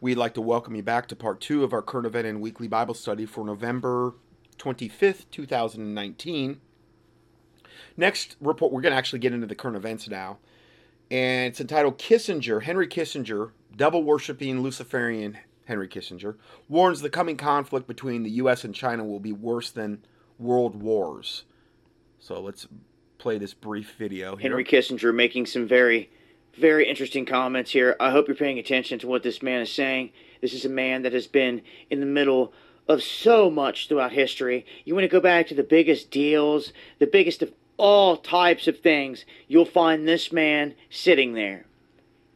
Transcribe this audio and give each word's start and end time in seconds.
We'd 0.00 0.16
like 0.16 0.34
to 0.34 0.40
welcome 0.40 0.76
you 0.76 0.82
back 0.84 1.08
to 1.08 1.16
part 1.16 1.40
two 1.40 1.64
of 1.64 1.72
our 1.72 1.82
current 1.82 2.06
event 2.06 2.28
and 2.28 2.40
weekly 2.40 2.68
Bible 2.68 2.94
study 2.94 3.26
for 3.26 3.44
November 3.44 4.14
25th, 4.56 5.24
2019. 5.32 6.60
Next 7.96 8.36
report, 8.40 8.72
we're 8.72 8.80
going 8.80 8.92
to 8.92 8.98
actually 8.98 9.18
get 9.18 9.32
into 9.32 9.48
the 9.48 9.56
current 9.56 9.76
events 9.76 10.08
now. 10.08 10.38
And 11.10 11.48
it's 11.48 11.60
entitled 11.60 11.98
Kissinger, 11.98 12.62
Henry 12.62 12.86
Kissinger, 12.86 13.50
devil 13.74 14.04
worshipping 14.04 14.60
Luciferian 14.62 15.38
Henry 15.64 15.88
Kissinger, 15.88 16.36
warns 16.68 17.00
the 17.00 17.10
coming 17.10 17.36
conflict 17.36 17.88
between 17.88 18.22
the 18.22 18.30
U.S. 18.30 18.62
and 18.62 18.72
China 18.72 19.04
will 19.04 19.18
be 19.18 19.32
worse 19.32 19.72
than 19.72 20.04
world 20.38 20.80
wars. 20.80 21.42
So 22.20 22.40
let's 22.40 22.68
play 23.18 23.38
this 23.38 23.52
brief 23.52 23.96
video. 23.98 24.36
Here. 24.36 24.50
Henry 24.50 24.64
Kissinger 24.64 25.12
making 25.12 25.46
some 25.46 25.66
very, 25.66 26.08
very 26.58 26.88
interesting 26.88 27.24
comments 27.24 27.70
here. 27.70 27.96
I 27.98 28.10
hope 28.10 28.28
you're 28.28 28.36
paying 28.36 28.58
attention 28.58 28.98
to 29.00 29.06
what 29.06 29.22
this 29.22 29.42
man 29.42 29.62
is 29.62 29.72
saying. 29.72 30.10
This 30.40 30.52
is 30.52 30.64
a 30.64 30.70
man 30.70 31.02
that 31.02 31.12
has 31.12 31.26
been 31.26 31.62
in 31.90 32.00
the 32.00 32.06
middle 32.06 32.52
of 32.86 33.02
so 33.02 33.50
much 33.50 33.88
throughout 33.88 34.12
history. 34.12 34.66
You 34.84 34.94
want 34.94 35.04
to 35.04 35.08
go 35.08 35.20
back 35.20 35.46
to 35.48 35.54
the 35.54 35.62
biggest 35.62 36.10
deals, 36.10 36.72
the 36.98 37.06
biggest 37.06 37.42
of 37.42 37.52
all 37.78 38.16
types 38.16 38.66
of 38.66 38.80
things, 38.80 39.24
you'll 39.46 39.64
find 39.64 40.06
this 40.06 40.32
man 40.32 40.74
sitting 40.90 41.34
there. 41.34 41.64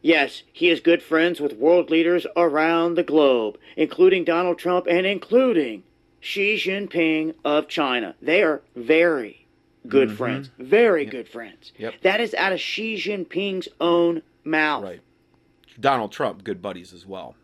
Yes, 0.01 0.43
he 0.52 0.68
is 0.68 0.80
good 0.80 1.02
friends 1.02 1.41
with 1.41 1.52
world 1.54 1.91
leaders 1.91 2.27
around 2.37 2.95
the 2.95 3.02
globe, 3.02 3.59
including 3.77 4.24
Donald 4.24 4.59
Trump 4.59 4.87
and 4.88 5.07
including 5.07 5.84
Xi 6.20 6.57
Jinping 6.57 7.34
of 7.45 7.68
China. 7.68 8.15
They 8.23 8.43
are 8.43 8.62
very 8.74 9.41
good 9.88 10.10
Mhm. 10.10 10.16
friends. 10.16 10.50
Very 10.59 11.02
Yep. 11.04 11.10
good 11.12 11.28
friends. 11.28 11.72
Yep. 11.78 12.00
That 12.02 12.20
is 12.20 12.34
out 12.34 12.52
of 12.52 12.60
Xi 12.60 12.96
Jinping's 12.96 13.68
own 13.80 14.23
mouth. 14.45 14.84
Right. 14.84 15.00
Donald 15.80 16.12
Trump, 16.12 16.45
good 16.45 16.60
buddies 16.62 16.92
as 16.92 17.06
well. 17.06 17.34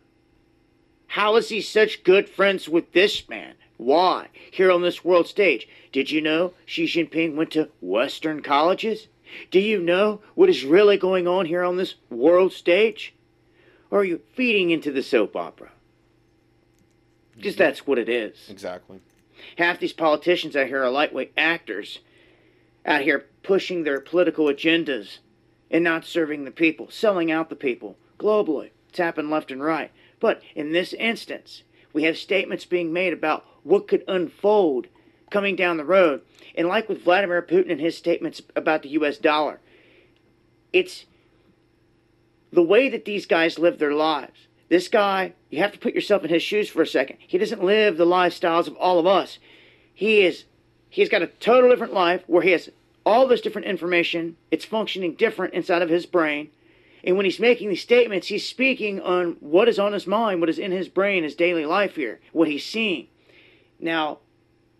How 1.07 1.35
is 1.35 1.49
he 1.49 1.61
such 1.61 2.03
good 2.03 2.29
friends 2.29 2.69
with 2.69 2.91
this 2.91 3.27
man? 3.27 3.55
Why? 3.77 4.27
Here 4.51 4.71
on 4.71 4.81
this 4.81 5.03
world 5.03 5.27
stage. 5.27 5.67
Did 5.91 6.11
you 6.11 6.21
know 6.21 6.53
Xi 6.65 6.85
Jinping 6.85 7.35
went 7.35 7.51
to 7.51 7.69
Western 7.81 8.41
colleges? 8.41 9.07
Do 9.51 9.59
you 9.59 9.79
know 9.79 10.21
what 10.35 10.49
is 10.49 10.63
really 10.63 10.97
going 10.97 11.27
on 11.27 11.45
here 11.45 11.63
on 11.63 11.77
this 11.77 11.95
world 12.09 12.51
stage? 12.53 13.13
Or 13.91 13.99
are 14.01 14.05
you 14.05 14.21
feeding 14.33 14.69
into 14.69 14.91
the 14.91 15.01
soap 15.01 15.35
opera? 15.35 15.71
Because 17.35 17.55
that's 17.55 17.87
what 17.87 17.97
it 17.97 18.09
is. 18.09 18.47
Exactly. 18.49 18.99
Half 19.57 19.79
these 19.79 19.93
politicians 19.93 20.55
out 20.55 20.67
here 20.67 20.83
are 20.83 20.89
lightweight 20.89 21.31
actors, 21.37 21.99
out 22.85 23.01
here 23.01 23.25
pushing 23.43 23.83
their 23.83 23.99
political 23.99 24.45
agendas 24.45 25.19
and 25.71 25.83
not 25.83 26.05
serving 26.05 26.45
the 26.45 26.51
people, 26.51 26.89
selling 26.89 27.31
out 27.31 27.49
the 27.49 27.55
people 27.55 27.97
globally. 28.17 28.71
It's 28.89 28.99
happened 28.99 29.29
left 29.29 29.51
and 29.51 29.63
right. 29.63 29.91
But 30.19 30.41
in 30.55 30.71
this 30.71 30.93
instance, 30.93 31.63
we 31.93 32.03
have 32.03 32.17
statements 32.17 32.65
being 32.65 32.91
made 32.91 33.13
about 33.13 33.45
what 33.63 33.87
could 33.87 34.03
unfold 34.07 34.87
coming 35.29 35.55
down 35.55 35.77
the 35.77 35.85
road. 35.85 36.21
And 36.55 36.67
like 36.67 36.89
with 36.89 37.03
Vladimir 37.03 37.41
Putin 37.41 37.71
and 37.71 37.79
his 37.79 37.97
statements 37.97 38.41
about 38.55 38.83
the 38.83 38.89
US 38.89 39.17
dollar, 39.17 39.59
it's 40.73 41.05
the 42.51 42.63
way 42.63 42.89
that 42.89 43.05
these 43.05 43.25
guys 43.25 43.59
live 43.59 43.77
their 43.77 43.93
lives. 43.93 44.47
This 44.69 44.87
guy, 44.87 45.33
you 45.49 45.59
have 45.59 45.71
to 45.71 45.79
put 45.79 45.95
yourself 45.95 46.23
in 46.23 46.29
his 46.29 46.43
shoes 46.43 46.69
for 46.69 46.81
a 46.81 46.87
second. 46.87 47.17
He 47.19 47.37
doesn't 47.37 47.63
live 47.63 47.97
the 47.97 48.05
lifestyles 48.05 48.67
of 48.67 48.75
all 48.75 48.99
of 48.99 49.07
us. 49.07 49.39
He 49.93 50.21
is 50.21 50.45
he's 50.89 51.09
got 51.09 51.21
a 51.21 51.27
total 51.27 51.69
different 51.69 51.93
life 51.93 52.23
where 52.27 52.43
he 52.43 52.51
has 52.51 52.69
all 53.05 53.27
this 53.27 53.41
different 53.41 53.67
information. 53.67 54.35
It's 54.51 54.65
functioning 54.65 55.15
different 55.15 55.53
inside 55.53 55.81
of 55.81 55.89
his 55.89 56.05
brain. 56.05 56.49
And 57.03 57.15
when 57.15 57.25
he's 57.25 57.39
making 57.39 57.69
these 57.69 57.81
statements, 57.81 58.27
he's 58.27 58.47
speaking 58.47 58.99
on 58.99 59.37
what 59.39 59.69
is 59.69 59.79
on 59.79 59.93
his 59.93 60.05
mind, 60.05 60.41
what 60.41 60.49
is 60.49 60.59
in 60.59 60.71
his 60.71 60.89
brain, 60.89 61.23
his 61.23 61.35
daily 61.35 61.65
life 61.65 61.95
here, 61.95 62.19
what 62.33 62.49
he's 62.49 62.65
seeing. 62.65 63.07
Now, 63.79 64.19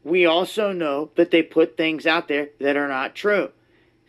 we 0.03 0.25
also 0.25 0.73
know 0.73 1.11
that 1.15 1.31
they 1.31 1.41
put 1.41 1.77
things 1.77 2.05
out 2.05 2.27
there 2.27 2.49
that 2.59 2.75
are 2.75 2.87
not 2.87 3.15
true. 3.15 3.51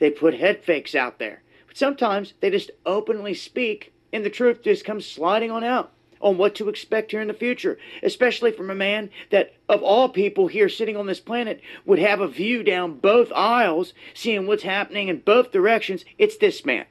They 0.01 0.11
put 0.11 0.35
head 0.35 0.65
fakes 0.65 0.95
out 0.95 1.19
there. 1.19 1.43
But 1.69 1.77
sometimes 1.77 2.35
they 2.41 2.51
just 2.51 2.73
openly 2.85 3.35
speak 3.35 3.93
and 4.13 4.25
the 4.25 4.31
truth 4.31 4.63
just 4.63 4.85
comes 4.85 5.07
sliding 5.07 5.53
on 5.53 5.63
out 5.63 5.93
on 6.21 6.37
what 6.37 6.55
to 6.55 6.69
expect 6.69 7.11
here 7.11 7.21
in 7.21 7.29
the 7.29 7.35
future, 7.35 7.79
especially 8.03 8.53
from 8.53 8.71
a 8.71 8.75
man 8.75 9.11
that, 9.31 9.55
of 9.69 9.83
all 9.83 10.09
people 10.09 10.49
here 10.49 10.69
sitting 10.69 10.97
on 10.97 11.07
this 11.07 11.21
planet, 11.21 11.61
would 11.85 11.99
have 11.99 12.21
a 12.21 12.29
view 12.29 12.63
down 12.63 12.99
both 12.99 13.33
aisles, 13.33 13.95
seeing 14.15 14.47
what's 14.47 14.63
happening 14.63 15.09
in 15.09 15.21
both 15.21 15.51
directions. 15.51 16.05
It's 16.19 16.37
this 16.37 16.65
man. 16.65 16.87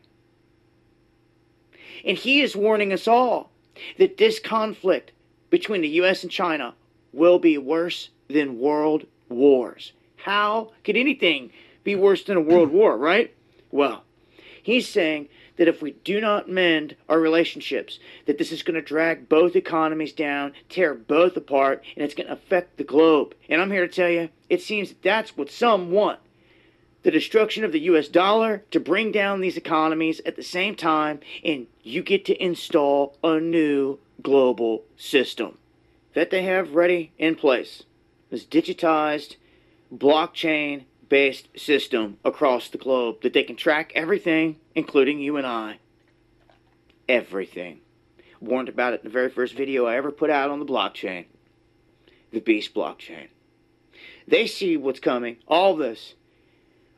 And 2.06 2.18
he 2.18 2.42
is 2.42 2.56
warning 2.56 2.92
us 2.94 3.08
all 3.08 3.52
that 3.98 4.18
this 4.18 4.40
conflict 4.40 5.12
between 5.50 5.82
the 5.82 5.90
U.S. 5.90 6.24
and 6.24 6.32
China 6.32 6.74
will 7.14 7.40
be 7.40 7.58
worse 7.58 8.10
than 8.30 8.60
world 8.60 9.06
wars. 9.28 9.94
How 10.18 10.72
could 10.84 10.96
anything 10.96 11.52
be 11.84 11.96
worse 11.96 12.24
than 12.24 12.38
a 12.38 12.42
world 12.42 12.70
war, 12.70 12.98
right? 12.98 13.34
Well, 13.72 14.04
he's 14.62 14.88
saying 14.88 15.30
that 15.60 15.68
if 15.68 15.82
we 15.82 15.92
do 16.06 16.22
not 16.22 16.50
mend 16.50 16.96
our 17.10 17.20
relationships, 17.20 18.00
that 18.26 18.38
this 18.38 18.54
is 18.54 18.64
going 18.64 18.76
to 18.76 18.82
drag 18.82 19.28
both 19.28 19.58
economies 19.58 20.14
down, 20.14 20.54
tear 20.70 20.94
both 20.94 21.36
apart, 21.36 21.84
and 21.96 22.06
it's 22.06 22.16
going 22.16 22.28
to 22.28 22.34
affect 22.34 22.78
the 22.78 22.84
globe. 22.86 23.36
And 23.50 23.62
I'm 23.62 23.70
here 23.70 23.86
to 23.86 23.94
tell 23.94 24.10
you, 24.10 24.30
it 24.50 24.62
seems 24.62 24.88
that 24.88 25.02
that's 25.02 25.36
what 25.36 25.52
some 25.52 25.92
want. 25.92 26.20
The 27.04 27.12
destruction 27.12 27.66
of 27.66 27.74
the 27.74 27.82
US 27.82 28.08
dollar 28.08 28.64
to 28.72 28.80
bring 28.80 29.12
down 29.12 29.42
these 29.42 29.58
economies 29.58 30.22
at 30.26 30.38
the 30.38 30.44
same 30.44 30.76
time, 30.76 31.20
and 31.44 31.68
you 31.84 32.04
get 32.04 32.24
to 32.26 32.42
install 32.42 33.18
a 33.22 33.42
new 33.42 34.00
global 34.22 34.84
system 34.96 35.58
that 36.14 36.30
they 36.30 36.44
have 36.44 36.74
ready 36.74 37.12
in 37.18 37.36
place. 37.36 37.84
This 38.30 38.46
digitized, 38.46 39.36
blockchain 39.94 40.86
based 41.10 41.48
system 41.58 42.18
across 42.24 42.70
the 42.70 42.78
globe 42.78 43.22
that 43.22 43.34
they 43.34 43.44
can 43.44 43.56
track 43.56 43.92
everything, 43.96 44.58
including 44.76 45.20
you 45.20 45.38
and 45.38 45.46
I. 45.46 45.80
Everything. 47.08 47.82
Warned 48.40 48.70
about 48.70 48.94
it 48.94 49.02
in 49.02 49.08
the 49.08 49.14
very 49.14 49.30
first 49.30 49.56
video 49.56 49.86
I 49.86 49.98
ever 49.98 50.12
put 50.12 50.30
out 50.30 50.50
on 50.50 50.60
the 50.60 50.66
blockchain 50.66 51.26
the 52.32 52.40
Beast 52.40 52.74
blockchain. 52.74 53.28
They 54.28 54.48
see 54.48 54.78
what's 54.78 55.00
coming, 55.00 55.38
all 55.48 55.76
this. 55.76 56.14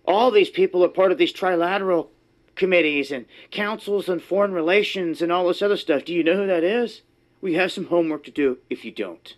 All 0.06 0.32
these 0.32 0.50
people 0.50 0.84
are 0.84 0.90
part 0.90 1.12
of 1.12 1.18
these 1.18 1.34
trilateral 1.34 2.10
committees 2.56 3.12
and 3.12 3.26
councils 3.50 4.10
on 4.10 4.20
foreign 4.20 4.52
relations 4.52 5.22
and 5.22 5.32
all 5.32 5.48
this 5.48 5.62
other 5.62 5.78
stuff. 5.78 6.04
Do 6.06 6.14
you 6.14 6.24
know 6.24 6.36
who 6.36 6.48
that 6.48 6.64
is? 6.64 7.02
We 7.40 7.54
have 7.54 7.72
some 7.72 7.86
homework 7.86 8.24
to 8.26 8.32
do 8.32 8.58
if 8.70 8.84
you 8.84 8.92
don't. 8.92 9.36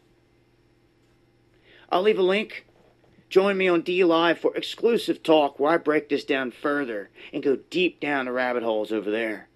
I'll 1.90 2.02
leave 2.02 2.18
a 2.18 2.24
link. 2.24 2.66
Join 3.34 3.58
me 3.58 3.68
on 3.68 3.82
DLive 3.82 4.38
for 4.38 4.56
exclusive 4.56 5.24
talk 5.24 5.60
where 5.60 5.72
I 5.72 5.78
break 5.78 6.08
this 6.08 6.24
down 6.24 6.52
further 6.52 7.10
and 7.34 7.42
go 7.42 7.58
deep 7.72 8.00
down 8.00 8.26
the 8.26 8.32
rabbit 8.32 8.62
holes 8.62 8.92
over 8.92 9.10
there, 9.10 9.50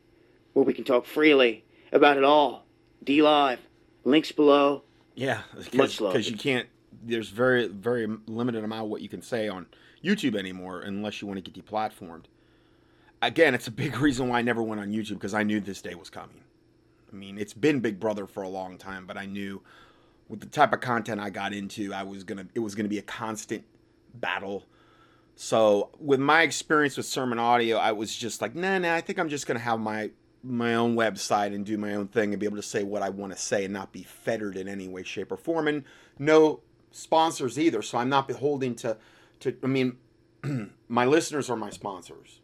where 0.54 0.66
we 0.66 0.74
can 0.74 0.84
talk 0.84 1.06
freely 1.06 1.64
about 1.92 2.18
it 2.18 2.24
all. 2.24 2.66
DLive, 3.06 3.60
links 4.04 4.32
below. 4.32 4.82
Yeah, 5.14 5.44
Much 5.76 6.02
love. 6.02 6.14
because 6.14 6.28
you 6.28 6.38
can't. 6.38 6.68
There's 7.04 7.30
very 7.30 7.68
very 7.68 8.08
limited 8.26 8.64
amount 8.64 8.86
of 8.86 8.90
what 8.90 9.04
you 9.04 9.10
can 9.10 9.22
say 9.22 9.48
on 9.48 9.68
YouTube 10.04 10.36
anymore 10.36 10.82
unless 10.82 11.22
you 11.22 11.28
want 11.28 11.46
to 11.46 11.48
get 11.48 11.64
deplatformed. 11.64 12.24
Again, 13.22 13.54
it's 13.54 13.68
a 13.68 13.72
big 13.72 13.96
reason 14.02 14.28
why 14.30 14.40
I 14.40 14.42
never 14.42 14.64
went 14.64 14.82
on 14.82 14.92
YouTube 14.92 15.20
because 15.20 15.36
I 15.36 15.44
knew 15.44 15.60
this 15.60 15.84
day 15.84 15.94
was 15.94 16.10
coming. 16.10 16.42
I 17.14 17.16
mean, 17.16 17.38
it's 17.38 17.54
been 17.54 17.80
Big 17.82 18.00
Brother 18.00 18.26
for 18.26 18.42
a 18.42 18.50
long 18.50 18.80
time, 18.80 19.06
but 19.06 19.18
I 19.18 19.28
knew 19.28 19.62
with 20.30 20.42
the 20.42 20.48
type 20.48 20.74
of 20.74 20.82
content 20.82 21.22
I 21.22 21.30
got 21.30 21.54
into, 21.54 21.94
I 21.94 22.04
was 22.04 22.24
gonna 22.24 22.48
it 22.54 22.60
was 22.60 22.76
gonna 22.76 22.90
be 22.90 23.00
a 23.00 23.04
constant 23.04 23.64
battle. 24.14 24.66
So 25.36 25.92
with 26.00 26.20
my 26.20 26.42
experience 26.42 26.98
with 26.98 27.06
SermonAudio, 27.06 27.80
I 27.80 27.92
was 27.92 28.16
just 28.16 28.42
like, 28.42 28.56
nah, 28.56 28.80
nah. 28.80 28.96
I 28.96 29.02
think 29.02 29.20
I'm 29.20 29.30
just 29.30 29.48
gonna 29.48 29.60
have 29.60 29.80
my 29.80 30.12
my 30.44 30.76
own 30.76 30.96
website 30.96 31.54
and 31.54 31.66
do 31.66 31.78
my 31.78 31.94
own 31.94 32.08
thing 32.08 32.32
and 32.32 32.40
be 32.40 32.46
able 32.46 32.58
to 32.58 32.64
say 32.64 32.84
what 32.84 33.02
I 33.02 33.10
want 33.10 33.34
to 33.34 33.38
say 33.38 33.66
and 33.66 33.74
not 33.74 33.92
be 33.92 34.04
fettered 34.04 34.56
in 34.56 34.68
any 34.68 34.88
way, 34.88 35.04
shape, 35.04 35.32
or 35.32 35.38
form. 35.38 35.68
And 35.68 35.84
no 36.20 36.62
sponsors 36.92 37.60
either, 37.60 37.82
so 37.82 37.98
I'm 37.98 38.10
not 38.10 38.28
beholden 38.28 38.76
to 38.76 38.98
to. 39.42 39.56
I 39.64 39.68
mean, 39.68 39.98
my 40.88 41.06
listeners 41.06 41.50
are 41.50 41.58
my 41.58 41.70
sponsors. 41.70 42.42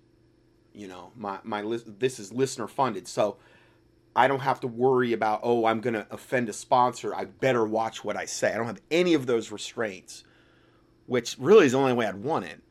You 0.73 0.87
know, 0.87 1.11
my 1.15 1.39
my 1.43 1.61
lis- 1.61 1.83
this 1.85 2.19
is 2.19 2.33
listener 2.33 2.67
funded, 2.67 3.07
so 3.07 3.37
I 4.15 4.27
don't 4.27 4.41
have 4.41 4.59
to 4.61 4.67
worry 4.67 5.13
about 5.13 5.41
oh 5.43 5.65
I'm 5.65 5.81
gonna 5.81 6.07
offend 6.11 6.49
a 6.49 6.53
sponsor. 6.53 7.15
I 7.15 7.25
better 7.25 7.65
watch 7.65 8.03
what 8.03 8.17
I 8.17 8.25
say. 8.25 8.53
I 8.53 8.57
don't 8.57 8.67
have 8.67 8.81
any 8.91 9.13
of 9.13 9.25
those 9.25 9.51
restraints, 9.51 10.23
which 11.07 11.35
really 11.39 11.65
is 11.65 11.71
the 11.71 11.79
only 11.79 11.93
way 11.93 12.05
I'd 12.05 12.15
want 12.15 12.45
it. 12.45 12.61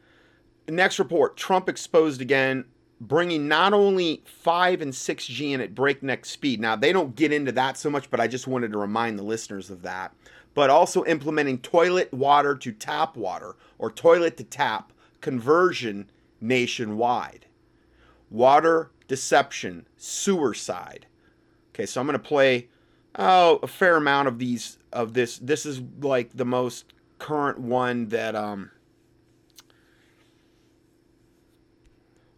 Next 0.69 0.99
report: 0.99 1.37
Trump 1.37 1.69
exposed 1.69 2.21
again, 2.21 2.65
bringing 3.01 3.49
not 3.49 3.73
only 3.73 4.23
five 4.25 4.81
and 4.81 4.95
six 4.95 5.27
G 5.27 5.53
in 5.53 5.61
at 5.61 5.75
breakneck 5.75 6.25
speed. 6.25 6.61
Now 6.61 6.77
they 6.77 6.93
don't 6.93 7.17
get 7.17 7.33
into 7.33 7.53
that 7.53 7.77
so 7.77 7.91
much, 7.91 8.11
but 8.11 8.21
I 8.21 8.29
just 8.29 8.47
wanted 8.47 8.73
to 8.73 8.79
remind 8.79 9.19
the 9.19 9.25
listeners 9.25 9.71
of 9.71 9.83
that. 9.83 10.15
But 10.55 10.71
also 10.71 11.05
implementing 11.07 11.59
toilet 11.59 12.13
water 12.13 12.55
to 12.55 12.73
tap 12.73 13.17
water 13.17 13.57
or 13.79 13.91
toilet 13.91 14.37
to 14.37 14.45
tap 14.45 14.93
conversion 15.21 16.11
nationwide. 16.41 17.47
Water 18.31 18.91
deception, 19.09 19.87
side. 19.97 21.07
Okay, 21.75 21.87
so 21.87 22.01
I'm 22.01 22.07
going 22.07 22.19
to 22.19 22.25
play 22.25 22.69
Oh, 23.15 23.59
a 23.63 23.67
fair 23.67 23.97
amount 23.97 24.29
of 24.29 24.39
these 24.39 24.79
of 24.93 25.13
this. 25.13 25.39
This 25.39 25.67
is 25.67 25.83
like 26.01 26.31
the 26.35 26.45
most 26.45 26.93
current 27.19 27.59
one 27.59 28.09
that 28.09 28.35
um 28.35 28.71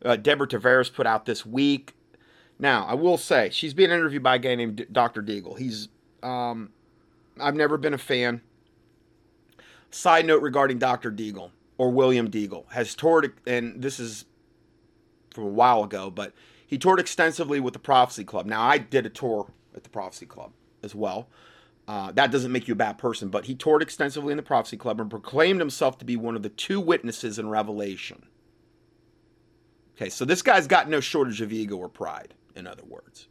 uh, 0.04 0.16
Deborah 0.16 0.48
Tavares 0.48 0.92
put 0.92 1.06
out 1.06 1.24
this 1.24 1.46
week. 1.46 1.94
Now, 2.58 2.84
I 2.86 2.94
will 2.94 3.16
say 3.16 3.50
she's 3.50 3.72
being 3.72 3.90
interviewed 3.90 4.22
by 4.22 4.36
a 4.36 4.38
guy 4.38 4.54
named 4.54 4.86
Dr. 4.92 5.22
Deagle. 5.22 5.58
He's 5.58 5.88
um, 6.22 6.70
I've 7.40 7.54
never 7.54 7.76
been 7.76 7.94
a 7.94 7.98
fan. 7.98 8.40
Side 9.90 10.26
note 10.26 10.42
regarding 10.42 10.78
Dr. 10.78 11.12
Deagle 11.12 11.50
or 11.78 11.90
William 11.90 12.28
Deagle 12.30 12.70
has 12.72 12.94
toured, 12.96 13.32
and 13.46 13.80
this 13.80 14.00
is 14.00 14.24
from 15.30 15.44
a 15.44 15.48
while 15.48 15.84
ago, 15.84 16.10
but 16.10 16.32
he 16.74 16.78
toured 16.78 16.98
extensively 16.98 17.60
with 17.60 17.72
the 17.72 17.78
Prophecy 17.78 18.24
Club. 18.24 18.46
Now, 18.46 18.60
I 18.60 18.78
did 18.78 19.06
a 19.06 19.08
tour 19.08 19.46
at 19.76 19.84
the 19.84 19.88
Prophecy 19.88 20.26
Club 20.26 20.50
as 20.82 20.92
well. 20.92 21.28
Uh, 21.86 22.10
that 22.10 22.32
doesn't 22.32 22.50
make 22.50 22.66
you 22.66 22.72
a 22.72 22.76
bad 22.76 22.98
person, 22.98 23.28
but 23.28 23.44
he 23.44 23.54
toured 23.54 23.80
extensively 23.80 24.32
in 24.32 24.36
the 24.36 24.42
Prophecy 24.42 24.76
Club 24.76 25.00
and 25.00 25.08
proclaimed 25.08 25.60
himself 25.60 25.98
to 25.98 26.04
be 26.04 26.16
one 26.16 26.34
of 26.34 26.42
the 26.42 26.48
two 26.48 26.80
witnesses 26.80 27.38
in 27.38 27.48
Revelation. 27.48 28.26
Okay, 29.94 30.08
so 30.08 30.24
this 30.24 30.42
guy's 30.42 30.66
got 30.66 30.88
no 30.88 30.98
shortage 30.98 31.40
of 31.40 31.52
ego 31.52 31.76
or 31.76 31.88
pride, 31.88 32.34
in 32.56 32.66
other 32.66 32.82
words. 32.84 33.28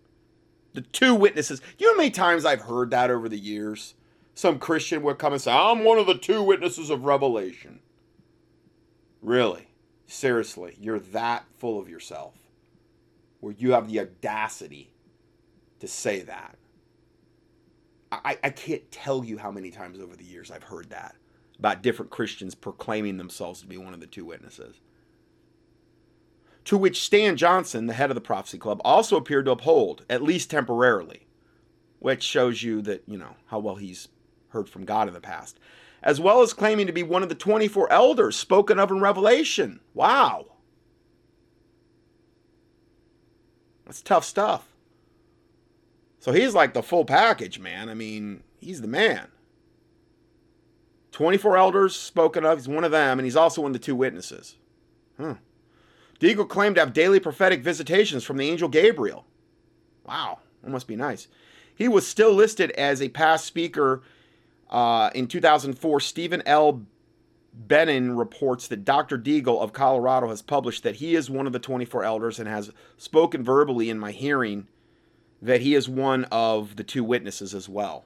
The 0.71 0.79
two 0.79 1.13
witnesses. 1.13 1.61
You 1.77 1.87
know 1.87 1.95
how 1.95 1.97
many 1.97 2.11
times 2.11 2.45
I've 2.45 2.61
heard 2.61 2.91
that 2.91 3.11
over 3.11 3.27
the 3.27 3.37
years? 3.37 3.95
Some 4.35 4.57
Christian 4.57 5.03
would 5.03 5.17
come 5.17 5.33
and 5.33 5.41
say, 5.41 5.51
I'm 5.51 5.83
one 5.83 5.99
of 5.99 6.07
the 6.07 6.17
two 6.17 6.41
witnesses 6.41 6.89
of 6.89 7.03
Revelation. 7.03 7.81
Really? 9.21 9.67
Seriously, 10.07 10.77
you're 10.79 10.99
that 10.99 11.43
full 11.57 11.77
of 11.77 11.89
yourself 11.89 12.35
where 13.43 13.53
you 13.57 13.73
have 13.73 13.91
the 13.91 13.99
audacity 13.99 14.89
to 15.79 15.87
say 15.87 16.21
that. 16.21 16.55
I, 18.09 18.37
I 18.41 18.49
can't 18.51 18.89
tell 18.89 19.25
you 19.25 19.37
how 19.37 19.51
many 19.51 19.69
times 19.69 19.99
over 19.99 20.15
the 20.15 20.23
years 20.23 20.49
I've 20.49 20.63
heard 20.63 20.89
that 20.91 21.15
about 21.59 21.81
different 21.81 22.09
Christians 22.09 22.55
proclaiming 22.55 23.17
themselves 23.17 23.59
to 23.61 23.67
be 23.67 23.77
one 23.77 23.93
of 23.93 23.99
the 23.99 24.07
two 24.07 24.23
witnesses 24.23 24.79
to 26.65 26.77
which 26.77 27.01
Stan 27.01 27.35
Johnson, 27.35 27.87
the 27.87 27.93
head 27.93 28.09
of 28.09 28.15
the 28.15 28.21
Prophecy 28.21 28.57
Club, 28.57 28.79
also 28.85 29.17
appeared 29.17 29.45
to 29.45 29.51
uphold, 29.51 30.05
at 30.09 30.23
least 30.23 30.49
temporarily, 30.49 31.27
which 31.99 32.23
shows 32.23 32.63
you 32.63 32.81
that, 32.83 33.03
you 33.05 33.17
know, 33.17 33.35
how 33.47 33.59
well 33.59 33.75
he's 33.75 34.07
heard 34.49 34.69
from 34.69 34.85
God 34.85 35.09
in 35.09 35.13
the 35.13 35.19
past, 35.19 35.59
as 36.01 36.21
well 36.21 36.41
as 36.41 36.53
claiming 36.53 36.87
to 36.87 36.93
be 36.93 37.03
one 37.03 37.23
of 37.23 37.29
the 37.29 37.35
24 37.35 37.91
elders 37.91 38.37
spoken 38.37 38.79
of 38.79 38.91
in 38.91 39.01
Revelation. 39.01 39.81
Wow. 39.93 40.52
That's 43.85 44.01
tough 44.01 44.25
stuff. 44.25 44.67
So 46.19 46.31
he's 46.31 46.53
like 46.53 46.73
the 46.73 46.83
full 46.83 47.05
package, 47.05 47.59
man. 47.59 47.89
I 47.89 47.93
mean, 47.93 48.43
he's 48.59 48.81
the 48.81 48.87
man. 48.87 49.27
24 51.11 51.57
elders 51.57 51.95
spoken 51.95 52.45
of, 52.45 52.57
he's 52.57 52.67
one 52.67 52.83
of 52.83 52.91
them, 52.91 53.19
and 53.19 53.25
he's 53.25 53.35
also 53.35 53.61
one 53.61 53.69
of 53.69 53.73
the 53.73 53.79
two 53.79 53.95
witnesses. 53.95 54.55
Huh. 55.19 55.35
Deagle 56.19 56.47
claimed 56.47 56.75
to 56.75 56.81
have 56.81 56.93
daily 56.93 57.19
prophetic 57.19 57.61
visitations 57.61 58.23
from 58.23 58.37
the 58.37 58.49
angel 58.49 58.69
Gabriel. 58.69 59.25
Wow, 60.05 60.39
that 60.63 60.71
must 60.71 60.87
be 60.87 60.95
nice. 60.95 61.27
He 61.75 61.87
was 61.87 62.07
still 62.07 62.33
listed 62.33 62.71
as 62.71 63.01
a 63.01 63.09
past 63.09 63.45
speaker 63.45 64.01
uh, 64.69 65.09
in 65.13 65.27
2004. 65.27 65.99
Stephen 65.99 66.41
L. 66.45 66.83
Benin 67.53 68.15
reports 68.17 68.67
that 68.67 68.83
Dr. 68.83 69.17
Deagle 69.17 69.61
of 69.61 69.73
Colorado 69.73 70.29
has 70.29 70.41
published 70.41 70.83
that 70.83 70.95
he 70.95 71.15
is 71.15 71.29
one 71.29 71.45
of 71.45 71.53
the 71.53 71.59
24 71.59 72.03
elders 72.03 72.39
and 72.39 72.47
has 72.47 72.71
spoken 72.97 73.43
verbally 73.43 73.89
in 73.89 73.99
my 73.99 74.11
hearing 74.11 74.67
that 75.41 75.61
he 75.61 75.75
is 75.75 75.87
one 75.87 76.25
of 76.25 76.77
the 76.77 76.83
two 76.83 77.03
witnesses 77.03 77.53
as 77.53 77.69
well. 77.69 78.05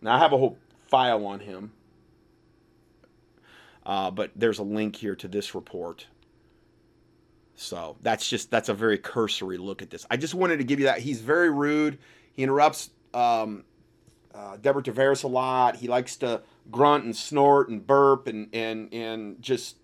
Now, 0.00 0.16
I 0.16 0.18
have 0.18 0.32
a 0.32 0.38
whole 0.38 0.58
file 0.88 1.24
on 1.26 1.40
him, 1.40 1.72
uh, 3.86 4.10
but 4.10 4.32
there's 4.34 4.58
a 4.58 4.64
link 4.64 4.96
here 4.96 5.14
to 5.14 5.28
this 5.28 5.54
report. 5.54 6.06
So 7.54 7.96
that's 8.00 8.28
just 8.28 8.50
that's 8.50 8.68
a 8.68 8.74
very 8.74 8.98
cursory 8.98 9.58
look 9.58 9.82
at 9.82 9.90
this. 9.90 10.04
I 10.10 10.16
just 10.16 10.34
wanted 10.34 10.56
to 10.56 10.64
give 10.64 10.80
you 10.80 10.86
that. 10.86 10.98
He's 10.98 11.20
very 11.20 11.50
rude. 11.50 11.98
He 12.32 12.42
interrupts 12.42 12.90
um, 13.14 13.64
uh, 14.34 14.56
Deborah 14.56 14.82
Tavares 14.82 15.22
a 15.22 15.28
lot. 15.28 15.76
He 15.76 15.86
likes 15.86 16.16
to 16.16 16.42
grunt 16.70 17.04
and 17.04 17.16
snort 17.16 17.68
and 17.68 17.86
burp 17.86 18.26
and 18.26 18.48
and 18.52 18.92
and 18.92 19.40
just 19.42 19.76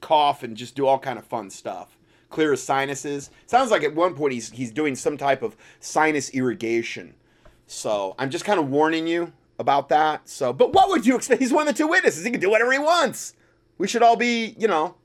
cough 0.00 0.42
and 0.42 0.56
just 0.56 0.74
do 0.74 0.86
all 0.86 0.98
kind 0.98 1.18
of 1.18 1.24
fun 1.24 1.50
stuff. 1.50 1.98
Clear 2.30 2.50
his 2.50 2.62
sinuses. 2.62 3.30
Sounds 3.46 3.70
like 3.70 3.82
at 3.82 3.94
one 3.94 4.14
point 4.14 4.32
he's 4.32 4.50
he's 4.50 4.70
doing 4.70 4.94
some 4.94 5.16
type 5.16 5.42
of 5.42 5.56
sinus 5.80 6.30
irrigation. 6.30 7.14
So 7.66 8.14
I'm 8.18 8.30
just 8.30 8.44
kind 8.44 8.58
of 8.58 8.68
warning 8.70 9.06
you 9.06 9.32
about 9.58 9.88
that. 9.90 10.28
So, 10.28 10.52
but 10.52 10.72
what 10.72 10.88
would 10.88 11.04
you 11.04 11.16
expect? 11.16 11.40
He's 11.40 11.52
one 11.52 11.68
of 11.68 11.74
the 11.74 11.78
two 11.78 11.88
witnesses. 11.88 12.24
He 12.24 12.30
can 12.30 12.40
do 12.40 12.50
whatever 12.50 12.72
he 12.72 12.78
wants. 12.78 13.34
We 13.76 13.88
should 13.88 14.02
all 14.02 14.16
be, 14.16 14.54
you 14.58 14.68
know, 14.68 14.96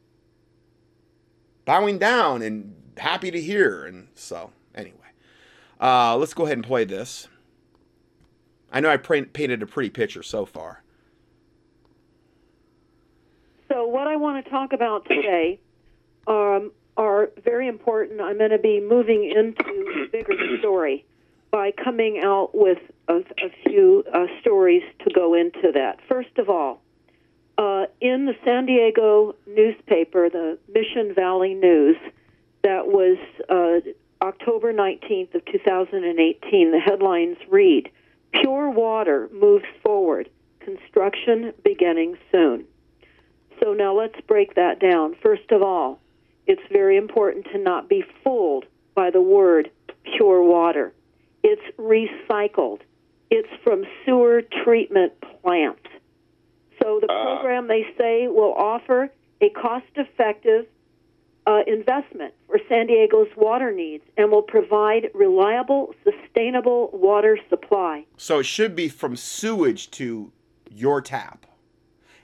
bowing 1.65 1.97
down 1.97 2.41
and 2.41 2.73
happy 2.97 3.31
to 3.31 3.41
hear. 3.41 3.85
And 3.85 4.07
so, 4.15 4.51
anyway, 4.73 4.97
uh, 5.79 6.15
let's 6.17 6.33
go 6.33 6.45
ahead 6.45 6.57
and 6.57 6.65
play 6.65 6.85
this. 6.85 7.27
I 8.71 8.79
know 8.79 8.89
I 8.89 8.97
painted 8.97 9.61
a 9.61 9.67
pretty 9.67 9.89
picture 9.89 10.23
so 10.23 10.45
far. 10.45 10.82
So, 13.73 13.87
what 13.87 14.05
I 14.05 14.17
want 14.17 14.45
to 14.45 14.51
talk 14.51 14.71
about 14.71 15.05
today 15.05 15.59
um, 16.27 16.71
are 16.95 17.31
very 17.43 17.67
important. 17.67 18.21
I'm 18.21 18.37
going 18.37 18.51
to 18.51 18.59
be 18.59 18.79
moving 18.79 19.23
into 19.23 20.05
a 20.05 20.07
bigger 20.11 20.35
story 20.59 21.03
by 21.49 21.71
coming 21.71 22.21
out 22.23 22.51
with 22.53 22.77
a, 23.07 23.15
a 23.15 23.49
few 23.65 24.03
uh, 24.13 24.27
stories 24.41 24.83
to 24.99 25.13
go 25.15 25.33
into 25.33 25.71
that. 25.73 25.97
First 26.07 26.37
of 26.37 26.51
all, 26.51 26.83
uh, 27.57 27.85
in 27.99 28.27
the 28.27 28.35
San 28.45 28.67
Diego 28.67 29.33
newspaper, 29.47 30.29
the 30.29 30.59
Mission 30.71 31.15
Valley 31.15 31.55
News, 31.55 31.97
that 32.61 32.85
was 32.85 33.17
uh, 33.49 33.79
October 34.23 34.71
19th 34.71 35.33
of 35.33 35.43
2018. 35.45 36.71
The 36.71 36.79
headlines 36.79 37.37
read, 37.49 37.89
"Pure 38.33 38.69
water 38.69 39.31
moves 39.33 39.65
forward. 39.81 40.29
Construction 40.59 41.53
beginning 41.63 42.19
soon." 42.31 42.67
So 43.61 43.73
now 43.73 43.97
let's 43.97 44.19
break 44.27 44.55
that 44.55 44.79
down. 44.79 45.15
First 45.21 45.51
of 45.51 45.61
all, 45.61 45.99
it's 46.47 46.61
very 46.71 46.97
important 46.97 47.45
to 47.53 47.57
not 47.57 47.89
be 47.89 48.03
fooled 48.23 48.65
by 48.95 49.09
the 49.09 49.21
word 49.21 49.71
pure 50.03 50.43
water. 50.43 50.93
It's 51.43 51.61
recycled. 51.77 52.79
It's 53.29 53.49
from 53.63 53.85
sewer 54.05 54.41
treatment 54.63 55.13
plants. 55.41 55.87
So 56.81 56.99
the 56.99 57.11
uh. 57.11 57.23
program, 57.23 57.67
they 57.67 57.85
say, 57.97 58.27
will 58.27 58.53
offer 58.53 59.09
a 59.41 59.49
cost 59.49 59.85
effective 59.95 60.65
uh, 61.45 61.59
investment 61.67 62.33
for 62.47 62.59
San 62.69 62.87
Diego's 62.87 63.27
water 63.35 63.71
needs 63.71 64.03
and 64.17 64.31
will 64.31 64.41
provide 64.41 65.09
reliable, 65.13 65.93
sustainable 66.03 66.89
water 66.93 67.37
supply. 67.49 68.05
So 68.17 68.39
it 68.39 68.45
should 68.45 68.75
be 68.75 68.87
from 68.87 69.15
sewage 69.15 69.91
to 69.91 70.31
your 70.69 71.01
tap. 71.01 71.45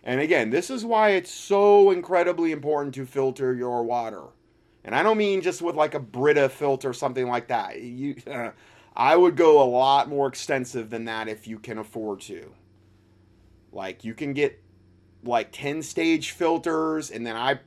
And 0.03 0.21
again, 0.21 0.49
this 0.49 0.69
is 0.69 0.85
why 0.85 1.11
it's 1.11 1.31
so 1.31 1.91
incredibly 1.91 2.51
important 2.51 2.95
to 2.95 3.05
filter 3.05 3.53
your 3.53 3.83
water. 3.83 4.23
And 4.83 4.95
I 4.95 5.03
don't 5.03 5.17
mean 5.17 5.41
just 5.41 5.61
with 5.61 5.75
like 5.75 5.93
a 5.93 5.99
Brita 5.99 6.49
filter 6.49 6.89
or 6.89 6.93
something 6.93 7.27
like 7.27 7.47
that. 7.49 7.81
You, 7.81 8.15
I 8.95 9.15
would 9.15 9.35
go 9.35 9.61
a 9.61 9.67
lot 9.69 10.09
more 10.09 10.27
extensive 10.27 10.89
than 10.89 11.05
that 11.05 11.27
if 11.27 11.47
you 11.47 11.59
can 11.59 11.77
afford 11.77 12.21
to. 12.21 12.53
Like 13.71 14.03
you 14.03 14.13
can 14.13 14.33
get 14.33 14.61
like 15.23 15.51
10 15.51 15.81
stage 15.83 16.31
filters 16.31 17.11
and 17.11 17.25
then 17.25 17.35
I 17.35 17.59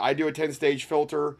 I 0.00 0.14
do 0.14 0.26
a 0.26 0.32
10 0.32 0.52
stage 0.52 0.84
filter 0.84 1.36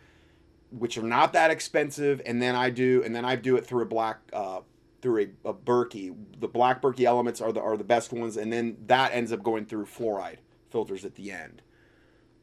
which 0.71 0.97
are 0.97 1.03
not 1.03 1.33
that 1.33 1.51
expensive 1.51 2.23
and 2.25 2.41
then 2.41 2.55
I 2.55 2.71
do 2.71 3.03
and 3.05 3.15
then 3.15 3.25
I 3.25 3.37
do 3.37 3.57
it 3.57 3.67
through 3.67 3.83
a 3.83 3.87
black 3.87 4.19
uh, 4.33 4.61
through 5.03 5.33
a, 5.45 5.51
a 5.51 5.55
Berkey. 5.55 6.15
The 6.41 6.49
black 6.49 6.81
Berkey 6.81 7.05
elements 7.05 7.41
are 7.41 7.53
the 7.53 7.61
are 7.61 7.77
the 7.77 7.85
best 7.85 8.13
ones 8.13 8.37
and 8.37 8.53
then 8.53 8.77
that 8.87 9.13
ends 9.13 9.33
up 9.33 9.43
going 9.43 9.67
through 9.67 9.87
fluoride 9.87 10.39
filters 10.71 11.05
at 11.05 11.17
the 11.17 11.31
end. 11.31 11.61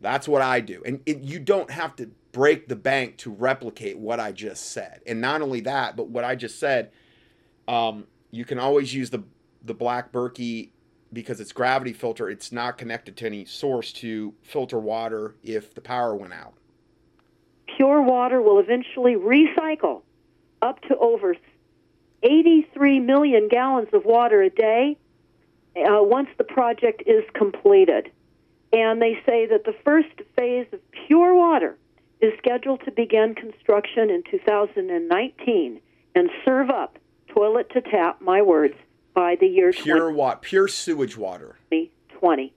That's 0.02 0.28
what 0.28 0.42
I 0.42 0.60
do. 0.62 0.82
And 0.86 1.02
it, 1.06 1.22
you 1.22 1.40
don't 1.40 1.72
have 1.72 1.96
to 1.98 2.12
break 2.32 2.68
the 2.68 2.76
bank 2.76 3.18
to 3.18 3.32
replicate 3.32 3.98
what 3.98 4.20
I 4.20 4.32
just 4.32 4.72
said. 4.72 5.02
And 5.08 5.20
not 5.20 5.42
only 5.42 5.62
that, 5.62 5.96
but 5.96 6.10
what 6.10 6.24
I 6.24 6.36
just 6.36 6.60
said, 6.60 6.92
um, 7.68 8.06
you 8.32 8.46
can 8.46 8.60
always 8.60 8.94
use 8.94 9.10
the 9.10 9.24
the 9.64 9.74
black 9.74 10.12
Berkey 10.12 10.70
because 11.12 11.40
it's 11.40 11.52
gravity 11.52 11.94
filter, 11.94 12.30
it's 12.30 12.52
not 12.52 12.78
connected 12.78 13.18
to 13.18 13.26
any 13.26 13.46
source 13.46 13.92
to 13.92 14.34
filter 14.42 14.80
water 14.80 15.36
if 15.44 15.74
the 15.74 15.82
power 15.82 16.16
went 16.16 16.34
out. 16.34 16.54
Pure 17.76 18.04
water 18.04 18.42
will 18.42 18.60
eventually 18.60 19.16
recycle 19.16 20.02
up 20.62 20.82
to 20.82 20.96
over 20.98 21.36
83 22.24 23.00
million 23.00 23.48
gallons 23.48 23.90
of 23.94 24.06
water 24.06 24.42
a 24.42 24.50
day 24.50 24.98
uh, 25.76 26.04
once 26.04 26.30
the 26.38 26.44
project 26.44 27.04
is 27.06 27.24
completed. 27.34 28.12
And 28.72 29.02
they 29.02 29.20
say 29.26 29.48
that 29.48 29.64
the 29.66 29.74
first 29.84 30.10
phase 30.36 30.68
of 30.74 30.80
pure 31.08 31.34
water 31.36 31.78
is 32.22 32.34
scheduled 32.38 32.82
to 32.86 32.92
begin 32.92 33.34
construction 33.34 34.10
in 34.10 34.24
2019 34.30 35.82
and 36.16 36.30
serve 36.46 36.70
up 36.70 36.98
toilet 37.30 37.70
to 37.72 37.82
tap, 37.82 38.22
my 38.22 38.42
words, 38.42 38.76
by 39.14 39.36
the 39.40 39.48
year 39.48 39.72
Pure 39.72 40.12
water, 40.12 40.40
pure 40.42 40.68
sewage 40.68 41.18
water. 41.18 41.58
2020. 41.72 42.54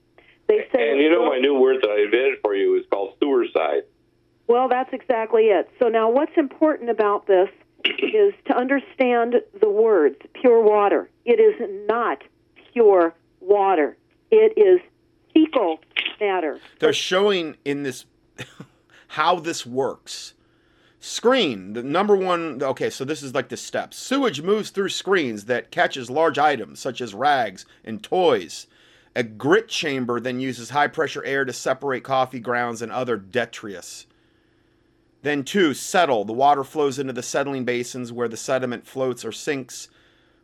They 0.49 0.66
say 0.75 0.90
And 0.90 1.00
you 1.00 1.11
know 1.11 1.26
my 1.28 1.38
new 1.38 1.59
word 1.59 1.76
that 1.83 1.90
I 1.90 2.04
invented 2.04 2.40
for 2.42 2.54
you 2.54 2.76
is 2.76 2.85
called 2.90 3.14
sewer 3.21 3.47
side. 3.54 3.85
Well, 4.49 4.69
that's 4.69 4.92
exactly 4.92 5.45
it. 5.45 5.71
So 5.81 5.88
now 5.88 6.11
what's 6.11 6.37
important 6.37 6.90
about 6.90 7.26
this 7.26 7.49
is 7.87 8.35
to 8.47 8.57
understand 8.57 9.37
the 9.61 9.71
words 9.71 10.17
pure 10.35 10.62
water. 10.62 11.09
It 11.25 11.41
is 11.41 11.87
not 11.89 12.23
pure 12.73 13.15
water. 13.41 13.97
It 14.31 14.57
is 14.57 14.81
fecal 15.33 15.81
matter. 16.21 16.61
They're 16.79 16.93
showing 16.93 17.57
in 17.65 17.83
this 17.83 18.07
how 19.09 19.41
this 19.41 19.67
works. 19.67 20.35
Screen, 21.01 21.73
the 21.73 21.83
number 21.83 22.15
one. 22.15 22.62
Okay, 22.62 22.89
so 22.89 23.05
this 23.05 23.23
is 23.23 23.35
like 23.35 23.49
the 23.49 23.57
steps. 23.57 23.97
Sewage 23.97 24.41
moves 24.41 24.71
through 24.71 24.91
screens 24.91 25.47
that 25.47 25.73
catches 25.73 26.09
large 26.09 26.39
items 26.39 26.79
such 26.79 27.01
as 27.01 27.12
rags 27.12 27.67
and 27.85 28.03
toys. 28.03 28.69
A 29.15 29.23
grit 29.23 29.69
chamber 29.69 30.21
then 30.21 30.41
uses 30.41 30.71
high 30.71 30.87
pressure 30.87 31.25
air 31.25 31.45
to 31.45 31.53
separate 31.53 32.05
coffee 32.05 32.41
grounds 32.41 32.81
and 32.81 32.93
other 32.93 33.17
detritus. 33.17 34.07
Then, 35.23 35.45
two, 35.45 35.73
settle. 35.73 36.25
The 36.25 36.33
water 36.33 36.64
flows 36.64 36.99
into 36.99 37.12
the 37.12 37.23
settling 37.23 37.64
basins 37.64 38.12
where 38.12 38.29
the 38.29 38.37
sediment 38.37 38.87
floats 38.87 39.25
or 39.25 39.33
sinks. 39.33 39.88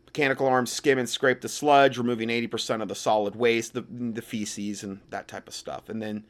Mechanical 0.06 0.46
arms 0.46 0.72
skim 0.72 0.98
and 0.98 1.08
scrape 1.08 1.40
the 1.40 1.48
sludge, 1.48 1.98
removing 1.98 2.28
80% 2.28 2.80
of 2.80 2.88
the 2.88 2.94
solid 2.94 3.36
waste, 3.36 3.74
the, 3.74 3.84
the 3.90 4.22
feces, 4.22 4.82
and 4.82 5.00
that 5.10 5.28
type 5.28 5.48
of 5.48 5.54
stuff. 5.54 5.88
And 5.88 6.00
then 6.00 6.24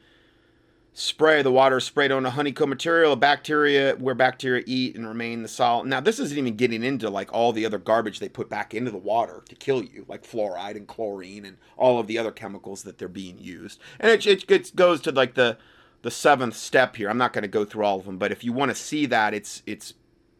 spray. 0.93 1.41
The 1.41 1.51
water 1.51 1.77
is 1.77 1.85
sprayed 1.85 2.11
on 2.11 2.25
a 2.25 2.29
honeycomb 2.29 2.69
material, 2.69 3.15
bacteria 3.15 3.95
where 3.95 4.15
bacteria 4.15 4.63
eat 4.65 4.95
and 4.95 5.07
remain 5.07 5.43
the 5.43 5.47
solid. 5.47 5.87
Now, 5.87 5.99
this 5.99 6.19
isn't 6.19 6.37
even 6.37 6.55
getting 6.55 6.83
into 6.83 7.09
like 7.09 7.31
all 7.31 7.53
the 7.53 7.65
other 7.65 7.77
garbage 7.77 8.19
they 8.19 8.29
put 8.29 8.49
back 8.49 8.73
into 8.73 8.91
the 8.91 8.97
water 8.97 9.43
to 9.47 9.55
kill 9.55 9.83
you, 9.83 10.05
like 10.07 10.23
fluoride 10.23 10.75
and 10.75 10.87
chlorine 10.87 11.45
and 11.45 11.57
all 11.77 11.99
of 11.99 12.07
the 12.07 12.17
other 12.17 12.31
chemicals 12.31 12.83
that 12.83 12.97
they're 12.97 13.07
being 13.07 13.37
used. 13.37 13.79
And 13.99 14.11
it, 14.11 14.25
it 14.25 14.47
gets, 14.47 14.71
goes 14.71 15.01
to 15.01 15.11
like 15.11 15.35
the 15.35 15.57
the 16.01 16.11
seventh 16.11 16.55
step 16.55 16.95
here. 16.95 17.09
I'm 17.09 17.17
not 17.17 17.33
going 17.33 17.41
to 17.43 17.47
go 17.49 17.65
through 17.65 17.83
all 17.85 17.99
of 17.99 18.05
them, 18.05 18.17
but 18.17 18.31
if 18.31 18.43
you 18.43 18.53
want 18.53 18.69
to 18.71 18.75
see 18.75 19.05
that, 19.07 19.33
it's 19.33 19.61
it's 19.65 19.93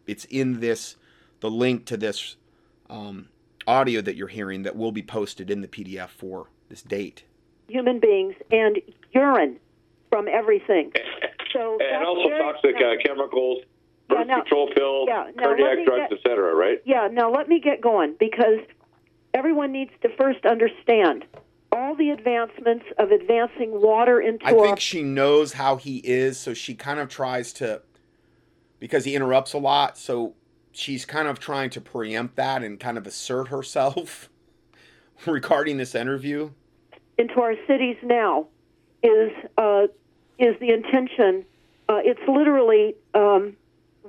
it's 0.07 0.25
in 0.25 0.59
this 0.59 0.95
the 1.41 1.49
link 1.49 1.85
to 1.85 1.97
this 1.97 2.35
um, 2.89 3.29
audio 3.67 4.01
that 4.01 4.15
you're 4.15 4.27
hearing 4.27 4.63
that 4.63 4.75
will 4.75 4.91
be 4.91 5.01
posted 5.03 5.49
in 5.49 5.61
the 5.61 5.67
PDF 5.67 6.09
for 6.09 6.47
this 6.69 6.81
date. 6.81 7.23
Human 7.67 7.99
beings 7.99 8.35
and 8.51 8.79
urine 9.13 9.57
from 10.09 10.27
everything. 10.27 10.91
So 11.53 11.77
And 11.81 12.05
also 12.05 12.29
toxic 12.29 12.75
now- 12.79 12.93
uh, 12.93 12.95
chemicals, 13.05 13.59
Yeah, 14.09 14.17
birth 14.17 14.27
now- 14.27 14.35
control 14.41 14.69
pills, 14.75 15.07
yeah, 15.07 15.31
cardiac 15.37 15.85
drugs, 15.85 16.09
get- 16.09 16.13
etc. 16.19 16.55
Right? 16.55 16.81
Yeah, 16.85 17.07
now 17.11 17.31
let 17.31 17.47
me 17.47 17.59
get 17.59 17.79
going 17.81 18.15
because 18.19 18.59
everyone 19.33 19.71
needs 19.71 19.91
to 20.01 20.09
first 20.17 20.45
understand 20.45 21.25
all 21.79 21.95
the 21.95 22.09
advancements 22.09 22.85
of 22.97 23.11
advancing 23.11 23.81
water 23.81 24.19
into 24.19 24.45
I 24.45 24.51
think 24.51 24.79
she 24.79 25.01
knows 25.01 25.53
how 25.53 25.77
he 25.77 25.97
is, 25.97 26.37
so 26.37 26.53
she 26.53 26.75
kind 26.75 26.99
of 26.99 27.07
tries 27.07 27.53
to, 27.53 27.81
because 28.79 29.05
he 29.05 29.15
interrupts 29.15 29.53
a 29.53 29.57
lot, 29.57 29.97
so 29.97 30.35
she's 30.71 31.05
kind 31.05 31.27
of 31.27 31.39
trying 31.39 31.69
to 31.71 31.81
preempt 31.81 32.35
that 32.35 32.63
and 32.63 32.79
kind 32.79 32.97
of 32.97 33.07
assert 33.07 33.47
herself 33.47 34.29
regarding 35.25 35.77
this 35.77 35.95
interview. 35.95 36.51
into 37.17 37.39
our 37.39 37.55
cities 37.67 37.97
now 38.03 38.47
is 39.01 39.31
uh, 39.57 39.87
is 40.37 40.59
the 40.59 40.71
intention. 40.71 41.45
Uh, 41.87 41.99
it's 42.03 42.21
literally 42.27 42.95
um, 43.13 43.55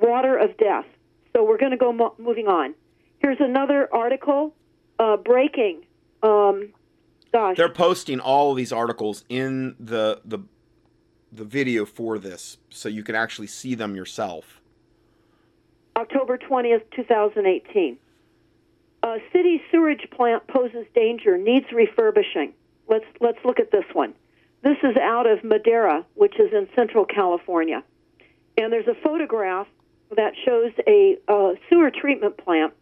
water 0.00 0.36
of 0.36 0.56
death. 0.58 0.84
So 1.32 1.44
we're 1.44 1.58
going 1.58 1.70
to 1.70 1.76
go 1.76 1.92
mo- 1.92 2.14
moving 2.18 2.46
on. 2.46 2.74
Here's 3.20 3.40
another 3.40 3.88
article 3.92 4.54
uh, 4.98 5.16
breaking. 5.16 5.82
Um, 6.22 6.72
gosh, 7.32 7.56
They're 7.56 7.68
posting 7.68 8.20
all 8.20 8.50
of 8.52 8.56
these 8.56 8.72
articles 8.72 9.24
in 9.28 9.76
the 9.78 10.20
the 10.24 10.40
the 11.32 11.44
video 11.44 11.84
for 11.84 12.18
this, 12.18 12.58
so 12.70 12.88
you 12.88 13.02
can 13.02 13.14
actually 13.14 13.46
see 13.46 13.74
them 13.74 13.94
yourself. 13.94 14.60
October 15.96 16.38
20th, 16.38 16.82
2018. 16.94 17.98
A 19.02 19.16
city 19.32 19.62
sewage 19.70 20.06
plant 20.10 20.46
poses 20.48 20.86
danger, 20.94 21.38
needs 21.38 21.66
refurbishing. 21.72 22.52
Let's 22.88 23.04
let's 23.20 23.38
look 23.44 23.60
at 23.60 23.70
this 23.70 23.84
one. 23.92 24.14
This 24.62 24.76
is 24.82 24.96
out 24.96 25.26
of 25.26 25.42
Madera, 25.42 26.04
which 26.14 26.38
is 26.38 26.52
in 26.52 26.68
Central 26.74 27.06
California, 27.06 27.82
and 28.58 28.72
there's 28.72 28.88
a 28.88 28.94
photograph 29.02 29.66
that 30.16 30.34
shows 30.44 30.72
a 30.86 31.16
uh, 31.28 31.54
sewer 31.68 31.90
treatment 31.90 32.36
plant, 32.36 32.74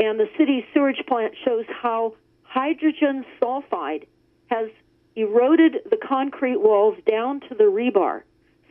and 0.00 0.18
the 0.18 0.28
city 0.38 0.64
sewage 0.72 1.02
plant 1.06 1.34
shows 1.44 1.64
how 1.82 2.14
hydrogen 2.56 3.22
sulfide 3.38 4.06
has 4.46 4.70
eroded 5.14 5.76
the 5.90 5.98
concrete 5.98 6.56
walls 6.56 6.96
down 7.06 7.38
to 7.40 7.54
the 7.54 7.64
rebar, 7.64 8.22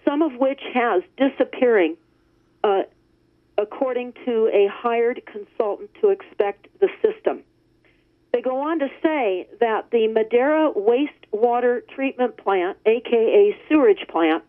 some 0.04 0.24
of 0.24 0.32
which 0.38 0.62
has 0.74 1.04
disappearing 1.18 1.96
uh, 2.64 2.82
according 3.60 4.12
to 4.26 4.50
a 4.52 4.68
hired 4.74 5.22
consultant 5.28 5.92
to 6.02 6.10
expect 6.10 6.68
the 6.80 6.90
system. 7.04 7.44
They 8.34 8.42
go 8.42 8.58
on 8.58 8.80
to 8.80 8.88
say 9.04 9.48
that 9.60 9.92
the 9.92 10.08
Madera 10.08 10.72
wastewater 10.74 11.88
treatment 11.88 12.38
plant, 12.38 12.80
aka 12.88 13.56
sewage 13.70 14.04
plant, 14.10 14.44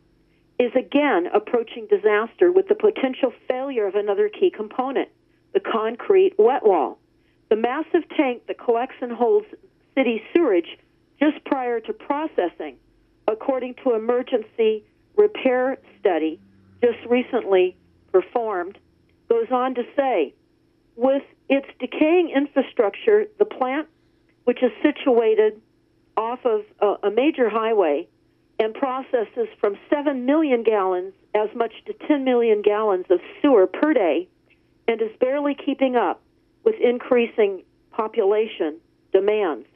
is 0.59 0.73
again 0.75 1.27
approaching 1.27 1.87
disaster 1.89 2.51
with 2.51 2.69
the 2.69 2.75
potential 2.75 3.35
failure 3.47 3.87
of 3.87 3.97
another 3.97 4.31
key 4.31 4.51
component, 4.51 5.11
the 5.53 5.61
concrete 5.61 6.33
wet 6.39 6.67
wall. 6.67 6.99
The 7.49 7.57
massive 7.57 8.09
tank 8.17 8.43
that 8.49 8.59
collects 8.59 8.97
and 9.01 9.13
holds 9.13 9.47
city 9.95 10.23
sewage 10.35 10.79
just 11.21 11.45
prior 11.45 11.81
to 11.81 11.93
processing, 11.93 12.77
according 13.29 13.75
to 13.85 13.95
emergency 13.95 14.85
repair 15.17 15.79
study 16.01 16.41
just 16.83 16.99
recently 17.09 17.77
performed, 18.13 18.79
goes 19.29 19.51
on 19.51 19.75
to 19.75 19.83
say, 19.97 20.35
with 20.97 21.23
its 21.49 21.67
decaying 21.79 22.31
infrastructure, 22.31 23.27
the 23.39 23.45
plant, 23.45 23.89
which 24.45 24.63
is 24.63 24.71
situated 24.83 25.61
off 26.17 26.41
of 26.45 26.63
a, 27.03 27.11
major 27.11 27.49
highway 27.49 28.07
and 28.59 28.75
processes 28.75 29.49
from 29.61 29.77
7 29.91 30.25
million 30.25 30.63
gallons 30.63 31.13
as 31.35 31.49
much 31.55 31.73
to 31.87 31.93
10 32.09 32.25
million 32.25 32.63
gallons 32.63 33.05
of 33.11 33.21
sewer 33.43 33.67
per 33.67 33.93
day, 33.93 34.29
and 34.89 35.03
is 35.03 35.11
barely 35.21 35.55
keeping 35.55 35.97
up 35.97 36.23
with 36.67 36.75
increasing 36.83 37.63
population 37.93 38.79
demands. 39.13 39.67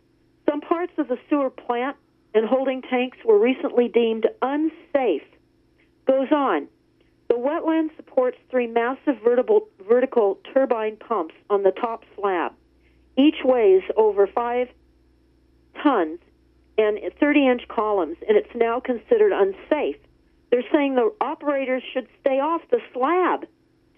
Some 0.46 0.60
parts 0.60 0.92
of 0.98 1.08
the 1.08 1.16
sewer 1.30 1.48
plant 1.48 1.96
and 2.34 2.46
holding 2.46 2.82
tanks 2.82 3.16
were 3.24 3.38
recently 3.38 3.88
deemed 3.88 4.26
unsafe. 4.42 5.22
Goes 6.06 6.30
on. 6.32 6.66
The 7.28 7.38
wet 7.38 7.64
wall 7.64 7.88
supports 7.96 8.36
three 8.50 8.66
massive 8.66 9.22
vertical, 9.22 9.68
vertical 9.88 10.38
turbine 10.52 10.96
pumps 10.96 11.34
on 11.48 11.62
the 11.62 11.70
top 11.70 12.04
slab. 12.16 12.52
Each 13.16 13.36
weighs 13.44 13.82
over 13.96 14.26
five 14.26 14.68
tons 15.82 16.18
and 16.76 16.98
30 17.20 17.46
inch 17.46 17.68
columns, 17.68 18.16
and 18.26 18.36
it's 18.36 18.54
now 18.54 18.80
considered 18.80 19.32
unsafe. 19.32 19.96
They're 20.50 20.64
saying 20.72 20.96
the 20.96 21.12
operators 21.20 21.84
should 21.92 22.08
stay 22.20 22.40
off 22.40 22.62
the 22.70 22.80
slab 22.92 23.46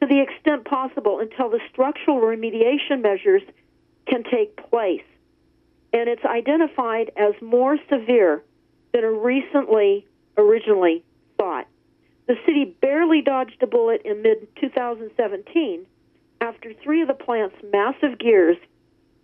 to 0.03 0.09
the 0.09 0.21
extent 0.21 0.65
possible 0.65 1.21
until 1.21 1.49
the 1.49 1.61
structural 1.71 2.21
remediation 2.21 3.01
measures 3.01 3.43
can 4.09 4.25
take 4.25 4.57
place. 4.69 5.05
And 5.93 6.09
it's 6.09 6.25
identified 6.25 7.13
as 7.17 7.35
more 7.41 7.79
severe 7.89 8.43
than 8.93 9.05
recently 9.05 10.05
originally 10.37 11.05
thought. 11.39 11.69
The 12.27 12.35
city 12.45 12.65
barely 12.81 13.23
dodged 13.23 13.63
a 13.63 13.67
bullet 13.69 14.03
in 14.05 14.23
mid 14.23 14.49
2017 14.61 15.87
after 16.41 16.73
three 16.83 17.03
of 17.03 17.09
the 17.09 17.15
plant's 17.15 17.57
massive 17.73 18.19
gears, 18.19 18.57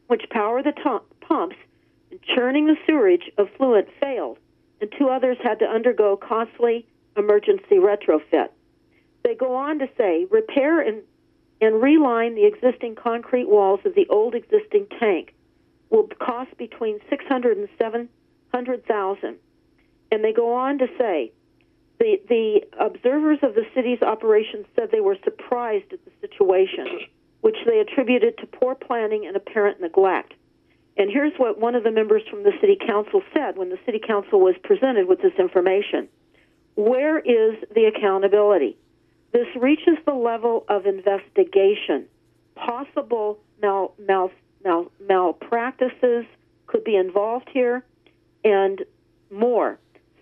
which 0.07 0.31
power 0.31 0.63
the 0.63 0.71
tu- 0.71 1.27
pumps 1.27 1.57
and 2.13 2.23
churning 2.23 2.67
the 2.67 2.77
sewerage 2.87 3.33
effluent, 3.37 3.89
failed, 4.01 4.39
and 4.81 4.93
two 4.97 5.09
others 5.09 5.39
had 5.43 5.59
to 5.59 5.65
undergo 5.65 6.17
costly 6.17 6.87
emergency 7.17 7.79
retrofit. 7.81 8.51
They 9.29 9.35
go 9.35 9.57
on 9.57 9.79
to 9.81 9.91
say 9.99 10.27
repair 10.31 10.81
and, 10.81 11.03
and 11.61 11.83
reline 11.83 12.35
the 12.35 12.47
existing 12.47 12.95
concrete 12.95 13.47
walls 13.47 13.81
of 13.85 13.95
the 13.95 14.07
old 14.09 14.35
existing 14.35 14.87
tank 14.99 15.35
will 15.91 16.09
cost 16.19 16.57
between 16.57 16.99
600 17.11 17.59
and 17.59 17.69
700,000. 17.79 19.37
And 20.11 20.25
they 20.25 20.33
go 20.33 20.55
on 20.55 20.79
to 20.79 20.87
say 20.97 21.31
the 21.99 22.19
the 22.27 22.63
observers 22.81 23.41
of 23.43 23.55
the 23.55 23.67
city's 23.75 24.01
operations 24.01 24.65
said 24.75 24.89
they 24.93 25.01
were 25.01 25.19
surprised 25.23 25.93
at 25.93 26.03
the 26.07 26.11
situation, 26.23 26.87
which 27.43 27.59
they 27.67 27.81
attributed 27.81 28.39
to 28.39 28.47
poor 28.47 28.75
planning 28.75 29.27
and 29.27 29.37
apparent 29.37 29.79
neglect. 29.79 30.33
And 30.97 31.11
here's 31.11 31.35
what 31.37 31.61
one 31.61 31.75
of 31.75 31.85
the 31.85 31.91
members 31.91 32.23
from 32.31 32.45
the 32.45 32.53
city 32.63 32.79
council 32.81 33.21
said 33.35 33.59
when 33.59 33.69
the 33.69 33.79
city 33.85 34.01
council 34.01 34.41
was 34.41 34.55
presented 34.65 35.07
with 35.07 35.21
this 35.21 35.35
information. 35.39 36.09
Where 36.77 37.19
is 37.19 37.57
the 37.75 37.93
accountability? 37.95 38.79
This 39.33 39.47
reaches 39.57 39.97
the 40.07 40.15
level 40.15 40.65
of 40.69 40.87
investigation. 40.87 42.07
possible 42.55 43.39
mal, 43.63 43.95
mal, 43.99 44.31
mal, 44.65 44.91
malpractices 45.07 46.25
could 46.67 46.85
be 46.85 46.97
involved 46.97 47.49
here, 47.53 47.85
and 48.45 48.85
more. 49.31 49.79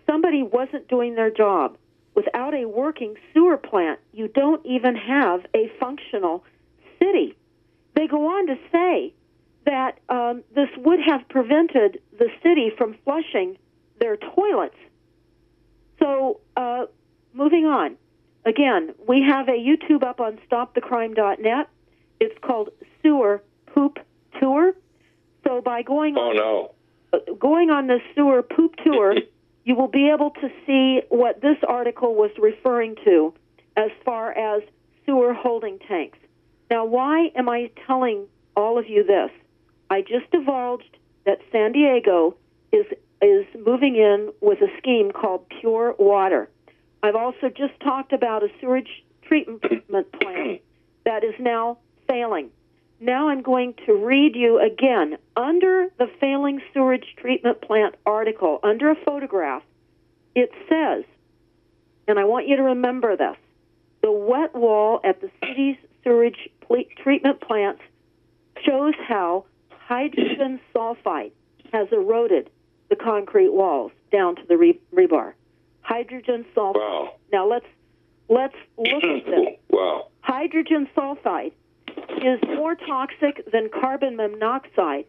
Somebody 0.06 0.42
wasn't 0.42 0.88
doing 0.88 1.14
their 1.14 1.30
job. 1.30 1.76
Without 2.14 2.54
a 2.54 2.64
working 2.66 3.14
sewer 3.32 3.56
plant, 3.56 3.98
you 4.12 4.28
don't 4.28 4.64
even 4.64 4.96
have 4.96 5.44
a 5.54 5.70
functional 5.78 6.44
city. 6.98 7.36
They 7.94 8.06
go 8.06 8.26
on 8.26 8.46
to 8.46 8.56
say 8.72 9.12
that 9.64 9.98
um, 10.08 10.42
this 10.54 10.68
would 10.78 11.00
have 11.06 11.28
prevented 11.28 12.00
the 12.18 12.28
city 12.42 12.70
from 12.76 12.96
flushing 13.04 13.58
their 14.00 14.16
toilets. 14.16 14.76
So, 15.98 16.40
uh, 16.56 16.86
moving 17.34 17.66
on. 17.66 17.96
Again, 18.46 18.94
we 19.08 19.22
have 19.22 19.48
a 19.48 19.52
YouTube 19.52 20.04
up 20.04 20.20
on 20.20 20.38
stopthecrime.net. 20.48 21.68
It's 22.20 22.38
called 22.42 22.70
Sewer 23.02 23.42
Poop 23.66 23.98
Tour. 24.40 24.72
So 25.44 25.60
by 25.60 25.82
going 25.82 26.16
Oh 26.16 26.30
on 26.30 26.36
no. 26.36 26.74
uh, 27.12 27.18
going 27.38 27.70
on 27.70 27.88
the 27.88 27.98
sewer 28.14 28.42
poop 28.42 28.76
tour, 28.84 29.14
you 29.64 29.74
will 29.74 29.88
be 29.88 30.08
able 30.08 30.30
to 30.30 30.48
see 30.64 31.02
what 31.08 31.40
this 31.40 31.56
article 31.68 32.14
was 32.14 32.30
referring 32.38 32.94
to 33.04 33.34
as 33.76 33.90
far 34.04 34.32
as 34.32 34.62
sewer 35.04 35.34
holding 35.34 35.78
tanks. 35.80 36.18
Now, 36.70 36.84
why 36.84 37.30
am 37.36 37.48
I 37.48 37.70
telling 37.86 38.26
all 38.56 38.78
of 38.78 38.88
you 38.88 39.04
this? 39.04 39.30
I 39.90 40.02
just 40.02 40.30
divulged 40.32 40.96
that 41.26 41.38
San 41.50 41.72
Diego 41.72 42.36
is 42.72 42.86
is 43.22 43.46
moving 43.64 43.96
in 43.96 44.32
with 44.40 44.60
a 44.60 44.68
scheme 44.78 45.10
called 45.10 45.46
Pure 45.60 45.96
Water. 45.98 46.48
I've 47.06 47.16
also 47.16 47.48
just 47.48 47.78
talked 47.80 48.12
about 48.12 48.42
a 48.42 48.48
sewage 48.60 49.04
treatment 49.22 49.62
plant 50.12 50.60
that 51.04 51.25
is 51.25 51.34
now 51.38 51.78
failing. 52.08 52.50
Now 52.98 53.28
I'm 53.28 53.42
going 53.42 53.75
to 53.86 53.92
read 53.94 54.34
you 54.34 54.58
again 54.58 55.18
under 55.36 55.88
the 55.98 56.06
failing 56.20 56.60
sewage 56.72 57.04
treatment 57.16 57.60
plant 57.60 57.94
article, 58.06 58.58
under 58.62 58.90
a 58.90 58.96
photograph, 59.04 59.62
it 60.34 60.50
says, 60.68 61.04
and 62.08 62.18
I 62.18 62.25
want 62.25 62.48
you 62.48 62.56
to 62.56 62.62
remember 62.62 63.16
this 63.16 63.36
the 64.02 64.10
wet 64.10 64.54
wall 64.54 65.00
at 65.04 65.20
the 65.20 65.30
city's 65.44 65.76
sewage 66.04 66.48
treatment 67.02 67.40
plants 67.40 67.82
shows 68.64 68.94
how 69.06 69.44
hydrogen 69.70 70.60
sulfide 70.75 71.32
has 71.72 71.88
eroded 71.92 72.50
the 72.88 72.96
concrete 72.96 73.52
walls 73.52 73.92
down 74.12 74.36
to 74.36 74.42
the 74.48 74.56
re- 74.56 74.80
rebar. 74.94 75.32
Hydrogen 75.87 76.45
sulfide. 76.57 76.75
Wow. 76.75 77.14
Now 77.33 77.49
let's 77.49 77.66
let's 78.28 78.57
look 78.76 79.05
at 79.05 79.25
this. 79.26 79.55
wow. 79.71 80.09
Hydrogen 80.21 80.88
sulfide 80.97 81.52
is 82.21 82.40
more 82.43 82.75
toxic 82.75 83.49
than 83.52 83.69
carbon 83.69 84.16
monoxide, 84.16 85.05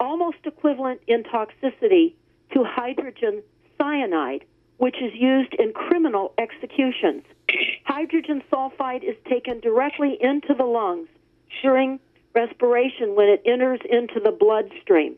almost 0.00 0.38
equivalent 0.44 1.00
in 1.06 1.22
toxicity 1.22 2.14
to 2.52 2.64
hydrogen 2.64 3.44
cyanide, 3.80 4.44
which 4.78 4.96
is 4.96 5.12
used 5.14 5.54
in 5.54 5.72
criminal 5.72 6.34
executions. 6.36 7.22
Hydrogen 7.84 8.42
sulfide 8.52 9.04
is 9.04 9.16
taken 9.30 9.60
directly 9.60 10.18
into 10.20 10.52
the 10.52 10.64
lungs 10.64 11.08
during 11.62 12.00
respiration 12.34 13.14
when 13.14 13.28
it 13.28 13.42
enters 13.46 13.80
into 13.88 14.18
the 14.18 14.32
bloodstream. 14.32 15.14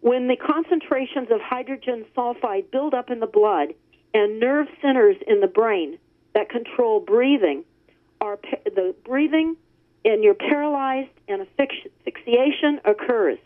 When 0.00 0.28
the 0.28 0.36
concentrations 0.36 1.28
of 1.32 1.40
hydrogen 1.40 2.06
sulfide 2.16 2.70
build 2.70 2.94
up 2.94 3.10
in 3.10 3.18
the 3.18 3.26
blood 3.26 3.74
and 4.14 4.40
nerve 4.40 4.66
centers 4.80 5.16
in 5.26 5.40
the 5.40 5.46
brain 5.46 5.98
that 6.34 6.48
control 6.48 7.00
breathing, 7.00 7.64
are 8.20 8.38
the 8.64 8.94
breathing 9.04 9.56
and 10.04 10.22
you're 10.22 10.34
paralyzed 10.34 11.10
and 11.28 11.46
asphyxiation 11.58 12.80
occurs. 12.84 13.38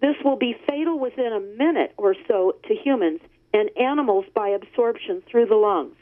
This 0.00 0.16
will 0.24 0.36
be 0.36 0.56
fatal 0.66 0.98
within 0.98 1.32
a 1.32 1.40
minute 1.40 1.92
or 1.96 2.14
so 2.28 2.56
to 2.68 2.74
humans 2.74 3.20
and 3.54 3.70
animals 3.76 4.26
by 4.34 4.48
absorption 4.48 5.22
through 5.30 5.46
the 5.46 5.54
lungs. 5.54 5.96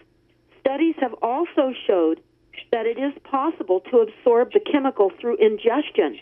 Studies 0.61 0.97
have 1.01 1.14
also 1.23 1.73
showed 1.87 2.21
that 2.73 2.87
it 2.87 2.99
is 2.99 3.12
possible 3.23 3.81
to 3.90 3.99
absorb 3.99 4.53
the 4.53 4.61
chemical 4.61 5.11
through 5.21 5.37
ingestion, 5.37 6.19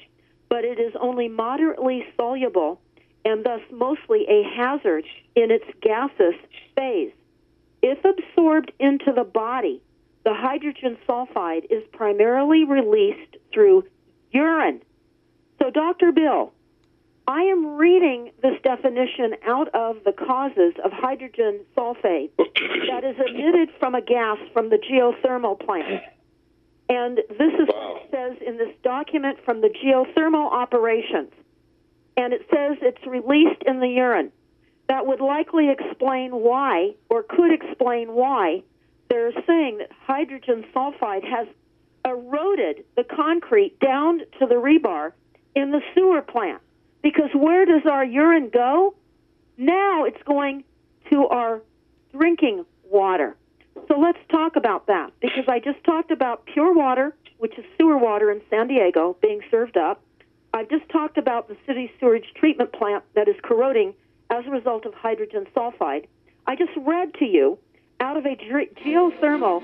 but 0.48 0.64
it 0.64 0.78
is 0.78 0.92
only 1.00 1.28
moderately 1.28 2.04
soluble 2.16 2.80
and 3.24 3.44
thus 3.44 3.60
mostly 3.70 4.26
a 4.28 4.42
hazard 4.56 5.04
in 5.36 5.50
its 5.50 5.64
gaseous 5.80 6.34
phase. 6.76 7.12
If 7.82 7.98
absorbed 8.04 8.72
into 8.78 9.12
the 9.12 9.24
body, 9.24 9.82
the 10.24 10.34
hydrogen 10.34 10.96
sulfide 11.08 11.64
is 11.70 11.82
primarily 11.92 12.64
released 12.64 13.36
through 13.52 13.84
urine. 14.30 14.80
So, 15.60 15.70
Dr. 15.70 16.12
Bill, 16.12 16.52
I 17.26 17.42
am 17.42 17.76
reading 17.76 18.30
this 18.42 18.60
definition 18.62 19.34
out 19.46 19.68
of 19.74 19.96
the 20.04 20.12
causes 20.12 20.74
of 20.84 20.92
hydrogen 20.92 21.60
sulfate 21.76 22.30
that 22.36 23.04
is 23.04 23.16
emitted 23.28 23.70
from 23.78 23.94
a 23.94 24.00
gas 24.00 24.38
from 24.52 24.70
the 24.70 24.78
geothermal 24.78 25.58
plant. 25.64 26.02
And 26.88 27.16
this 27.16 27.52
is 27.54 27.68
what 27.68 28.02
it 28.02 28.08
says 28.10 28.36
in 28.46 28.58
this 28.58 28.74
document 28.82 29.38
from 29.44 29.60
the 29.60 29.68
geothermal 29.68 30.52
operations. 30.52 31.32
And 32.16 32.32
it 32.32 32.42
says 32.50 32.78
it's 32.82 33.06
released 33.06 33.62
in 33.66 33.80
the 33.80 33.88
urine. 33.88 34.32
That 34.88 35.06
would 35.06 35.20
likely 35.20 35.70
explain 35.70 36.32
why, 36.32 36.94
or 37.08 37.22
could 37.22 37.52
explain 37.52 38.12
why, 38.12 38.62
they're 39.08 39.32
saying 39.46 39.78
that 39.78 39.90
hydrogen 40.06 40.64
sulfide 40.74 41.24
has 41.24 41.46
eroded 42.04 42.84
the 42.96 43.04
concrete 43.04 43.78
down 43.80 44.20
to 44.38 44.46
the 44.46 44.54
rebar 44.54 45.12
in 45.54 45.70
the 45.70 45.80
sewer 45.94 46.22
plant. 46.22 46.60
Because 47.02 47.30
where 47.34 47.64
does 47.64 47.82
our 47.84 48.04
urine 48.04 48.48
go? 48.48 48.94
Now 49.56 50.04
it's 50.04 50.22
going 50.24 50.64
to 51.10 51.26
our 51.28 51.62
drinking 52.12 52.64
water. 52.90 53.36
So 53.88 53.98
let's 53.98 54.18
talk 54.30 54.56
about 54.56 54.86
that 54.86 55.12
because 55.20 55.44
I 55.48 55.58
just 55.58 55.82
talked 55.84 56.10
about 56.10 56.44
pure 56.46 56.74
water, 56.74 57.14
which 57.38 57.58
is 57.58 57.64
sewer 57.78 57.98
water 57.98 58.30
in 58.30 58.40
San 58.50 58.68
Diego 58.68 59.16
being 59.20 59.40
served 59.50 59.76
up. 59.76 60.02
I've 60.54 60.68
just 60.68 60.88
talked 60.90 61.18
about 61.18 61.48
the 61.48 61.56
city 61.66 61.90
sewage 61.98 62.26
treatment 62.36 62.72
plant 62.72 63.04
that 63.14 63.28
is 63.28 63.36
corroding 63.42 63.94
as 64.32 64.46
a 64.46 64.50
result 64.50 64.86
of 64.86 64.94
hydrogen 64.94 65.46
sulfide. 65.54 66.06
I 66.46 66.56
just 66.56 66.72
read 66.76 67.12
to 67.18 67.26
you 67.26 67.58
out 68.00 68.16
of 68.16 68.24
a 68.24 68.34
ge- 68.34 68.72
geothermal 68.82 69.60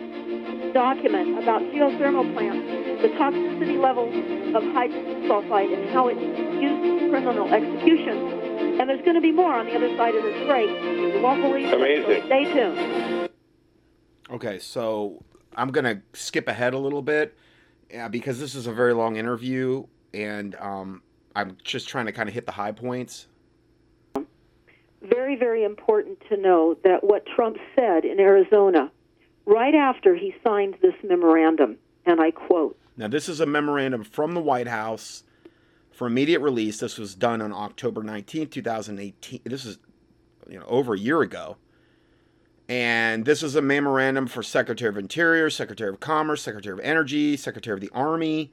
document 0.75 1.43
about 1.43 1.63
geothermal 1.73 2.33
plants, 2.35 3.03
the 3.03 3.09
toxicity 3.17 3.81
levels 3.81 4.15
of 4.55 4.63
hydrogen 4.75 5.23
sulfide 5.23 5.73
and 5.73 5.91
how 5.91 6.09
it's 6.09 6.21
used 6.21 7.03
in 7.03 7.11
criminal 7.11 7.53
executions. 7.53 8.79
And 8.79 8.89
there's 8.89 9.03
going 9.03 9.17
to 9.17 9.23
be 9.23 9.33
more 9.33 9.55
on 9.55 9.67
the 9.67 9.75
other 9.75 9.97
side 9.97 10.15
of 10.15 10.23
this 10.23 10.47
break. 10.47 10.69
You 10.69 11.21
won't 11.23 11.43
believe 11.43 11.67
it. 11.67 11.71
so 11.71 11.77
Amazing. 11.79 12.27
Stay 12.27 12.45
tuned. 12.53 13.31
Okay, 14.31 14.59
so 14.59 15.25
I'm 15.57 15.71
gonna 15.71 16.03
skip 16.13 16.47
ahead 16.49 16.75
a 16.75 16.79
little 16.79 17.01
bit, 17.01 17.35
yeah, 17.91 18.09
because 18.09 18.39
this 18.39 18.55
is 18.55 18.67
a 18.67 18.73
very 18.73 18.93
long 18.93 19.17
interview, 19.17 19.87
and 20.13 20.55
um, 20.57 21.03
I'm 21.35 21.57
just 21.65 21.89
trying 21.89 22.05
to 22.07 22.13
kind 22.13 22.29
of 22.29 22.35
hit 22.35 22.45
the 22.45 22.53
high 22.53 22.73
points. 22.73 23.27
Very, 25.03 25.37
very 25.37 25.65
important 25.65 26.19
to 26.29 26.37
know 26.37 26.77
that 26.85 27.05
what 27.05 27.27
Trump 27.27 27.57
said 27.75 28.05
in 28.05 28.19
Arizona 28.19 28.91
right 29.47 29.75
after 29.75 30.15
he 30.15 30.35
signed 30.45 30.77
this 30.83 30.95
memorandum, 31.03 31.77
and 32.05 32.21
I 32.21 32.31
quote, 32.31 32.79
Now, 32.97 33.09
this 33.09 33.29
is 33.29 33.41
a 33.41 33.47
memorandum 33.47 34.05
from 34.05 34.35
the 34.35 34.41
White 34.41 34.69
House 34.69 35.25
for 35.91 36.07
immediate 36.07 36.41
release. 36.41 36.79
This 36.79 36.99
was 36.99 37.15
done 37.15 37.41
on 37.41 37.53
October 37.53 38.03
19th, 38.03 38.51
2018. 38.51 39.41
This 39.45 39.65
is, 39.65 39.79
you 40.49 40.59
know, 40.59 40.67
over 40.67 40.95
a 40.95 40.99
year 40.99 41.23
ago. 41.23 41.57
And 42.69 43.25
this 43.25 43.43
is 43.43 43.57
a 43.57 43.63
memorandum 43.63 44.27
for 44.27 44.43
Secretary 44.43 44.91
of 44.91 44.99
Interior, 44.99 45.49
Secretary 45.49 45.89
of 45.89 46.01
Commerce, 46.01 46.43
Secretary 46.43 46.75
of 46.75 46.81
Energy, 46.81 47.37
Secretary 47.37 47.75
of 47.75 47.81
the 47.81 47.91
Army, 47.95 48.51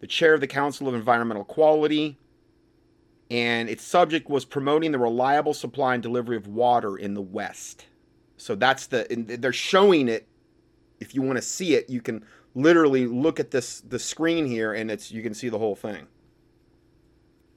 the 0.00 0.08
Chair 0.08 0.34
of 0.34 0.40
the 0.40 0.48
Council 0.48 0.88
of 0.88 0.94
Environmental 0.94 1.44
Quality. 1.44 2.18
And 3.30 3.68
its 3.68 3.82
subject 3.82 4.28
was 4.28 4.44
promoting 4.44 4.92
the 4.92 4.98
reliable 4.98 5.54
supply 5.54 5.94
and 5.94 6.02
delivery 6.02 6.36
of 6.36 6.46
water 6.46 6.96
in 6.96 7.14
the 7.14 7.22
West. 7.22 7.86
So 8.36 8.54
that's 8.54 8.86
the, 8.86 9.10
and 9.10 9.26
they're 9.28 9.52
showing 9.52 10.08
it. 10.08 10.28
If 11.00 11.14
you 11.14 11.22
want 11.22 11.36
to 11.36 11.42
see 11.42 11.74
it, 11.74 11.88
you 11.88 12.00
can 12.00 12.24
literally 12.54 13.06
look 13.06 13.40
at 13.40 13.50
this 13.50 13.80
the 13.80 13.98
screen 13.98 14.46
here 14.46 14.72
and 14.72 14.90
it's 14.90 15.10
you 15.10 15.22
can 15.22 15.34
see 15.34 15.48
the 15.48 15.58
whole 15.58 15.74
thing. 15.74 16.06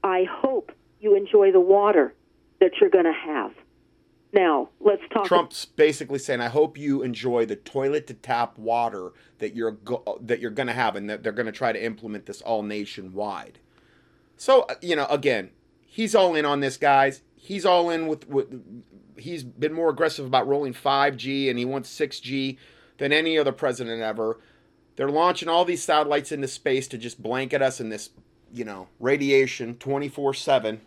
I 0.02 0.24
hope 0.30 0.72
you 1.00 1.16
enjoy 1.16 1.52
the 1.52 1.60
water 1.60 2.14
that 2.60 2.72
you're 2.80 2.90
going 2.90 3.04
to 3.04 3.12
have. 3.12 3.52
Now, 4.32 4.68
let's 4.80 5.02
talk 5.10 5.26
Trump's 5.26 5.64
basically 5.64 6.18
saying, 6.18 6.40
"I 6.40 6.48
hope 6.48 6.76
you 6.76 7.02
enjoy 7.02 7.46
the 7.46 7.56
toilet 7.56 8.06
to 8.08 8.14
tap 8.14 8.58
water 8.58 9.12
that 9.38 9.56
you're 9.56 9.70
go- 9.72 10.18
that 10.20 10.40
you're 10.40 10.50
going 10.50 10.66
to 10.66 10.74
have, 10.74 10.96
and 10.96 11.08
that 11.08 11.22
they're 11.22 11.32
going 11.32 11.46
to 11.46 11.52
try 11.52 11.72
to 11.72 11.82
implement 11.82 12.26
this 12.26 12.42
all 12.42 12.62
nationwide." 12.62 13.58
So 14.36 14.62
uh, 14.62 14.74
you 14.82 14.96
know, 14.96 15.06
again, 15.06 15.50
he's 15.88 16.14
all 16.14 16.34
in 16.34 16.44
on 16.44 16.60
this, 16.60 16.76
guys. 16.76 17.22
He's 17.34 17.66
all 17.66 17.90
in 17.90 18.06
with 18.06 18.28
with. 18.28 18.62
He's 19.16 19.42
been 19.42 19.72
more 19.72 19.90
aggressive 19.90 20.26
about 20.26 20.46
rolling 20.46 20.74
5G, 20.74 21.50
and 21.50 21.58
he 21.58 21.64
wants 21.64 21.92
6G 21.98 22.56
than 22.98 23.12
any 23.12 23.36
other 23.36 23.50
president 23.50 24.00
ever. 24.00 24.38
they're 24.94 25.08
launching 25.08 25.48
all 25.48 25.64
these 25.64 25.82
satellites 25.82 26.30
into 26.30 26.46
space 26.46 26.86
to 26.88 26.98
just 26.98 27.20
blanket 27.20 27.60
us 27.60 27.80
in 27.80 27.88
this, 27.88 28.10
you 28.52 28.64
know, 28.64 28.88
radiation 29.00 29.74
24 29.76 30.34
7. 30.34 30.80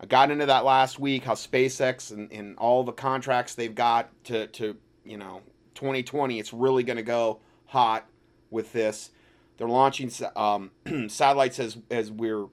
I 0.00 0.06
got 0.06 0.30
into 0.30 0.46
that 0.46 0.64
last 0.64 0.98
week 0.98 1.24
how 1.24 1.34
SpaceX 1.34 2.10
and, 2.10 2.30
and 2.32 2.56
all 2.58 2.82
the 2.82 2.92
contracts 2.92 3.54
they've 3.54 3.74
got 3.74 4.10
to, 4.24 4.48
to, 4.48 4.76
you 5.04 5.16
know, 5.16 5.42
2020, 5.74 6.38
it's 6.38 6.52
really 6.52 6.82
going 6.82 6.96
to 6.96 7.02
go 7.02 7.40
hot 7.66 8.06
with 8.50 8.72
this. 8.72 9.10
They're 9.56 9.68
launching 9.68 10.10
um, 10.34 10.70
satellites 11.08 11.58
as, 11.60 11.78
as 11.90 12.10
we're 12.10 12.46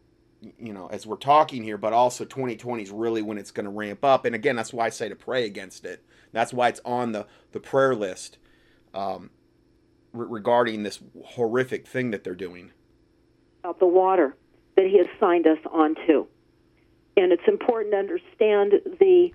you 0.59 0.73
know 0.73 0.87
as 0.87 1.05
we're 1.05 1.15
talking 1.15 1.63
here 1.63 1.77
but 1.77 1.93
also 1.93 2.25
2020 2.25 2.83
is 2.83 2.91
really 2.91 3.21
when 3.21 3.37
it's 3.37 3.51
going 3.51 3.65
to 3.65 3.71
ramp 3.71 4.03
up. 4.03 4.25
And 4.25 4.35
again 4.35 4.55
that's 4.55 4.73
why 4.73 4.85
i 4.85 4.89
say 4.89 5.09
to 5.09 5.15
pray 5.15 5.45
against 5.45 5.85
it. 5.85 6.03
That's 6.31 6.53
why 6.53 6.69
it's 6.69 6.81
on 6.85 7.11
the 7.11 7.27
the 7.51 7.59
prayer 7.59 7.95
list 7.95 8.37
um, 8.93 9.29
re- 10.13 10.27
regarding 10.29 10.83
this 10.83 10.99
horrific 11.23 11.87
thing 11.87 12.11
that 12.11 12.23
they're 12.23 12.35
doing. 12.35 12.71
About 13.63 13.79
the 13.79 13.87
water 13.87 14.35
that 14.75 14.85
he 14.85 14.97
has 14.97 15.07
signed 15.19 15.45
us 15.47 15.59
onto. 15.71 16.25
And 17.17 17.31
it's 17.31 17.47
important 17.47 17.93
to 17.93 17.97
understand 17.97 18.73
the 18.99 19.31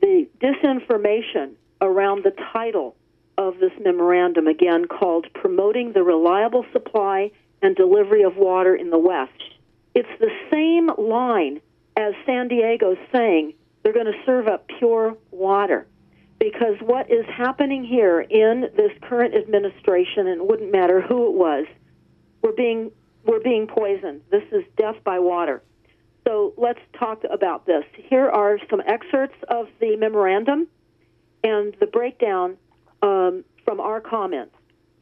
the 0.00 0.28
disinformation 0.40 1.52
around 1.80 2.24
the 2.24 2.34
title 2.52 2.96
of 3.38 3.58
this 3.58 3.72
memorandum 3.80 4.46
again 4.46 4.86
called 4.86 5.26
promoting 5.34 5.92
the 5.92 6.02
reliable 6.02 6.64
supply 6.72 7.30
and 7.62 7.74
delivery 7.76 8.22
of 8.22 8.36
water 8.36 8.74
in 8.74 8.90
the 8.90 8.98
west 8.98 9.55
it's 9.96 10.20
the 10.20 10.30
same 10.52 10.90
line 10.98 11.62
as 11.96 12.12
San 12.26 12.48
Diego 12.48 12.96
saying 13.10 13.54
they're 13.82 13.94
going 13.94 14.04
to 14.04 14.24
serve 14.26 14.46
up 14.46 14.68
pure 14.78 15.16
water. 15.30 15.86
Because 16.38 16.76
what 16.82 17.10
is 17.10 17.24
happening 17.34 17.82
here 17.82 18.20
in 18.20 18.68
this 18.76 18.90
current 19.00 19.34
administration, 19.34 20.26
and 20.26 20.42
it 20.42 20.46
wouldn't 20.46 20.70
matter 20.70 21.00
who 21.00 21.28
it 21.28 21.32
was, 21.32 21.64
we're 22.42 22.52
being 22.52 22.92
we're 23.24 23.40
being 23.40 23.66
poisoned. 23.66 24.20
This 24.30 24.42
is 24.52 24.64
death 24.76 24.96
by 25.02 25.18
water. 25.18 25.62
So 26.28 26.52
let's 26.58 26.78
talk 26.98 27.22
about 27.32 27.64
this. 27.64 27.84
Here 27.94 28.28
are 28.28 28.58
some 28.68 28.82
excerpts 28.86 29.38
of 29.48 29.68
the 29.80 29.96
memorandum 29.96 30.68
and 31.42 31.74
the 31.80 31.86
breakdown 31.86 32.58
um, 33.02 33.44
from 33.64 33.80
our 33.80 34.02
comments. 34.02 34.54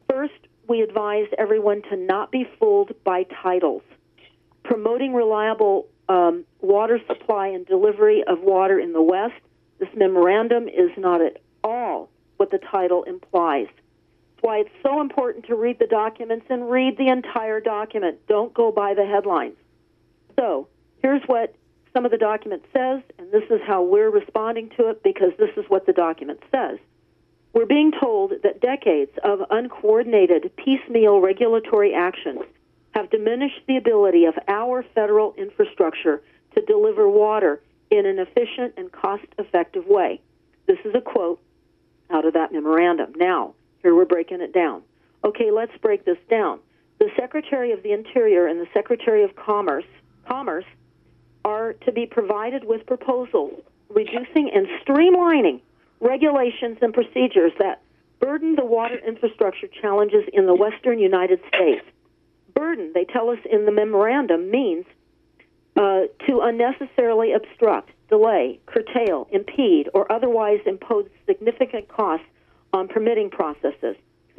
First, 0.09 0.33
we 0.69 0.81
advise 0.81 1.27
everyone 1.37 1.81
to 1.89 1.97
not 1.97 2.31
be 2.31 2.47
fooled 2.57 2.93
by 3.03 3.23
titles 3.43 3.83
promoting 4.65 5.13
reliable 5.13 5.87
um, 6.09 6.45
water 6.61 6.99
supply 7.07 7.47
and 7.47 7.65
delivery 7.65 8.23
of 8.27 8.41
water 8.41 8.79
in 8.79 8.93
the 8.93 9.01
West. 9.01 9.33
This 9.79 9.89
memorandum 9.95 10.67
is 10.67 10.91
not 10.97 11.21
at 11.21 11.41
all 11.63 12.09
what 12.37 12.51
the 12.51 12.59
title 12.59 13.03
implies. 13.03 13.67
That's 13.67 14.43
why 14.43 14.57
it's 14.59 14.69
so 14.83 15.01
important 15.01 15.45
to 15.47 15.55
read 15.55 15.79
the 15.79 15.87
documents 15.87 16.45
and 16.49 16.69
read 16.69 16.97
the 16.97 17.09
entire 17.09 17.59
document. 17.59 18.19
Don't 18.27 18.53
go 18.53 18.71
by 18.71 18.93
the 18.93 19.05
headlines. 19.05 19.55
So, 20.37 20.67
here's 21.01 21.23
what 21.27 21.55
some 21.93 22.05
of 22.05 22.11
the 22.11 22.17
document 22.17 22.63
says, 22.73 23.01
and 23.17 23.31
this 23.31 23.43
is 23.49 23.61
how 23.65 23.81
we're 23.81 24.09
responding 24.09 24.69
to 24.77 24.89
it 24.89 25.01
because 25.01 25.31
this 25.39 25.51
is 25.55 25.63
what 25.69 25.85
the 25.85 25.93
document 25.93 26.41
says. 26.51 26.77
We're 27.53 27.65
being 27.65 27.93
told 27.97 28.33
that 28.43 28.59
decades 28.59 29.11
of 29.23 29.39
uncoordinated, 29.49 30.51
piecemeal 30.57 31.21
regulatory 31.21 31.93
actions 31.93 32.41
have 32.95 33.09
diminished 33.09 33.61
the 33.67 33.75
ability 33.75 34.25
of 34.25 34.35
our 34.47 34.83
federal 34.95 35.33
infrastructure 35.37 36.21
to 36.55 36.61
deliver 36.61 37.09
water 37.09 37.61
in 37.91 38.05
an 38.05 38.19
efficient 38.19 38.73
and 38.77 38.91
cost 38.91 39.25
effective 39.37 39.85
way. 39.85 40.21
This 40.65 40.79
is 40.85 40.95
a 40.95 41.01
quote 41.01 41.41
out 42.09 42.25
of 42.25 42.33
that 42.33 42.53
memorandum. 42.53 43.13
Now, 43.17 43.53
here 43.81 43.93
we're 43.93 44.05
breaking 44.05 44.41
it 44.41 44.53
down. 44.53 44.81
Okay, 45.23 45.51
let's 45.51 45.75
break 45.81 46.05
this 46.05 46.17
down. 46.29 46.59
The 46.99 47.09
Secretary 47.19 47.73
of 47.73 47.83
the 47.83 47.91
Interior 47.91 48.47
and 48.47 48.59
the 48.59 48.67
Secretary 48.73 49.23
of 49.23 49.35
Commerce, 49.35 49.85
Commerce 50.27 50.65
are 51.43 51.73
to 51.73 51.91
be 51.91 52.05
provided 52.05 52.63
with 52.63 52.85
proposals 52.85 53.61
reducing 53.89 54.49
and 54.53 54.67
streamlining 54.83 55.59
regulations 55.99 56.77
and 56.81 56.93
procedures 56.93 57.51
that 57.59 57.81
burden 58.19 58.55
the 58.55 58.65
water 58.65 58.97
infrastructure 59.05 59.67
challenges 59.67 60.23
in 60.33 60.45
the 60.45 60.55
western 60.55 60.97
United 60.97 61.39
States 61.47 61.85
burden, 62.55 62.91
they 62.93 63.05
tell 63.05 63.29
us 63.29 63.39
in 63.49 63.65
the 63.65 63.71
memorandum, 63.71 64.49
means 64.49 64.85
uh, 65.75 66.03
to 66.27 66.39
unnecessarily 66.41 67.33
obstruct, 67.33 67.91
delay, 68.09 68.59
curtail, 68.65 69.27
impede, 69.31 69.89
or 69.93 70.11
otherwise 70.11 70.59
impose 70.65 71.07
significant 71.25 71.87
costs 71.87 72.25
on 72.73 72.87
permitting 72.87 73.29
processes. 73.29 73.95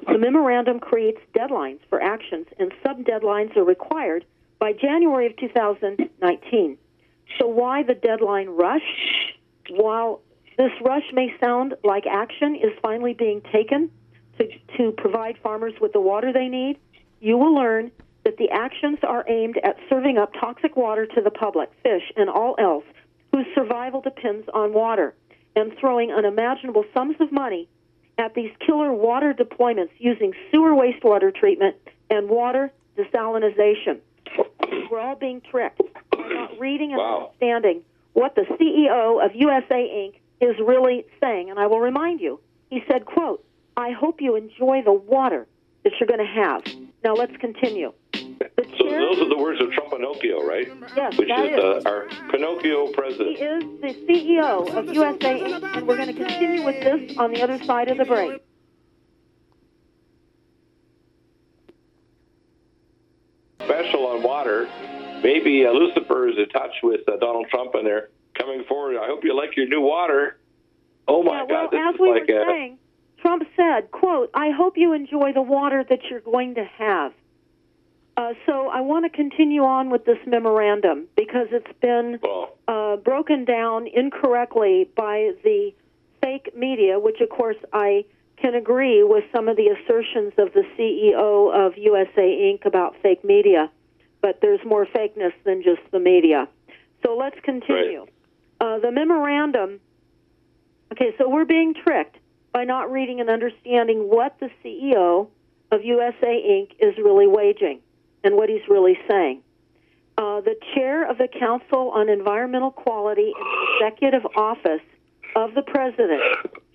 The 0.06 0.18
memorandum 0.18 0.78
creates 0.78 1.20
deadlines 1.34 1.80
for 1.88 2.02
actions, 2.02 2.46
and 2.58 2.72
sub 2.82 3.04
deadlines 3.04 3.56
are 3.56 3.64
required 3.64 4.24
by 4.58 4.72
January 4.72 5.26
of 5.26 5.36
2019. 5.36 6.78
So, 7.38 7.46
why 7.46 7.82
the 7.82 7.94
deadline 7.94 8.48
rush? 8.48 8.82
While 9.70 10.20
this 10.56 10.70
rush 10.82 11.04
may 11.12 11.34
sound 11.42 11.74
like 11.82 12.06
action 12.06 12.54
is 12.54 12.72
finally 12.80 13.14
being 13.14 13.42
taken 13.52 13.90
to, 14.38 14.46
to 14.76 14.92
provide 14.92 15.36
farmers 15.42 15.74
with 15.80 15.92
the 15.92 16.00
water 16.00 16.32
they 16.32 16.48
need, 16.48 16.78
you 17.20 17.36
will 17.36 17.54
learn 17.54 17.90
that 18.26 18.38
the 18.38 18.50
actions 18.50 18.98
are 19.04 19.24
aimed 19.28 19.56
at 19.62 19.76
serving 19.88 20.18
up 20.18 20.32
toxic 20.34 20.76
water 20.76 21.06
to 21.06 21.20
the 21.20 21.30
public, 21.30 21.70
fish, 21.84 22.02
and 22.16 22.28
all 22.28 22.56
else 22.58 22.82
whose 23.30 23.46
survival 23.54 24.00
depends 24.00 24.48
on 24.52 24.72
water, 24.72 25.14
and 25.54 25.72
throwing 25.78 26.10
unimaginable 26.10 26.84
sums 26.92 27.14
of 27.20 27.30
money 27.30 27.68
at 28.18 28.34
these 28.34 28.50
killer 28.58 28.92
water 28.92 29.32
deployments 29.32 29.90
using 29.98 30.32
sewer 30.50 30.70
wastewater 30.70 31.32
treatment 31.32 31.76
and 32.10 32.28
water 32.28 32.72
desalination. 32.98 34.00
We're 34.90 34.98
all 34.98 35.14
being 35.14 35.40
tricked. 35.48 35.80
We're 36.16 36.34
not 36.34 36.58
reading 36.58 36.90
and 36.90 36.98
wow. 36.98 37.26
understanding 37.26 37.82
what 38.14 38.34
the 38.34 38.42
CEO 38.42 39.24
of 39.24 39.36
USA 39.36 39.88
Inc. 39.88 40.14
is 40.40 40.56
really 40.58 41.06
saying. 41.22 41.48
And 41.50 41.60
I 41.60 41.68
will 41.68 41.80
remind 41.80 42.20
you, 42.20 42.40
he 42.70 42.82
said, 42.90 43.04
quote, 43.04 43.44
I 43.76 43.92
hope 43.92 44.20
you 44.20 44.34
enjoy 44.34 44.82
the 44.84 44.92
water 44.92 45.46
that 45.84 45.92
you're 46.00 46.08
going 46.08 46.18
to 46.18 46.26
have. 46.26 46.64
Now 47.04 47.14
let's 47.14 47.36
continue. 47.36 47.92
So 48.78 48.90
those 48.90 49.18
are 49.18 49.28
the 49.28 49.38
words 49.38 49.60
of 49.60 49.70
Trump 49.72 49.90
Pinocchio, 49.90 50.44
right? 50.46 50.68
Yes, 50.96 51.16
Which 51.16 51.30
is, 51.30 51.52
is 51.52 51.58
uh, 51.58 51.88
our 51.88 52.06
Pinocchio 52.30 52.92
president. 52.92 53.36
He 53.36 53.44
is 53.44 53.80
the 53.80 54.06
CEO 54.06 54.74
of 54.74 54.94
USA 54.94 55.40
Inc., 55.40 55.76
and 55.76 55.86
we're 55.86 55.96
going 55.96 56.14
to 56.14 56.14
continue 56.14 56.64
with 56.64 56.82
this 56.82 57.16
on 57.18 57.32
the 57.32 57.42
other 57.42 57.62
side 57.64 57.88
of 57.88 57.98
the 57.98 58.04
break. 58.04 58.42
Special 63.64 64.06
on 64.06 64.22
water. 64.22 64.68
Maybe 65.22 65.64
uh, 65.66 65.72
Lucifer 65.72 66.28
is 66.28 66.36
in 66.38 66.48
touch 66.50 66.72
with 66.82 67.00
uh, 67.08 67.16
Donald 67.16 67.46
Trump, 67.50 67.74
and 67.74 67.86
they're 67.86 68.10
coming 68.34 68.64
forward. 68.68 68.98
I 68.98 69.06
hope 69.06 69.24
you 69.24 69.36
like 69.36 69.56
your 69.56 69.66
new 69.66 69.80
water. 69.80 70.38
Oh 71.08 71.22
my 71.22 71.42
yeah, 71.42 71.46
God! 71.48 71.70
This 71.70 71.80
as 71.94 72.00
we 72.00 72.10
like 72.10 72.28
were 72.28 72.44
saying, 72.48 72.78
Trump 73.20 73.44
said, 73.56 73.90
"quote 73.90 74.30
I 74.34 74.50
hope 74.50 74.76
you 74.76 74.92
enjoy 74.92 75.32
the 75.32 75.42
water 75.42 75.84
that 75.88 76.00
you're 76.10 76.20
going 76.20 76.56
to 76.56 76.64
have." 76.64 77.12
Uh, 78.16 78.32
so 78.46 78.68
I 78.68 78.80
want 78.80 79.04
to 79.04 79.14
continue 79.14 79.62
on 79.62 79.90
with 79.90 80.06
this 80.06 80.16
memorandum 80.26 81.06
because 81.16 81.48
it's 81.50 81.78
been 81.82 82.18
uh, 82.66 82.96
broken 82.96 83.44
down 83.44 83.86
incorrectly 83.86 84.88
by 84.96 85.32
the 85.44 85.72
fake 86.22 86.56
media, 86.56 86.98
which 86.98 87.20
of 87.20 87.28
course 87.28 87.56
I 87.74 88.06
can 88.38 88.54
agree 88.54 89.02
with 89.02 89.24
some 89.34 89.48
of 89.48 89.56
the 89.56 89.68
assertions 89.68 90.32
of 90.38 90.52
the 90.54 90.64
CEO 90.78 91.52
of 91.54 91.76
USA 91.76 92.22
Inc. 92.22 92.64
about 92.64 92.96
fake 93.02 93.22
media, 93.22 93.70
but 94.22 94.40
there's 94.40 94.60
more 94.64 94.86
fakeness 94.86 95.32
than 95.44 95.62
just 95.62 95.82
the 95.90 95.98
media. 95.98 96.48
So 97.04 97.16
let's 97.16 97.38
continue. 97.42 98.00
Right. 98.00 98.08
Uh, 98.60 98.78
the 98.78 98.92
memorandum. 98.92 99.80
Okay, 100.90 101.14
so 101.18 101.28
we're 101.28 101.44
being 101.44 101.74
tricked 101.74 102.16
by 102.52 102.64
not 102.64 102.90
reading 102.90 103.20
and 103.20 103.28
understanding 103.28 104.08
what 104.08 104.40
the 104.40 104.48
CEO 104.64 105.28
of 105.70 105.84
USA 105.84 106.26
Inc. 106.26 106.70
is 106.80 106.96
really 106.96 107.26
waging 107.26 107.80
and 108.24 108.36
what 108.36 108.48
he's 108.48 108.66
really 108.68 108.98
saying. 109.08 109.42
Uh, 110.18 110.40
the 110.40 110.56
chair 110.74 111.08
of 111.08 111.18
the 111.18 111.28
Council 111.28 111.90
on 111.90 112.08
Environmental 112.08 112.70
Quality 112.70 113.26
in 113.26 113.32
the 113.32 113.86
Executive 113.86 114.26
Office 114.34 114.80
of 115.34 115.54
the 115.54 115.62
President 115.62 116.22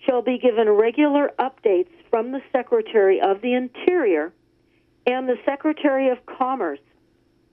shall 0.05 0.21
be 0.21 0.37
given 0.37 0.69
regular 0.69 1.31
updates 1.39 1.89
from 2.09 2.31
the 2.31 2.41
Secretary 2.51 3.19
of 3.19 3.41
the 3.41 3.53
Interior 3.53 4.31
and 5.07 5.27
the 5.27 5.37
Secretary 5.45 6.09
of 6.09 6.23
Commerce 6.25 6.79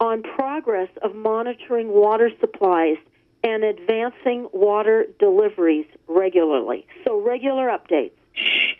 on 0.01 0.23
progress 0.23 0.91
of 1.03 1.15
monitoring 1.15 1.89
water 1.89 2.31
supplies 2.41 2.97
and 3.43 3.65
advancing 3.65 4.49
water 4.53 5.07
deliveries 5.19 5.87
regularly. 6.07 6.87
So, 7.05 7.21
regular 7.21 7.69
updates 7.69 8.13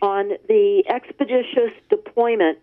on 0.01 0.31
the 0.47 0.83
expeditious 0.87 1.71
deployment 1.89 2.59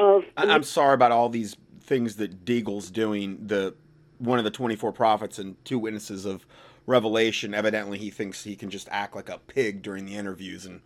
of. 0.00 0.24
I'm 0.36 0.62
sorry 0.62 0.94
about 0.94 1.12
all 1.12 1.28
these 1.28 1.56
things 1.84 2.16
that 2.16 2.44
Deagle's 2.44 2.90
doing, 2.90 3.46
the 3.46 3.74
one 4.18 4.38
of 4.38 4.44
the 4.44 4.50
24 4.50 4.92
prophets 4.92 5.38
and 5.38 5.62
two 5.64 5.78
witnesses 5.78 6.24
of 6.24 6.46
Revelation, 6.86 7.54
evidently 7.54 7.98
he 7.98 8.10
thinks 8.10 8.44
he 8.44 8.56
can 8.56 8.70
just 8.70 8.88
act 8.90 9.14
like 9.14 9.28
a 9.28 9.38
pig 9.38 9.82
during 9.82 10.06
the 10.06 10.14
interviews 10.14 10.66
and 10.66 10.80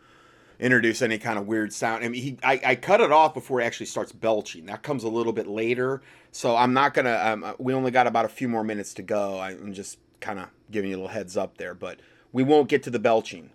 introduce 0.58 1.02
any 1.02 1.18
kind 1.18 1.38
of 1.38 1.46
weird 1.46 1.72
sound. 1.72 2.04
I 2.04 2.08
mean, 2.08 2.22
he, 2.22 2.38
I, 2.42 2.61
I 2.64 2.74
cut 2.74 3.00
it 3.00 3.12
off 3.12 3.34
before 3.34 3.61
he 3.61 3.66
actually 3.66 3.87
starts 3.87 4.12
belching. 4.12 4.66
That 4.66 4.82
comes 4.82 5.04
a 5.04 5.08
little 5.08 5.32
bit 5.32 5.46
later, 5.46 6.02
so 6.30 6.56
I'm 6.56 6.72
not 6.72 6.94
gonna. 6.94 7.20
Um, 7.22 7.44
uh, 7.44 7.52
we 7.58 7.74
only 7.74 7.90
got 7.90 8.06
about 8.06 8.24
a 8.24 8.28
few 8.28 8.48
more 8.48 8.64
minutes 8.64 8.94
to 8.94 9.02
go. 9.02 9.40
I'm 9.40 9.72
just 9.72 9.98
kind 10.20 10.38
of 10.38 10.48
giving 10.70 10.90
you 10.90 10.96
a 10.96 10.98
little 10.98 11.12
heads 11.12 11.37
up 11.37 11.58
there, 11.58 11.74
but 11.74 12.00
we 12.32 12.42
won't 12.42 12.68
get 12.68 12.82
to 12.84 12.90
the 12.90 12.98
belching. 12.98 13.50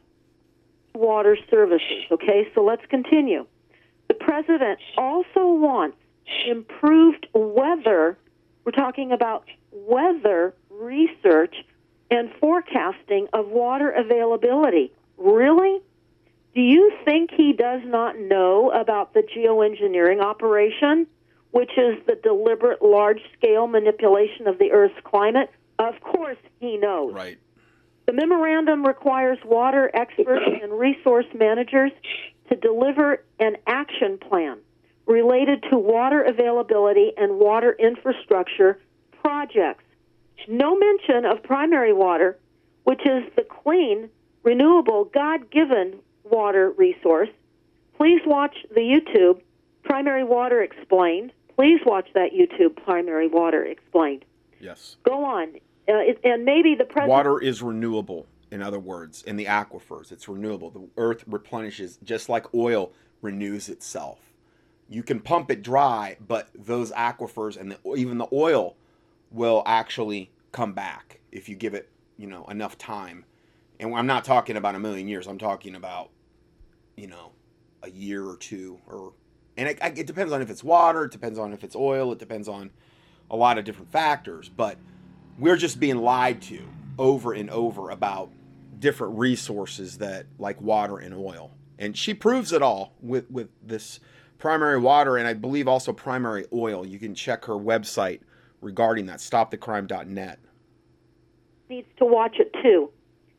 Water 0.96 1.38
services. 1.50 2.06
Okay, 2.12 2.48
so 2.54 2.64
let's 2.64 2.86
continue. 2.90 3.46
The 4.08 4.14
president 4.14 4.80
also 4.98 5.48
wants 5.48 5.98
improved 6.46 7.28
weather. 7.34 8.18
We're 8.64 8.72
talking 8.72 9.12
about 9.12 9.46
weather 9.72 10.54
research 10.70 11.56
and 12.12 12.32
forecasting 12.40 13.28
of 13.34 13.48
water 13.48 13.90
availability. 13.90 14.92
Really? 15.18 15.82
Do 16.54 16.62
you 16.62 16.92
think 17.04 17.32
he 17.32 17.54
does 17.54 17.82
not 17.86 18.20
know 18.20 18.72
about 18.72 19.14
the 19.14 19.22
geoengineering 19.22 20.22
operation, 20.22 21.08
which 21.52 21.72
is 21.78 21.98
the 22.06 22.16
deliberate 22.22 22.82
large 22.84 23.22
scale 23.36 23.68
manipulation 23.68 24.48
of 24.48 24.60
the 24.60 24.72
Earth's 24.72 25.00
climate? 25.04 25.50
Of 25.80 26.00
course 26.02 26.38
he 26.60 26.78
knows. 26.78 27.14
Right. 27.14 27.40
The 28.06 28.14
memorandum 28.14 28.86
requires 28.86 29.40
water 29.46 29.90
experts 29.94 30.46
and 30.62 30.74
resource 30.78 31.26
managers 31.34 31.92
to 32.50 32.56
deliver 32.56 33.24
an 33.40 33.58
action 33.66 34.18
plan 34.18 34.60
related 35.06 35.64
to 35.70 35.78
water 35.78 36.24
availability 36.24 37.12
and 37.18 37.40
water 37.40 37.76
infrastructure 37.80 38.80
projects. 39.22 39.84
No 40.48 40.78
mention 40.78 41.26
of 41.26 41.44
primary 41.44 41.94
water, 41.94 42.38
which 42.84 43.02
is 43.06 43.24
the 43.36 43.44
clean, 43.44 44.10
renewable, 44.44 45.06
God 45.06 45.50
given 45.52 46.00
water 46.24 46.72
resource. 46.72 47.30
Please 47.98 48.22
watch 48.26 48.56
the 48.74 48.82
YouTube 48.82 49.42
Primary 49.84 50.24
Water 50.24 50.62
Explained. 50.62 51.32
Please 51.56 51.80
watch 51.86 52.08
that 52.14 52.32
YouTube 52.32 52.76
Primary 52.84 53.28
Water 53.28 53.64
Explained. 53.64 54.26
Yes. 54.60 54.98
Go 55.04 55.24
on. 55.24 55.56
Uh, 55.88 56.00
it, 56.00 56.20
and 56.24 56.46
maybe 56.46 56.76
the 56.76 56.86
president. 56.86 57.10
Water 57.10 57.40
is 57.40 57.62
renewable. 57.62 58.26
In 58.52 58.62
other 58.62 58.80
words, 58.80 59.24
in 59.24 59.36
the 59.36 59.46
aquifers, 59.46 60.12
it's 60.12 60.28
renewable. 60.28 60.70
The 60.70 60.88
earth 60.98 61.24
replenishes 61.28 61.98
just 62.04 62.30
like 62.30 62.54
oil 62.54 62.92
renews 63.22 63.68
itself. 63.68 64.20
You 64.94 65.02
can 65.02 65.20
pump 65.20 65.50
it 65.50 65.64
dry, 65.64 66.18
but 66.26 66.50
those 66.54 66.92
aquifers 66.92 67.58
and 67.58 67.72
the, 67.72 67.94
even 67.96 68.20
the 68.20 68.28
oil 68.32 68.76
will 69.32 69.64
actually 69.66 70.32
come 70.52 70.74
back 70.74 71.20
if 71.32 71.50
you 71.50 71.56
give 71.56 71.74
it, 71.74 71.90
you 72.16 72.28
know, 72.28 72.46
enough 72.46 72.78
time. 72.78 73.26
And 73.80 73.96
I'm 73.96 74.06
not 74.06 74.24
talking 74.24 74.56
about 74.56 74.76
a 74.76 74.80
million 74.80 75.08
years. 75.08 75.26
I'm 75.26 75.40
talking 75.40 75.74
about, 75.74 76.12
you 76.96 77.08
know, 77.08 77.32
a 77.82 77.90
year 77.90 78.24
or 78.24 78.38
two, 78.38 78.80
or 78.86 79.14
and 79.58 79.68
it, 79.68 79.80
it 79.82 80.06
depends 80.06 80.32
on 80.32 80.44
if 80.44 80.52
it's 80.52 80.64
water. 80.64 81.06
It 81.06 81.12
depends 81.12 81.40
on 81.40 81.54
if 81.54 81.64
it's 81.64 81.76
oil. 81.76 82.12
It 82.12 82.20
depends 82.20 82.48
on 82.48 82.70
a 83.32 83.36
lot 83.36 83.58
of 83.58 83.66
different 83.66 83.92
factors. 83.92 84.48
But 84.48 84.78
we're 85.40 85.58
just 85.58 85.80
being 85.80 85.98
lied 85.98 86.40
to 86.44 86.62
over 87.00 87.34
and 87.34 87.50
over 87.50 87.90
about 87.90 88.30
different 88.78 89.18
resources 89.18 89.98
that 89.98 90.28
like 90.38 90.62
water 90.62 91.00
and 91.00 91.16
oil. 91.16 91.50
And 91.80 91.98
she 91.98 92.14
proves 92.14 92.54
it 92.54 92.62
all 92.62 92.94
with 93.02 93.30
with 93.32 93.50
this 93.66 94.00
primary 94.44 94.78
water 94.78 95.16
and 95.16 95.26
I 95.26 95.34
believe 95.34 95.70
also 95.70 95.94
primary 95.94 96.44
oil. 96.52 96.86
You 96.86 97.00
can 97.00 97.16
check 97.16 97.46
her 97.46 97.54
website 97.54 98.20
regarding 98.60 99.06
that 99.06 99.20
stopthecrime.net. 99.20 100.40
Needs 101.70 101.88
to 102.00 102.06
watch 102.06 102.36
it 102.40 102.54
too. 102.62 102.92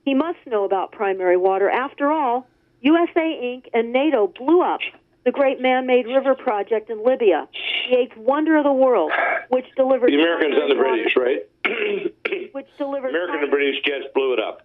He 0.07 0.15
must 0.15 0.39
know 0.47 0.65
about 0.65 0.93
primary 0.93 1.37
water. 1.37 1.69
After 1.69 2.11
all, 2.11 2.49
USA 2.81 3.21
Inc. 3.21 3.67
and 3.75 3.93
NATO 3.93 4.29
blew 4.29 4.63
up 4.63 4.81
the 5.27 5.31
great 5.31 5.61
man-made 5.61 6.07
river 6.07 6.35
project 6.35 6.89
in 6.89 7.05
Libya, 7.05 7.49
the 7.91 7.99
eighth 7.99 8.17
wonder 8.17 8.57
of 8.57 8.65
the 8.65 8.73
world, 8.73 9.13
which 9.51 9.67
delivered 9.77 10.11
the 10.11 10.15
Americans 10.15 10.55
and 10.59 10.71
the 10.71 10.75
British, 10.75 11.15
right? 11.19 12.55
which 12.55 12.67
delivered 12.79 13.11
American 13.11 13.43
and 13.43 13.51
British 13.51 13.77
jets 13.85 14.07
blew 14.15 14.33
it 14.33 14.41
up. 14.41 14.63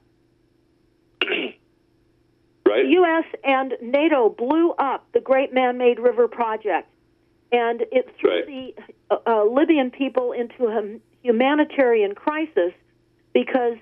Right? 2.69 2.83
The 2.85 2.91
U.S. 2.93 3.25
and 3.43 3.73
NATO 3.81 4.29
blew 4.29 4.71
up 4.71 5.07
the 5.13 5.19
Great 5.19 5.53
Man-Made 5.53 5.99
River 5.99 6.27
Project, 6.27 6.87
and 7.51 7.81
it 7.91 8.15
threw 8.19 8.29
Right. 8.29 8.45
the 8.47 8.73
uh, 9.09 9.17
uh, 9.25 9.43
Libyan 9.45 9.91
people 9.91 10.31
into 10.31 10.67
a 10.67 10.99
humanitarian 11.23 12.15
crisis 12.15 12.73
because 13.33 13.77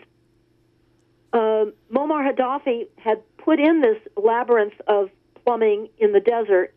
uh, 1.33 1.65
Muammar 1.91 2.33
Gaddafi 2.33 2.87
had 2.97 3.21
put 3.37 3.59
in 3.59 3.81
this 3.81 3.97
labyrinth 4.15 4.79
of 4.87 5.09
plumbing 5.43 5.89
in 5.97 6.11
the 6.13 6.19
desert 6.19 6.73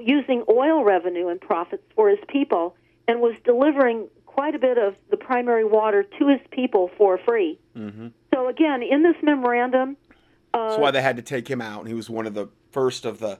using 0.00 0.44
oil 0.48 0.84
revenue 0.84 1.28
and 1.28 1.40
profits 1.40 1.82
for 1.94 2.08
his 2.10 2.18
people 2.28 2.76
and 3.08 3.20
was 3.20 3.34
delivering 3.44 4.08
quite 4.26 4.54
a 4.54 4.58
bit 4.58 4.76
of 4.76 4.94
the 5.10 5.16
primary 5.16 5.64
water 5.64 6.02
to 6.02 6.28
his 6.28 6.40
people 6.50 6.90
for 6.98 7.16
free. 7.18 7.58
Mm-hmm. 7.76 8.08
So 8.34 8.48
again, 8.48 8.82
in 8.82 9.02
this 9.02 9.16
memorandum, 9.22 9.96
uh, 10.56 10.68
That's 10.68 10.80
why 10.80 10.90
they 10.90 11.02
had 11.02 11.16
to 11.16 11.22
take 11.22 11.48
him 11.48 11.60
out. 11.60 11.80
And 11.80 11.88
he 11.88 11.94
was 11.94 12.08
one 12.08 12.26
of 12.26 12.34
the 12.34 12.48
first 12.70 13.04
of 13.04 13.18
the 13.18 13.38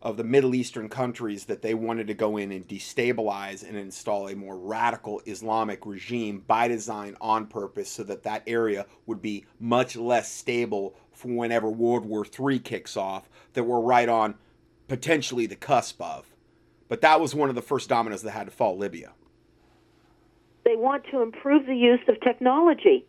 of 0.00 0.16
the 0.16 0.24
Middle 0.24 0.54
Eastern 0.54 0.88
countries 0.88 1.44
that 1.44 1.62
they 1.62 1.74
wanted 1.74 2.08
to 2.08 2.14
go 2.14 2.36
in 2.36 2.50
and 2.50 2.66
destabilize 2.66 3.66
and 3.66 3.76
install 3.76 4.28
a 4.28 4.34
more 4.34 4.56
radical 4.56 5.22
Islamic 5.26 5.86
regime 5.86 6.42
by 6.44 6.66
design 6.66 7.16
on 7.20 7.46
purpose 7.46 7.88
so 7.88 8.02
that 8.02 8.24
that 8.24 8.42
area 8.48 8.84
would 9.06 9.22
be 9.22 9.44
much 9.60 9.94
less 9.94 10.30
stable 10.30 10.96
for 11.12 11.28
whenever 11.28 11.70
World 11.70 12.04
War 12.04 12.26
III 12.26 12.58
kicks 12.58 12.96
off 12.96 13.28
that 13.52 13.62
we're 13.62 13.78
right 13.78 14.08
on 14.08 14.34
potentially 14.88 15.46
the 15.46 15.54
cusp 15.54 16.02
of. 16.02 16.26
But 16.88 17.00
that 17.02 17.20
was 17.20 17.32
one 17.32 17.48
of 17.48 17.54
the 17.54 17.62
first 17.62 17.88
dominoes 17.88 18.22
that 18.22 18.32
had 18.32 18.46
to 18.46 18.50
fall 18.50 18.76
Libya. 18.76 19.12
they 20.64 20.74
want 20.74 21.04
to 21.12 21.22
improve 21.22 21.66
the 21.66 21.76
use 21.76 22.00
of 22.08 22.20
technology 22.20 23.06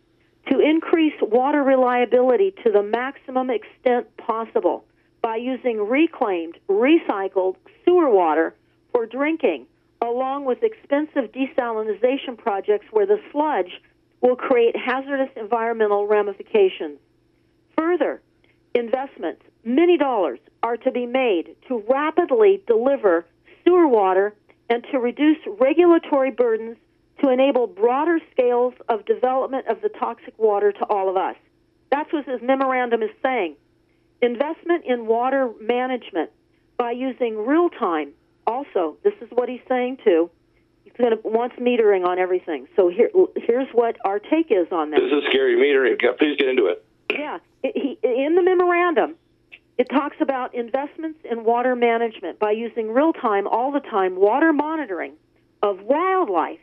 to 0.50 0.60
increase 0.60 1.14
water 1.22 1.62
reliability 1.62 2.54
to 2.64 2.70
the 2.70 2.82
maximum 2.82 3.50
extent 3.50 4.14
possible 4.16 4.84
by 5.22 5.36
using 5.36 5.78
reclaimed, 5.88 6.58
recycled 6.68 7.56
sewer 7.84 8.10
water 8.10 8.54
for 8.92 9.06
drinking, 9.06 9.66
along 10.02 10.44
with 10.44 10.62
expensive 10.62 11.32
desalination 11.32 12.36
projects 12.36 12.86
where 12.90 13.06
the 13.06 13.20
sludge 13.32 13.80
will 14.20 14.36
create 14.36 14.76
hazardous 14.76 15.30
environmental 15.36 16.06
ramifications. 16.06 16.98
Further, 17.76 18.20
investments, 18.74 19.42
many 19.64 19.96
dollars, 19.96 20.38
are 20.62 20.76
to 20.76 20.90
be 20.90 21.06
made 21.06 21.56
to 21.68 21.82
rapidly 21.88 22.62
deliver 22.66 23.24
sewer 23.64 23.88
water 23.88 24.34
and 24.68 24.84
to 24.90 24.98
reduce 24.98 25.38
regulatory 25.58 26.30
burdens 26.30 26.76
to 27.22 27.30
enable 27.30 27.66
broader 27.66 28.18
scales 28.32 28.74
of 28.88 29.04
development 29.06 29.66
of 29.68 29.80
the 29.80 29.88
toxic 29.88 30.38
water 30.38 30.72
to 30.72 30.84
all 30.86 31.08
of 31.08 31.16
us. 31.16 31.36
That's 31.90 32.12
what 32.12 32.26
this 32.26 32.40
memorandum 32.42 33.02
is 33.02 33.10
saying. 33.22 33.56
Investment 34.20 34.84
in 34.84 35.06
water 35.06 35.50
management 35.60 36.30
by 36.76 36.90
using 36.92 37.36
real 37.36 37.68
time. 37.68 38.12
Also, 38.46 38.96
this 39.04 39.14
is 39.20 39.28
what 39.30 39.48
he's 39.48 39.60
saying 39.68 39.98
too. 40.04 40.30
He's 40.82 40.92
going 40.98 41.10
to 41.10 41.28
wants 41.28 41.56
metering 41.56 42.04
on 42.06 42.18
everything. 42.18 42.66
So 42.76 42.88
here, 42.88 43.10
here's 43.36 43.68
what 43.72 43.96
our 44.04 44.18
take 44.18 44.50
is 44.50 44.66
on 44.72 44.90
that. 44.90 45.00
This 45.00 45.12
is 45.12 45.24
scary 45.28 45.56
metering. 45.56 45.98
Please 46.18 46.36
get 46.36 46.48
into 46.48 46.66
it. 46.66 46.84
Yeah, 47.10 47.38
he, 47.62 47.98
in 48.02 48.34
the 48.34 48.42
memorandum, 48.42 49.14
it 49.78 49.88
talks 49.88 50.16
about 50.20 50.54
investments 50.54 51.20
in 51.30 51.44
water 51.44 51.74
management 51.74 52.38
by 52.38 52.52
using 52.52 52.92
real 52.92 53.12
time, 53.12 53.46
all 53.46 53.72
the 53.72 53.80
time, 53.80 54.16
water 54.16 54.52
monitoring 54.52 55.12
of 55.62 55.80
wildlife 55.80 56.58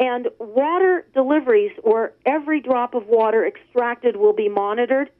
and 0.00 0.28
water 0.38 1.06
deliveries 1.14 1.72
where 1.82 2.12
every 2.26 2.60
drop 2.60 2.94
of 2.94 3.06
water 3.06 3.46
extracted 3.46 4.16
will 4.16 4.32
be 4.32 4.48
monitored. 4.48 5.10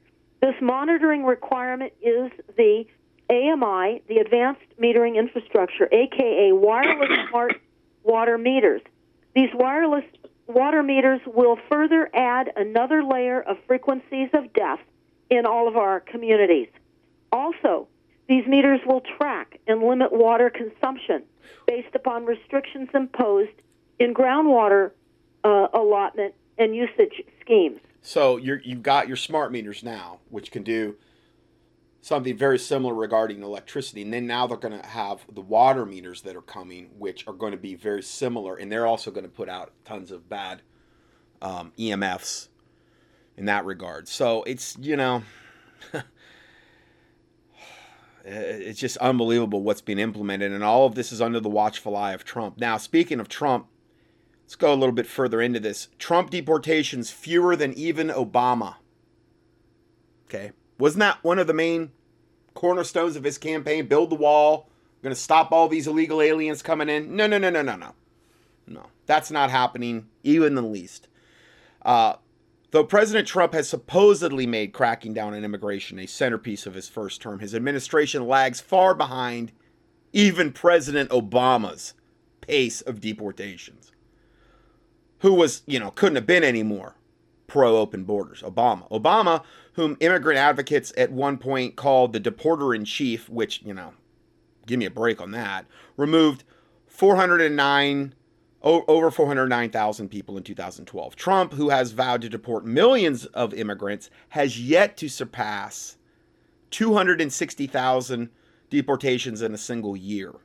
This 0.41 0.55
monitoring 0.61 1.23
requirement 1.23 1.93
is 2.01 2.31
the 2.57 2.85
AMI, 3.29 4.01
the 4.07 4.17
Advanced 4.17 4.61
Metering 4.79 5.15
Infrastructure, 5.17 5.87
aka 5.91 6.51
wireless 6.51 7.09
smart 7.29 7.53
water 8.03 8.37
meters. 8.37 8.81
These 9.33 9.49
wireless 9.53 10.05
water 10.47 10.83
meters 10.83 11.21
will 11.25 11.57
further 11.69 12.09
add 12.13 12.51
another 12.55 13.03
layer 13.03 13.41
of 13.41 13.57
frequencies 13.65 14.29
of 14.33 14.53
death 14.53 14.79
in 15.29 15.45
all 15.45 15.67
of 15.67 15.75
our 15.75 16.01
communities. 16.01 16.67
Also, 17.31 17.87
these 18.27 18.45
meters 18.47 18.79
will 18.85 19.01
track 19.17 19.59
and 19.67 19.81
limit 19.81 20.11
water 20.11 20.49
consumption 20.49 21.23
based 21.67 21.93
upon 21.95 22.25
restrictions 22.25 22.89
imposed 22.93 23.51
in 23.99 24.13
groundwater 24.13 24.91
uh, 25.43 25.67
allotment 25.73 26.33
and 26.57 26.75
usage 26.75 27.23
schemes. 27.41 27.79
So 28.01 28.37
you're, 28.37 28.61
you've 28.63 28.83
got 28.83 29.07
your 29.07 29.17
smart 29.17 29.51
meters 29.51 29.83
now, 29.83 30.19
which 30.29 30.51
can 30.51 30.63
do 30.63 30.95
something 32.01 32.37
very 32.37 32.59
similar 32.59 32.93
regarding 32.93 33.41
electricity. 33.41 34.03
And 34.03 34.13
then 34.13 34.27
now 34.27 34.45
they're 34.45 34.57
going 34.57 34.79
to 34.79 34.87
have 34.87 35.25
the 35.31 35.41
water 35.41 35.85
meters 35.85 36.21
that 36.21 36.35
are 36.35 36.41
coming, 36.41 36.89
which 36.97 37.27
are 37.27 37.33
going 37.33 37.51
to 37.51 37.57
be 37.57 37.73
very 37.73 38.03
similar. 38.03 38.55
And 38.55 38.71
they're 38.71 38.85
also 38.85 39.09
going 39.09 39.23
to 39.23 39.29
put 39.29 39.49
out 39.49 39.73
tons 39.85 40.11
of 40.11 40.29
bad 40.29 40.61
um, 41.41 41.71
EMFs 41.79 42.49
in 43.37 43.45
that 43.45 43.65
regard. 43.65 44.07
So 44.07 44.43
it's, 44.43 44.77
you 44.79 44.95
know, 44.95 45.23
it's 48.23 48.79
just 48.79 48.97
unbelievable 48.97 49.61
what's 49.61 49.81
being 49.81 49.99
implemented, 49.99 50.51
and 50.51 50.63
all 50.63 50.85
of 50.85 50.95
this 50.95 51.11
is 51.11 51.21
under 51.21 51.39
the 51.39 51.49
watchful 51.49 51.95
eye 51.95 52.13
of 52.13 52.23
Trump. 52.23 52.57
Now, 52.57 52.77
speaking 52.77 53.19
of 53.19 53.29
Trump, 53.29 53.67
let's 54.45 54.55
go 54.55 54.71
a 54.71 54.75
little 54.75 54.93
bit 54.93 55.07
further 55.07 55.41
into 55.41 55.59
this. 55.59 55.89
Trump 55.99 56.29
deportations 56.29 57.09
fewer 57.09 57.55
than 57.55 57.73
even 57.73 58.09
Obama. 58.09 58.75
Okay, 60.27 60.51
wasn't 60.77 60.99
that 60.99 61.23
one 61.23 61.39
of 61.39 61.47
the 61.47 61.53
main 61.53 61.91
cornerstones 62.53 63.15
of 63.15 63.23
his 63.23 63.37
campaign? 63.37 63.87
Build 63.87 64.11
the 64.11 64.15
wall. 64.15 64.69
We're 64.97 65.09
going 65.09 65.15
to 65.15 65.21
stop 65.21 65.51
all 65.51 65.67
these 65.67 65.87
illegal 65.87 66.21
aliens 66.21 66.61
coming 66.61 66.89
in. 66.89 67.15
No, 67.15 67.27
no, 67.27 67.37
no, 67.37 67.49
no, 67.49 67.61
no, 67.61 67.75
no, 67.75 67.93
no. 68.67 68.85
That's 69.05 69.29
not 69.29 69.51
happening, 69.51 70.07
even 70.23 70.55
the 70.55 70.61
least. 70.61 71.07
Uh, 71.83 72.15
Though 72.75 72.83
President 72.83 73.25
Trump 73.25 73.53
has 73.53 73.69
supposedly 73.69 74.45
made 74.45 74.73
cracking 74.73 75.13
down 75.13 75.33
on 75.33 75.45
immigration 75.45 75.97
a 75.97 76.05
centerpiece 76.05 76.65
of 76.65 76.73
his 76.73 76.89
first 76.89 77.21
term, 77.21 77.39
his 77.39 77.55
administration 77.55 78.27
lags 78.27 78.59
far 78.59 78.93
behind 78.93 79.53
even 80.11 80.51
President 80.51 81.09
Obama's 81.09 81.93
pace 82.41 82.81
of 82.81 82.99
deportations. 82.99 83.93
Who 85.25 85.33
was, 85.33 85.63
you 85.65 85.79
know, 85.79 85.89
couldn't 85.89 86.17
have 86.17 86.27
been 86.27 86.43
any 86.43 86.61
more 86.61 86.93
pro 87.47 87.77
open 87.77 88.03
borders. 88.03 88.43
Obama. 88.43 88.87
Obama, 88.91 89.43
whom 89.73 89.97
immigrant 89.99 90.37
advocates 90.37 90.93
at 90.95 91.11
one 91.11 91.39
point 91.39 91.75
called 91.75 92.13
the 92.13 92.19
deporter 92.19 92.75
in 92.75 92.85
chief, 92.85 93.27
which, 93.27 93.63
you 93.63 93.73
know, 93.73 93.93
give 94.67 94.77
me 94.77 94.85
a 94.85 94.91
break 94.91 95.19
on 95.19 95.31
that, 95.31 95.65
removed 95.97 96.43
409 96.85 98.13
over 98.61 99.09
409,000 99.09 100.09
people 100.09 100.37
in 100.37 100.43
2012. 100.43 101.15
Trump, 101.15 101.53
who 101.53 101.69
has 101.69 101.91
vowed 101.91 102.21
to 102.21 102.29
deport 102.29 102.63
millions 102.63 103.25
of 103.25 103.51
immigrants, 103.55 104.11
has 104.29 104.61
yet 104.61 104.95
to 104.97 105.09
surpass 105.09 105.97
260,000 106.69 108.29
deportations 108.69 109.41
in 109.41 109.55
a 109.55 109.57
single 109.57 109.97
year. 109.97 110.35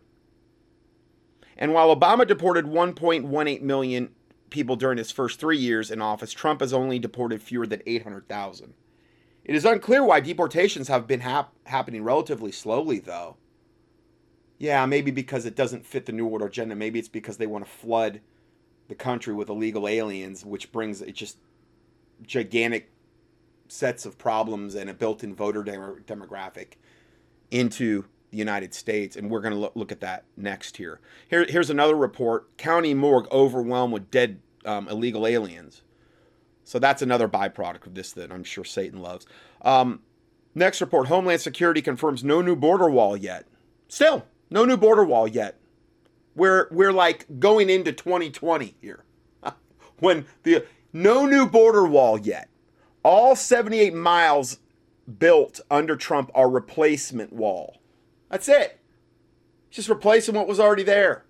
And 1.58 1.74
while 1.74 1.94
Obama 1.94 2.26
deported 2.26 2.64
1.18 2.64 3.60
million 3.60 4.08
people 4.50 4.76
during 4.76 4.98
his 4.98 5.10
first 5.10 5.40
three 5.40 5.58
years 5.58 5.90
in 5.90 6.02
office, 6.02 6.32
Trump 6.32 6.60
has 6.60 6.72
only 6.72 6.98
deported 6.98 7.42
fewer 7.42 7.66
than 7.66 7.82
800,000. 7.86 8.74
It 9.44 9.54
is 9.54 9.64
unclear 9.64 10.04
why 10.04 10.20
deportations 10.20 10.88
have 10.88 11.06
been 11.06 11.20
hap- 11.20 11.54
happening 11.66 12.04
relatively 12.04 12.52
slowly, 12.52 12.98
though 12.98 13.36
yeah, 14.60 14.84
maybe 14.84 15.10
because 15.10 15.46
it 15.46 15.56
doesn't 15.56 15.86
fit 15.86 16.04
the 16.04 16.12
New 16.12 16.26
World 16.26 16.46
agenda. 16.46 16.76
Maybe 16.76 16.98
it's 16.98 17.08
because 17.08 17.38
they 17.38 17.46
want 17.46 17.64
to 17.64 17.70
flood 17.70 18.20
the 18.88 18.94
country 18.94 19.32
with 19.32 19.48
illegal 19.48 19.88
aliens, 19.88 20.44
which 20.44 20.70
brings 20.70 21.00
it 21.00 21.14
just 21.14 21.38
gigantic 22.22 22.90
sets 23.68 24.04
of 24.04 24.18
problems 24.18 24.74
and 24.74 24.90
a 24.90 24.94
built-in 24.94 25.34
voter 25.34 25.62
dem- 25.62 26.04
demographic 26.06 26.74
into 27.50 28.04
the 28.30 28.36
United 28.36 28.74
States, 28.74 29.16
and 29.16 29.30
we're 29.30 29.40
going 29.40 29.54
to 29.54 29.70
look, 29.74 29.92
at 29.92 30.00
that 30.00 30.24
next 30.36 30.76
here. 30.76 31.00
here. 31.28 31.44
Here's 31.48 31.70
another 31.70 31.96
report: 31.96 32.56
county 32.56 32.94
morgue 32.94 33.26
overwhelmed 33.32 33.92
with 33.92 34.10
dead 34.10 34.40
um, 34.64 34.88
illegal 34.88 35.26
aliens. 35.26 35.82
So 36.64 36.78
that's 36.78 37.02
another 37.02 37.28
byproduct 37.28 37.86
of 37.86 37.94
this 37.94 38.12
that 38.12 38.30
I'm 38.30 38.44
sure 38.44 38.64
Satan 38.64 39.00
loves. 39.00 39.26
Um, 39.62 40.00
next 40.54 40.80
report: 40.80 41.08
Homeland 41.08 41.40
Security 41.40 41.82
confirms 41.82 42.22
no 42.22 42.40
new 42.40 42.56
border 42.56 42.88
wall 42.88 43.16
yet. 43.16 43.46
Still, 43.88 44.26
no 44.50 44.64
new 44.64 44.76
border 44.76 45.04
wall 45.04 45.26
yet. 45.26 45.58
We're 46.36 46.68
we're 46.70 46.92
like 46.92 47.26
going 47.40 47.68
into 47.68 47.92
2020 47.92 48.76
here. 48.80 49.04
when 49.98 50.26
the 50.44 50.64
no 50.92 51.26
new 51.26 51.46
border 51.46 51.86
wall 51.86 52.18
yet. 52.18 52.48
All 53.02 53.34
78 53.34 53.94
miles 53.94 54.58
built 55.18 55.60
under 55.70 55.96
Trump 55.96 56.30
are 56.34 56.48
replacement 56.48 57.32
wall. 57.32 57.79
That's 58.30 58.48
it. 58.48 58.80
Just 59.70 59.88
replacing 59.88 60.34
what 60.34 60.48
was 60.48 60.60
already 60.60 60.82
there. 60.82 61.24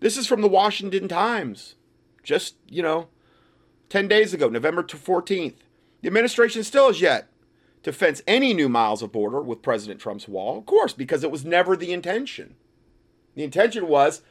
This 0.00 0.16
is 0.16 0.26
from 0.26 0.42
the 0.42 0.48
Washington 0.48 1.08
Times. 1.08 1.74
Just, 2.22 2.56
you 2.68 2.82
know, 2.82 3.08
10 3.88 4.08
days 4.08 4.34
ago, 4.34 4.48
November 4.48 4.82
14th. 4.82 5.54
The 6.02 6.08
administration 6.08 6.62
still 6.62 6.88
has 6.88 7.00
yet 7.00 7.28
to 7.82 7.92
fence 7.92 8.22
any 8.26 8.54
new 8.54 8.68
miles 8.68 9.02
of 9.02 9.12
border 9.12 9.40
with 9.40 9.62
President 9.62 10.00
Trump's 10.00 10.28
wall. 10.28 10.58
Of 10.58 10.66
course, 10.66 10.92
because 10.92 11.24
it 11.24 11.30
was 11.30 11.44
never 11.44 11.76
the 11.76 11.92
intention. 11.92 12.56
The 13.34 13.44
intention 13.44 13.88
was 13.88 14.22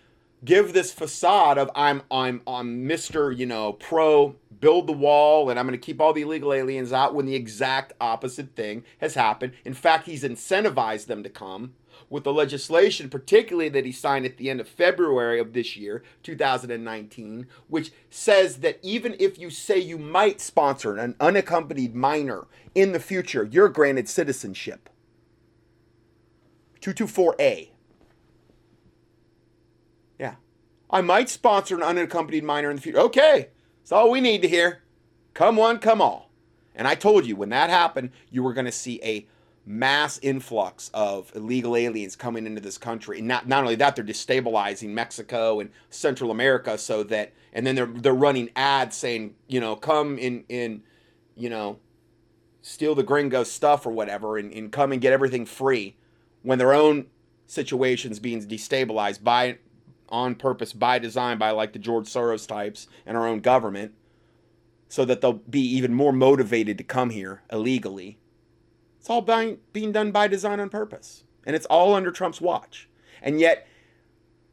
give 0.44 0.74
this 0.74 0.92
facade 0.92 1.58
of 1.58 1.70
I'm 1.76 2.02
I'm 2.12 2.42
I'm 2.46 2.86
Mr. 2.88 3.36
you 3.36 3.46
know 3.46 3.74
pro 3.74 4.36
build 4.60 4.88
the 4.88 4.94
wall 4.94 5.50
and 5.50 5.60
I'm 5.60 5.68
going 5.68 5.78
to 5.78 5.86
keep 5.86 6.00
all 6.00 6.14
the 6.14 6.22
illegal 6.22 6.54
aliens 6.54 6.94
out 6.94 7.14
when 7.14 7.26
the 7.26 7.36
exact 7.36 7.94
opposite 8.00 8.56
thing 8.56 8.84
has 9.00 9.16
happened. 9.16 9.54
In 9.66 9.74
fact, 9.74 10.06
he's 10.06 10.24
incentivized 10.24 11.08
them 11.08 11.22
to 11.24 11.30
come 11.30 11.74
with 12.10 12.24
the 12.24 12.34
legislation, 12.34 13.10
particularly 13.10 13.70
that 13.70 13.86
he 13.86 13.92
signed 13.92 14.26
at 14.26 14.38
the 14.38 14.50
end 14.50 14.62
of 14.62 14.68
February 14.68 15.40
of 15.40 15.54
this 15.54 15.76
year, 15.76 16.04
2019, 16.22 17.48
which 17.68 17.92
says 18.10 18.58
that 18.58 18.80
even 18.82 19.16
if 19.20 19.38
you 19.38 19.50
say 19.50 19.80
you 19.80 19.98
might 19.98 20.40
sponsor 20.40 20.96
an 20.96 21.16
unaccompanied 21.20 21.96
minor 21.96 22.48
in 22.76 22.92
the 22.92 23.00
future, 23.00 23.44
you're 23.44 23.70
granted 23.70 24.08
citizenship. 24.08 24.90
224A. 26.82 27.70
Yeah. 30.20 30.36
I 30.94 31.02
might 31.02 31.28
sponsor 31.28 31.76
an 31.76 31.82
unaccompanied 31.82 32.44
minor 32.44 32.70
in 32.70 32.76
the 32.76 32.82
future. 32.82 33.00
Okay. 33.00 33.50
That's 33.82 33.92
all 33.92 34.12
we 34.12 34.22
need 34.22 34.44
to 34.44 34.48
hear. 34.48 34.84
Come 35.34 35.56
one, 35.56 35.80
come 35.80 36.02
all. 36.02 36.30
And 36.76 36.88
I 36.88 36.94
told 36.94 37.26
you 37.26 37.36
when 37.36 37.50
that 37.50 37.72
happened, 37.72 38.12
you 38.30 38.44
were 38.44 38.54
going 38.54 38.66
to 38.66 38.72
see 38.72 39.02
a 39.04 39.28
mass 39.66 40.20
influx 40.22 40.92
of 40.94 41.32
illegal 41.36 41.76
aliens 41.76 42.16
coming 42.16 42.46
into 42.46 42.62
this 42.62 42.78
country. 42.78 43.20
And 43.20 43.28
not, 43.28 43.48
not 43.48 43.64
only 43.64 43.76
that, 43.76 43.96
they're 43.96 44.06
destabilizing 44.06 44.90
Mexico 44.90 45.60
and 45.60 45.72
Central 45.90 46.30
America 46.30 46.78
so 46.78 47.02
that, 47.04 47.34
and 47.54 47.66
then 47.66 47.76
they're, 47.76 47.86
they're 47.88 48.14
running 48.14 48.52
ads 48.56 48.96
saying, 48.96 49.34
you 49.48 49.60
know, 49.60 49.76
come 49.76 50.20
in, 50.20 50.44
in, 50.48 50.84
you 51.36 51.50
know, 51.50 51.80
steal 52.62 52.94
the 52.94 53.04
gringo 53.04 53.44
stuff 53.44 53.86
or 53.86 53.92
whatever 53.92 54.38
and, 54.38 54.54
and 54.54 54.72
come 54.72 54.92
and 54.92 55.02
get 55.02 55.12
everything 55.12 55.46
free 55.46 55.96
when 56.44 56.60
their 56.60 56.74
own 56.74 57.08
situation's 57.48 58.20
being 58.20 58.46
destabilized 58.46 59.24
by, 59.24 59.58
on 60.14 60.36
purpose, 60.36 60.72
by 60.72 60.98
design, 60.98 61.38
by 61.38 61.52
like 61.52 61.74
the 61.74 61.80
George 61.80 62.06
Soros 62.06 62.48
types 62.48 62.88
and 63.06 63.18
our 63.18 63.28
own 63.28 63.42
government 63.42 63.94
so 64.88 65.04
that 65.04 65.20
they'll 65.20 65.34
be 65.34 65.60
even 65.60 65.94
more 65.94 66.14
motivated 66.14 66.78
to 66.78 66.84
come 66.86 67.10
here 67.10 67.42
illegally 67.52 68.18
it's 69.04 69.10
all 69.10 69.20
by, 69.20 69.58
being 69.74 69.92
done 69.92 70.14
by 70.14 70.30
design 70.30 70.62
on 70.62 70.70
purpose. 70.70 71.26
And 71.46 71.58
it's 71.58 71.66
all 71.66 71.94
under 71.94 72.10
Trump's 72.10 72.40
watch. 72.40 72.88
And 73.22 73.38
yet, 73.38 73.68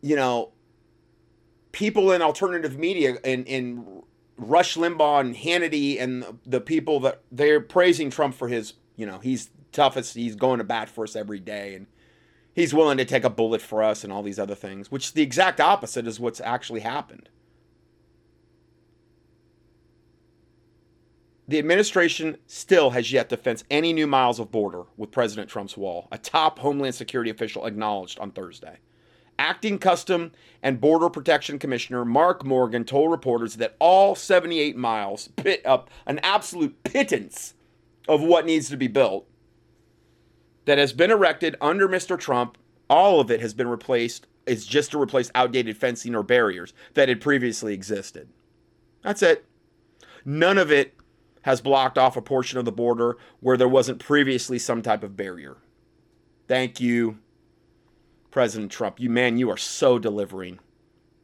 you 0.00 0.16
know, 0.16 0.50
people 1.70 2.10
in 2.10 2.20
alternative 2.20 2.76
media 2.76 3.18
and 3.22 3.46
in 3.46 4.02
Rush 4.36 4.74
Limbaugh 4.74 5.20
and 5.20 5.36
Hannity 5.36 6.00
and 6.00 6.40
the 6.44 6.60
people 6.60 6.98
that 6.98 7.22
they're 7.30 7.60
praising 7.60 8.10
Trump 8.10 8.34
for 8.34 8.48
his, 8.48 8.72
you 8.96 9.06
know, 9.06 9.20
he's 9.20 9.50
toughest, 9.70 10.14
he's 10.14 10.34
going 10.34 10.58
to 10.58 10.64
bat 10.64 10.88
for 10.88 11.04
us 11.04 11.14
every 11.14 11.38
day 11.38 11.76
and 11.76 11.86
he's 12.54 12.74
willing 12.74 12.98
to 12.98 13.04
take 13.04 13.24
a 13.24 13.30
bullet 13.30 13.62
for 13.62 13.82
us 13.82 14.04
and 14.04 14.12
all 14.12 14.22
these 14.22 14.38
other 14.38 14.54
things, 14.54 14.90
which 14.90 15.12
the 15.12 15.22
exact 15.22 15.60
opposite 15.60 16.06
is 16.06 16.20
what's 16.20 16.40
actually 16.40 16.80
happened. 16.80 17.28
The 21.50 21.58
administration 21.58 22.36
still 22.46 22.90
has 22.90 23.10
yet 23.10 23.28
to 23.30 23.36
fence 23.36 23.64
any 23.72 23.92
new 23.92 24.06
miles 24.06 24.38
of 24.38 24.52
border 24.52 24.84
with 24.96 25.10
President 25.10 25.50
Trump's 25.50 25.76
wall, 25.76 26.06
a 26.12 26.16
top 26.16 26.60
Homeland 26.60 26.94
Security 26.94 27.28
official 27.28 27.66
acknowledged 27.66 28.20
on 28.20 28.30
Thursday. 28.30 28.78
Acting 29.36 29.78
Custom 29.78 30.30
and 30.62 30.80
Border 30.80 31.10
Protection 31.10 31.58
Commissioner 31.58 32.04
Mark 32.04 32.44
Morgan 32.44 32.84
told 32.84 33.10
reporters 33.10 33.56
that 33.56 33.74
all 33.80 34.14
78 34.14 34.76
miles, 34.76 35.28
pit 35.34 35.60
up 35.64 35.90
an 36.06 36.20
absolute 36.22 36.84
pittance 36.84 37.54
of 38.06 38.22
what 38.22 38.46
needs 38.46 38.68
to 38.68 38.76
be 38.76 38.86
built, 38.86 39.26
that 40.64 40.78
has 40.78 40.92
been 40.92 41.10
erected 41.10 41.56
under 41.60 41.88
Mr. 41.88 42.18
Trump, 42.18 42.58
all 42.88 43.20
of 43.20 43.30
it 43.30 43.40
has 43.40 43.54
been 43.54 43.68
replaced, 43.68 44.26
is 44.46 44.66
just 44.66 44.90
to 44.90 45.00
replace 45.00 45.30
outdated 45.34 45.76
fencing 45.76 46.14
or 46.14 46.22
barriers 46.22 46.72
that 46.94 47.08
had 47.08 47.20
previously 47.20 47.74
existed. 47.74 48.28
That's 49.02 49.22
it. 49.22 49.44
None 50.24 50.58
of 50.58 50.70
it 50.70 50.94
has 51.42 51.60
blocked 51.60 51.96
off 51.96 52.16
a 52.16 52.22
portion 52.22 52.58
of 52.58 52.64
the 52.64 52.72
border 52.72 53.16
where 53.40 53.56
there 53.56 53.68
wasn't 53.68 53.98
previously 53.98 54.58
some 54.58 54.82
type 54.82 55.02
of 55.02 55.16
barrier. 55.16 55.56
Thank 56.48 56.80
you, 56.80 57.18
President 58.30 58.70
Trump. 58.70 59.00
You 59.00 59.08
man, 59.08 59.38
you 59.38 59.48
are 59.50 59.56
so 59.56 59.98
delivering. 59.98 60.58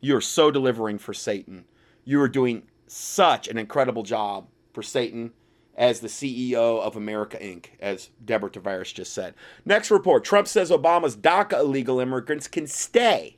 You 0.00 0.16
are 0.16 0.22
so 0.22 0.50
delivering 0.50 0.98
for 0.98 1.12
Satan. 1.12 1.64
You 2.04 2.20
are 2.20 2.28
doing 2.28 2.62
such 2.86 3.48
an 3.48 3.58
incredible 3.58 4.04
job 4.04 4.46
for 4.72 4.82
Satan 4.82 5.32
as 5.76 6.00
the 6.00 6.08
CEO 6.08 6.80
of 6.80 6.96
America 6.96 7.36
Inc., 7.36 7.66
as 7.80 8.10
Deborah 8.24 8.50
Tavares 8.50 8.92
just 8.92 9.12
said. 9.12 9.34
Next 9.64 9.90
report 9.90 10.24
Trump 10.24 10.48
says 10.48 10.70
Obama's 10.70 11.16
DACA 11.16 11.60
illegal 11.60 12.00
immigrants 12.00 12.48
can 12.48 12.66
stay 12.66 13.36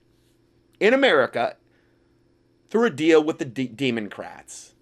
in 0.81 0.95
America 0.95 1.57
through 2.69 2.87
a 2.87 2.91
deal 2.91 3.23
with 3.23 3.39
the 3.39 3.45
de- 3.45 3.67
Democrats. 3.67 4.75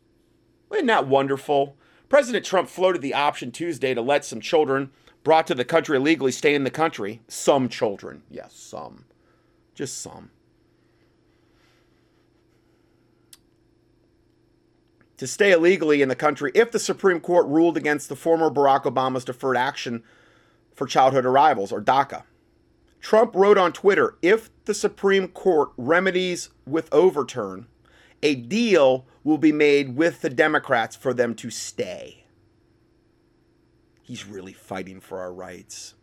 Isn't 0.72 0.86
that 0.86 1.08
wonderful? 1.08 1.76
President 2.08 2.44
Trump 2.44 2.68
floated 2.68 3.02
the 3.02 3.14
option 3.14 3.50
Tuesday 3.50 3.94
to 3.94 4.02
let 4.02 4.24
some 4.24 4.40
children 4.40 4.90
brought 5.24 5.46
to 5.46 5.54
the 5.54 5.64
country 5.64 5.96
illegally 5.96 6.32
stay 6.32 6.54
in 6.54 6.64
the 6.64 6.70
country. 6.70 7.22
Some 7.26 7.68
children. 7.68 8.22
Yes, 8.30 8.54
some. 8.54 9.06
Just 9.74 10.00
some. 10.00 10.30
To 15.18 15.26
stay 15.26 15.52
illegally 15.52 16.02
in 16.02 16.08
the 16.08 16.14
country 16.14 16.52
if 16.54 16.70
the 16.70 16.78
Supreme 16.78 17.20
Court 17.20 17.46
ruled 17.46 17.76
against 17.76 18.08
the 18.08 18.16
former 18.16 18.50
Barack 18.50 18.84
Obama's 18.84 19.24
deferred 19.24 19.56
action 19.56 20.02
for 20.74 20.86
childhood 20.86 21.24
arrivals, 21.24 21.72
or 21.72 21.80
DACA. 21.80 22.24
Trump 23.00 23.34
wrote 23.34 23.56
on 23.56 23.72
Twitter 23.72 24.16
if 24.20 24.50
the 24.66 24.74
Supreme 24.74 25.28
Court 25.28 25.70
remedies 25.76 26.50
with 26.66 26.92
overturn, 26.92 27.66
a 28.22 28.34
deal 28.34 29.06
will 29.24 29.38
be 29.38 29.52
made 29.52 29.96
with 29.96 30.20
the 30.20 30.30
Democrats 30.30 30.96
for 30.96 31.14
them 31.14 31.34
to 31.36 31.48
stay. 31.48 32.24
He's 34.02 34.26
really 34.26 34.52
fighting 34.52 35.00
for 35.00 35.18
our 35.20 35.32
rights. 35.32 35.94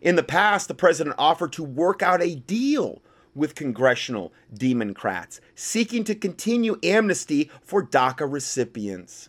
In 0.00 0.16
the 0.16 0.22
past, 0.22 0.68
the 0.68 0.74
president 0.74 1.16
offered 1.18 1.52
to 1.54 1.64
work 1.64 2.02
out 2.02 2.22
a 2.22 2.36
deal 2.36 3.02
with 3.36 3.54
congressional 3.54 4.32
Democrats 4.52 5.40
seeking 5.54 6.02
to 6.04 6.14
continue 6.14 6.78
amnesty 6.82 7.50
for 7.62 7.86
DACA 7.86 8.30
recipients. 8.30 9.28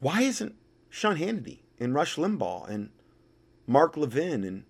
Why 0.00 0.22
isn't 0.22 0.54
Sean 0.90 1.16
Hannity 1.16 1.60
and 1.78 1.94
Rush 1.94 2.16
Limbaugh 2.16 2.68
and 2.68 2.90
Mark 3.66 3.96
Levin 3.96 4.44
and 4.44 4.64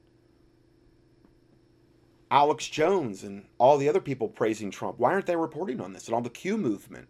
Alex 2.30 2.66
Jones 2.68 3.22
and 3.22 3.44
all 3.58 3.78
the 3.78 3.88
other 3.88 4.00
people 4.00 4.28
praising 4.28 4.70
Trump. 4.70 4.98
Why 4.98 5.12
aren't 5.12 5.26
they 5.26 5.36
reporting 5.36 5.80
on 5.80 5.92
this 5.92 6.06
and 6.06 6.14
all 6.14 6.22
the 6.22 6.30
Q 6.30 6.58
movement 6.58 7.08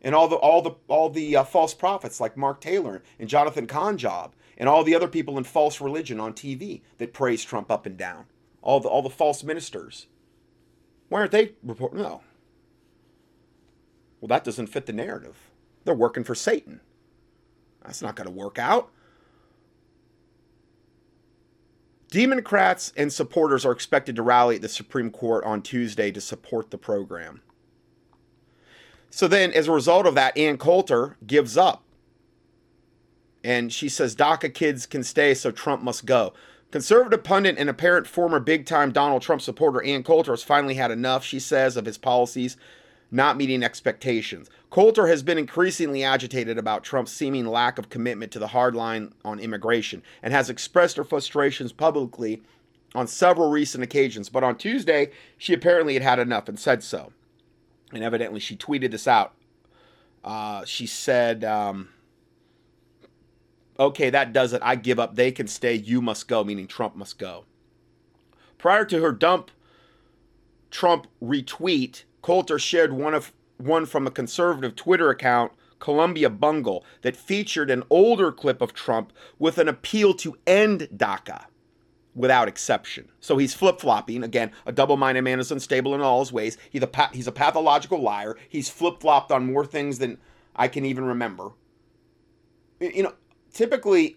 and 0.00 0.14
all 0.14 0.28
the 0.28 0.36
all 0.36 0.62
the 0.62 0.72
all 0.88 1.10
the 1.10 1.36
uh, 1.36 1.44
false 1.44 1.74
prophets 1.74 2.20
like 2.20 2.36
Mark 2.36 2.60
Taylor 2.60 3.02
and 3.18 3.28
Jonathan 3.28 3.66
Conjob 3.66 4.32
and 4.56 4.68
all 4.68 4.84
the 4.84 4.94
other 4.94 5.08
people 5.08 5.38
in 5.38 5.44
false 5.44 5.80
religion 5.80 6.20
on 6.20 6.32
TV 6.32 6.82
that 6.98 7.12
praise 7.12 7.44
Trump 7.44 7.70
up 7.70 7.86
and 7.86 7.96
down? 7.96 8.26
All 8.62 8.80
the 8.80 8.88
all 8.88 9.02
the 9.02 9.10
false 9.10 9.42
ministers. 9.42 10.06
Why 11.08 11.20
aren't 11.20 11.32
they 11.32 11.52
reporting? 11.62 12.00
No. 12.00 12.22
Well, 14.20 14.28
that 14.28 14.44
doesn't 14.44 14.68
fit 14.68 14.86
the 14.86 14.92
narrative. 14.92 15.36
They're 15.84 15.94
working 15.94 16.24
for 16.24 16.34
Satan. 16.34 16.80
That's 17.84 18.00
not 18.00 18.14
going 18.14 18.28
to 18.28 18.32
work 18.32 18.58
out. 18.58 18.90
Democrats 22.08 22.92
and 22.96 23.12
supporters 23.12 23.64
are 23.64 23.72
expected 23.72 24.16
to 24.16 24.22
rally 24.22 24.56
at 24.56 24.62
the 24.62 24.68
Supreme 24.68 25.10
Court 25.10 25.44
on 25.44 25.62
Tuesday 25.62 26.10
to 26.12 26.20
support 26.20 26.70
the 26.70 26.78
program. 26.78 27.40
So 29.10 29.26
then, 29.26 29.50
as 29.52 29.66
a 29.66 29.72
result 29.72 30.06
of 30.06 30.14
that, 30.14 30.36
Ann 30.36 30.56
Coulter 30.56 31.16
gives 31.26 31.56
up. 31.56 31.82
And 33.42 33.72
she 33.72 33.88
says 33.88 34.14
DACA 34.14 34.54
kids 34.54 34.86
can 34.86 35.02
stay, 35.02 35.34
so 35.34 35.50
Trump 35.50 35.82
must 35.82 36.06
go. 36.06 36.32
Conservative 36.72 37.22
pundit 37.22 37.56
and 37.58 37.70
apparent 37.70 38.08
former 38.08 38.40
big 38.40 38.66
time 38.66 38.90
Donald 38.90 39.22
Trump 39.22 39.40
supporter 39.40 39.82
Ann 39.84 40.02
Coulter 40.02 40.32
has 40.32 40.42
finally 40.42 40.74
had 40.74 40.90
enough, 40.90 41.24
she 41.24 41.38
says, 41.38 41.76
of 41.76 41.86
his 41.86 41.98
policies 41.98 42.56
not 43.12 43.36
meeting 43.36 43.62
expectations. 43.62 44.48
Coulter 44.70 45.06
has 45.06 45.22
been 45.22 45.36
increasingly 45.36 46.02
agitated 46.02 46.56
about 46.56 46.82
Trump's 46.82 47.12
seeming 47.12 47.46
lack 47.46 47.78
of 47.78 47.90
commitment 47.90 48.32
to 48.32 48.38
the 48.38 48.48
hard 48.48 48.74
line 48.74 49.12
on 49.22 49.38
immigration 49.38 50.02
and 50.22 50.32
has 50.32 50.48
expressed 50.48 50.96
her 50.96 51.04
frustrations 51.04 51.72
publicly 51.72 52.42
on 52.94 53.06
several 53.06 53.50
recent 53.50 53.84
occasions. 53.84 54.30
But 54.30 54.42
on 54.42 54.56
Tuesday, 54.56 55.10
she 55.36 55.52
apparently 55.52 55.92
had 55.92 56.02
had 56.02 56.18
enough 56.18 56.48
and 56.48 56.58
said 56.58 56.82
so. 56.82 57.12
And 57.92 58.02
evidently, 58.02 58.40
she 58.40 58.56
tweeted 58.56 58.90
this 58.90 59.06
out. 59.06 59.34
Uh, 60.24 60.64
she 60.64 60.86
said, 60.86 61.44
um, 61.44 61.90
Okay, 63.78 64.10
that 64.10 64.32
does 64.32 64.52
it. 64.52 64.62
I 64.62 64.76
give 64.76 64.98
up. 64.98 65.16
They 65.16 65.32
can 65.32 65.46
stay. 65.46 65.74
You 65.74 66.02
must 66.02 66.28
go, 66.28 66.44
meaning 66.44 66.66
Trump 66.66 66.94
must 66.94 67.18
go. 67.18 67.44
Prior 68.58 68.84
to 68.84 69.02
her 69.02 69.12
dump 69.12 69.50
Trump 70.70 71.06
retweet, 71.22 72.04
Coulter 72.22 72.58
shared 72.58 72.92
one 72.92 73.14
of 73.14 73.32
one 73.58 73.86
from 73.86 74.06
a 74.06 74.10
conservative 74.10 74.74
Twitter 74.74 75.10
account, 75.10 75.52
Columbia 75.78 76.30
Bugle, 76.30 76.84
that 77.02 77.16
featured 77.16 77.70
an 77.70 77.84
older 77.90 78.32
clip 78.32 78.60
of 78.60 78.72
Trump 78.72 79.12
with 79.38 79.58
an 79.58 79.68
appeal 79.68 80.14
to 80.14 80.36
end 80.46 80.88
DACA 80.96 81.44
without 82.14 82.48
exception. 82.48 83.08
So 83.20 83.36
he's 83.36 83.54
flip 83.54 83.80
flopping. 83.80 84.24
Again, 84.24 84.50
a 84.66 84.72
double 84.72 84.96
minded 84.96 85.22
man 85.22 85.40
is 85.40 85.52
unstable 85.52 85.94
in 85.94 86.00
all 86.00 86.20
his 86.20 86.32
ways. 86.32 86.58
He's 86.70 86.82
a, 86.82 87.10
he's 87.12 87.26
a 87.26 87.32
pathological 87.32 88.00
liar. 88.00 88.36
He's 88.48 88.68
flip 88.68 89.00
flopped 89.00 89.30
on 89.30 89.52
more 89.52 89.64
things 89.64 89.98
than 89.98 90.18
I 90.56 90.68
can 90.68 90.84
even 90.84 91.04
remember. 91.04 91.52
You 92.80 93.04
know, 93.04 93.14
typically, 93.52 94.16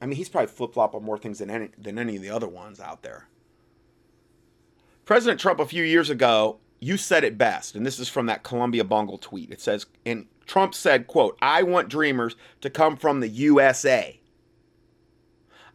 I 0.00 0.06
mean, 0.06 0.16
he's 0.16 0.28
probably 0.28 0.48
flip 0.48 0.74
flopped 0.74 0.94
on 0.94 1.04
more 1.04 1.18
things 1.18 1.38
than 1.38 1.50
any, 1.50 1.70
than 1.78 1.98
any 1.98 2.16
of 2.16 2.22
the 2.22 2.30
other 2.30 2.48
ones 2.48 2.80
out 2.80 3.02
there. 3.02 3.28
President 5.04 5.40
Trump, 5.40 5.60
a 5.60 5.66
few 5.66 5.82
years 5.82 6.10
ago, 6.10 6.58
you 6.80 6.96
said 6.96 7.24
it 7.24 7.38
best, 7.38 7.74
and 7.74 7.86
this 7.86 7.98
is 7.98 8.08
from 8.08 8.26
that 8.26 8.42
Columbia 8.42 8.84
Bugle 8.84 9.18
tweet. 9.18 9.50
It 9.50 9.60
says, 9.60 9.86
and 10.04 10.26
Trump 10.46 10.74
said, 10.74 11.06
quote, 11.06 11.38
I 11.40 11.62
want 11.62 11.88
dreamers 11.88 12.36
to 12.60 12.70
come 12.70 12.96
from 12.96 13.20
the 13.20 13.28
USA. 13.28 14.18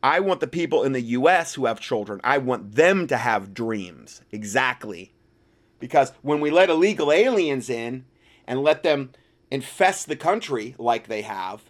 I 0.03 0.19
want 0.19 0.39
the 0.39 0.47
people 0.47 0.83
in 0.83 0.91
the 0.91 1.01
US 1.01 1.53
who 1.53 1.65
have 1.65 1.79
children, 1.79 2.21
I 2.23 2.37
want 2.37 2.75
them 2.75 3.07
to 3.07 3.17
have 3.17 3.53
dreams. 3.53 4.21
Exactly. 4.31 5.13
Because 5.79 6.11
when 6.21 6.39
we 6.39 6.51
let 6.51 6.69
illegal 6.69 7.11
aliens 7.11 7.69
in 7.69 8.05
and 8.45 8.61
let 8.61 8.83
them 8.83 9.11
infest 9.49 10.07
the 10.07 10.15
country 10.15 10.75
like 10.77 11.07
they 11.07 11.21
have 11.21 11.63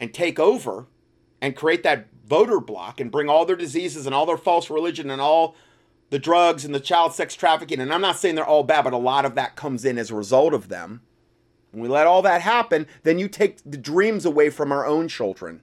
and 0.00 0.12
take 0.12 0.38
over 0.38 0.86
and 1.40 1.56
create 1.56 1.82
that 1.82 2.08
voter 2.26 2.60
block 2.60 3.00
and 3.00 3.10
bring 3.10 3.28
all 3.28 3.44
their 3.44 3.56
diseases 3.56 4.06
and 4.06 4.14
all 4.14 4.26
their 4.26 4.36
false 4.36 4.70
religion 4.70 5.10
and 5.10 5.20
all 5.20 5.54
the 6.10 6.18
drugs 6.18 6.64
and 6.64 6.74
the 6.74 6.80
child 6.80 7.12
sex 7.12 7.34
trafficking, 7.34 7.80
and 7.80 7.92
I'm 7.92 8.00
not 8.00 8.16
saying 8.16 8.34
they're 8.34 8.46
all 8.46 8.64
bad, 8.64 8.84
but 8.84 8.92
a 8.92 8.98
lot 8.98 9.24
of 9.24 9.34
that 9.34 9.56
comes 9.56 9.84
in 9.84 9.98
as 9.98 10.10
a 10.10 10.14
result 10.14 10.54
of 10.54 10.68
them. 10.68 11.02
When 11.70 11.82
we 11.82 11.88
let 11.88 12.06
all 12.06 12.22
that 12.22 12.40
happen, 12.40 12.86
then 13.02 13.18
you 13.18 13.28
take 13.28 13.58
the 13.64 13.76
dreams 13.76 14.24
away 14.24 14.48
from 14.48 14.72
our 14.72 14.86
own 14.86 15.08
children. 15.08 15.62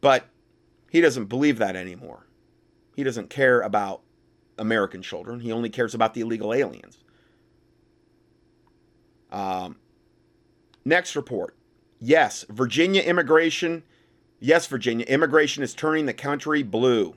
But 0.00 0.26
he 0.90 1.00
doesn't 1.00 1.26
believe 1.26 1.58
that 1.58 1.76
anymore. 1.76 2.26
He 2.96 3.04
doesn't 3.04 3.30
care 3.30 3.60
about 3.60 4.02
American 4.58 5.00
children. 5.00 5.40
He 5.40 5.52
only 5.52 5.70
cares 5.70 5.94
about 5.94 6.14
the 6.14 6.22
illegal 6.22 6.52
aliens. 6.52 6.98
Um, 9.30 9.76
next 10.84 11.16
report. 11.16 11.56
Yes, 12.00 12.44
Virginia 12.48 13.02
immigration 13.02 13.82
Yes, 14.44 14.66
Virginia, 14.66 15.06
immigration 15.06 15.62
is 15.62 15.72
turning 15.72 16.04
the 16.04 16.12
country 16.12 16.62
blue, 16.62 17.14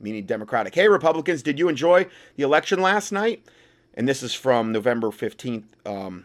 meaning 0.00 0.24
Democratic. 0.24 0.74
Hey, 0.74 0.88
Republicans, 0.88 1.42
did 1.42 1.58
you 1.58 1.68
enjoy 1.68 2.06
the 2.36 2.42
election 2.42 2.80
last 2.80 3.12
night? 3.12 3.44
And 3.92 4.08
this 4.08 4.22
is 4.22 4.32
from 4.32 4.72
November 4.72 5.08
15th, 5.08 5.64
um, 5.84 6.24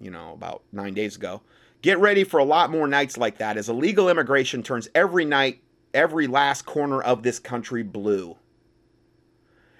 you 0.00 0.10
know, 0.10 0.32
about 0.32 0.62
nine 0.72 0.94
days 0.94 1.16
ago. 1.16 1.42
Get 1.82 1.98
ready 1.98 2.24
for 2.24 2.40
a 2.40 2.44
lot 2.44 2.70
more 2.70 2.86
nights 2.86 3.18
like 3.18 3.36
that 3.38 3.58
as 3.58 3.68
illegal 3.68 4.08
immigration 4.08 4.62
turns 4.62 4.88
every 4.94 5.26
night, 5.26 5.60
every 5.92 6.26
last 6.26 6.64
corner 6.64 7.02
of 7.02 7.22
this 7.22 7.38
country 7.38 7.82
blue. 7.82 8.38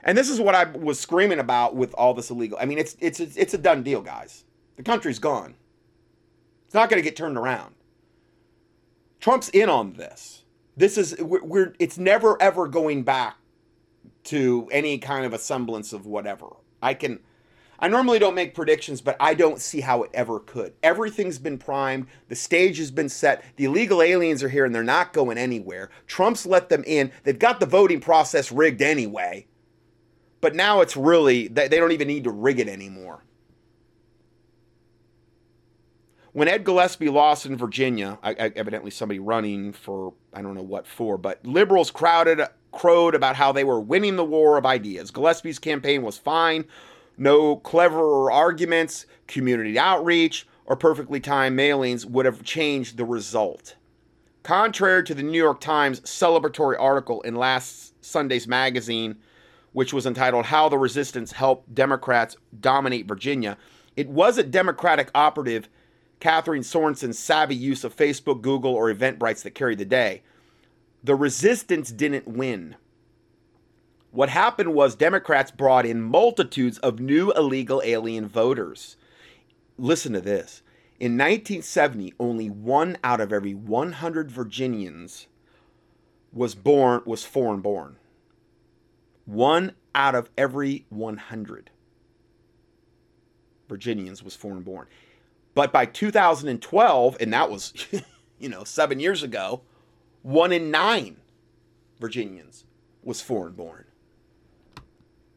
And 0.04 0.18
this 0.18 0.28
is 0.28 0.38
what 0.38 0.54
I 0.54 0.64
was 0.64 1.00
screaming 1.00 1.38
about 1.38 1.74
with 1.74 1.94
all 1.94 2.12
this 2.12 2.30
illegal. 2.30 2.58
I 2.60 2.66
mean, 2.66 2.76
it's 2.76 2.94
it's 3.00 3.20
it's 3.20 3.54
a 3.54 3.58
done 3.58 3.82
deal, 3.82 4.02
guys. 4.02 4.44
The 4.76 4.82
country's 4.82 5.18
gone. 5.18 5.54
It's 6.72 6.74
not 6.74 6.88
going 6.88 7.02
to 7.02 7.04
get 7.06 7.16
turned 7.16 7.36
around. 7.36 7.74
Trump's 9.20 9.50
in 9.50 9.68
on 9.68 9.92
this. 9.92 10.44
This 10.74 10.96
is 10.96 11.14
we're, 11.20 11.44
we're 11.44 11.74
it's 11.78 11.98
never 11.98 12.40
ever 12.40 12.66
going 12.66 13.02
back 13.02 13.36
to 14.24 14.70
any 14.72 14.96
kind 14.96 15.26
of 15.26 15.34
a 15.34 15.38
semblance 15.38 15.92
of 15.92 16.06
whatever. 16.06 16.46
I 16.80 16.94
can 16.94 17.20
I 17.78 17.88
normally 17.88 18.18
don't 18.18 18.34
make 18.34 18.54
predictions, 18.54 19.02
but 19.02 19.18
I 19.20 19.34
don't 19.34 19.60
see 19.60 19.80
how 19.82 20.02
it 20.04 20.10
ever 20.14 20.40
could. 20.40 20.72
Everything's 20.82 21.38
been 21.38 21.58
primed, 21.58 22.06
the 22.28 22.34
stage 22.34 22.78
has 22.78 22.90
been 22.90 23.10
set, 23.10 23.44
the 23.56 23.66
illegal 23.66 24.00
aliens 24.00 24.42
are 24.42 24.48
here 24.48 24.64
and 24.64 24.74
they're 24.74 24.82
not 24.82 25.12
going 25.12 25.36
anywhere. 25.36 25.90
Trump's 26.06 26.46
let 26.46 26.70
them 26.70 26.84
in. 26.86 27.12
They've 27.24 27.38
got 27.38 27.60
the 27.60 27.66
voting 27.66 28.00
process 28.00 28.50
rigged 28.50 28.80
anyway. 28.80 29.46
But 30.40 30.54
now 30.54 30.80
it's 30.80 30.96
really 30.96 31.48
they 31.48 31.68
don't 31.68 31.92
even 31.92 32.08
need 32.08 32.24
to 32.24 32.30
rig 32.30 32.60
it 32.60 32.68
anymore 32.68 33.24
when 36.32 36.48
Ed 36.48 36.64
Gillespie 36.64 37.08
lost 37.08 37.46
in 37.46 37.56
Virginia, 37.56 38.18
I, 38.22 38.30
I, 38.30 38.52
evidently 38.56 38.90
somebody 38.90 39.18
running 39.18 39.72
for 39.72 40.14
I 40.32 40.42
don't 40.42 40.54
know 40.54 40.62
what 40.62 40.86
for, 40.86 41.18
but 41.18 41.44
liberals 41.46 41.90
crowded 41.90 42.40
crowed 42.72 43.14
about 43.14 43.36
how 43.36 43.52
they 43.52 43.64
were 43.64 43.80
winning 43.80 44.16
the 44.16 44.24
war 44.24 44.56
of 44.56 44.64
ideas. 44.64 45.10
Gillespie's 45.10 45.58
campaign 45.58 46.02
was 46.02 46.16
fine, 46.16 46.64
no 47.18 47.56
cleverer 47.56 48.32
arguments, 48.32 49.06
community 49.26 49.78
outreach, 49.78 50.46
or 50.64 50.74
perfectly 50.74 51.20
timed 51.20 51.58
mailings 51.58 52.06
would 52.06 52.24
have 52.24 52.42
changed 52.42 52.96
the 52.96 53.04
result. 53.04 53.76
Contrary 54.42 55.04
to 55.04 55.14
the 55.14 55.22
New 55.22 55.38
York 55.38 55.60
Times 55.60 56.00
celebratory 56.00 56.76
article 56.80 57.20
in 57.22 57.36
last 57.36 57.92
Sunday's 58.04 58.48
magazine, 58.48 59.16
which 59.72 59.92
was 59.92 60.06
entitled 60.06 60.46
How 60.46 60.68
the 60.68 60.78
Resistance 60.78 61.32
Helped 61.32 61.74
Democrats 61.74 62.36
Dominate 62.60 63.06
Virginia, 63.06 63.58
it 63.96 64.08
was 64.08 64.38
a 64.38 64.42
Democratic 64.42 65.10
operative 65.14 65.68
Catherine 66.22 66.62
Sorensen's 66.62 67.18
savvy 67.18 67.56
use 67.56 67.82
of 67.82 67.96
Facebook, 67.96 68.42
Google, 68.42 68.72
or 68.72 68.94
Eventbrites 68.94 69.42
that 69.42 69.56
carried 69.56 69.78
the 69.78 69.84
day. 69.84 70.22
The 71.02 71.16
resistance 71.16 71.90
didn't 71.90 72.28
win. 72.28 72.76
What 74.12 74.28
happened 74.28 74.72
was 74.72 74.94
Democrats 74.94 75.50
brought 75.50 75.84
in 75.84 76.00
multitudes 76.00 76.78
of 76.78 77.00
new 77.00 77.32
illegal 77.32 77.82
alien 77.84 78.28
voters. 78.28 78.96
Listen 79.76 80.12
to 80.12 80.20
this. 80.20 80.62
In 81.00 81.18
1970, 81.18 82.14
only 82.20 82.48
one 82.48 82.98
out 83.02 83.20
of 83.20 83.32
every 83.32 83.54
100 83.54 84.30
Virginians 84.30 85.26
was 86.32 86.54
born 86.54 87.02
was 87.04 87.24
foreign 87.24 87.62
born. 87.62 87.96
One 89.24 89.72
out 89.92 90.14
of 90.14 90.30
every 90.38 90.86
100 90.88 91.70
Virginians 93.68 94.22
was 94.22 94.36
foreign 94.36 94.62
born. 94.62 94.86
But 95.54 95.72
by 95.72 95.86
2012, 95.86 97.16
and 97.20 97.32
that 97.32 97.50
was, 97.50 97.72
you 98.38 98.48
know, 98.48 98.64
seven 98.64 99.00
years 99.00 99.22
ago, 99.22 99.62
one 100.22 100.52
in 100.52 100.70
nine 100.70 101.16
Virginians 102.00 102.64
was 103.02 103.20
foreign 103.20 103.52
born. 103.52 103.84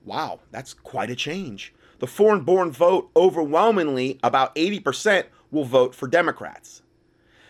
Wow, 0.03 0.39
that's 0.51 0.73
quite 0.73 1.09
a 1.09 1.15
change. 1.15 1.73
The 1.99 2.07
foreign 2.07 2.41
born 2.41 2.71
vote 2.71 3.09
overwhelmingly, 3.15 4.19
about 4.21 4.55
80%, 4.55 5.25
will 5.51 5.65
vote 5.65 5.95
for 5.95 6.07
Democrats. 6.07 6.81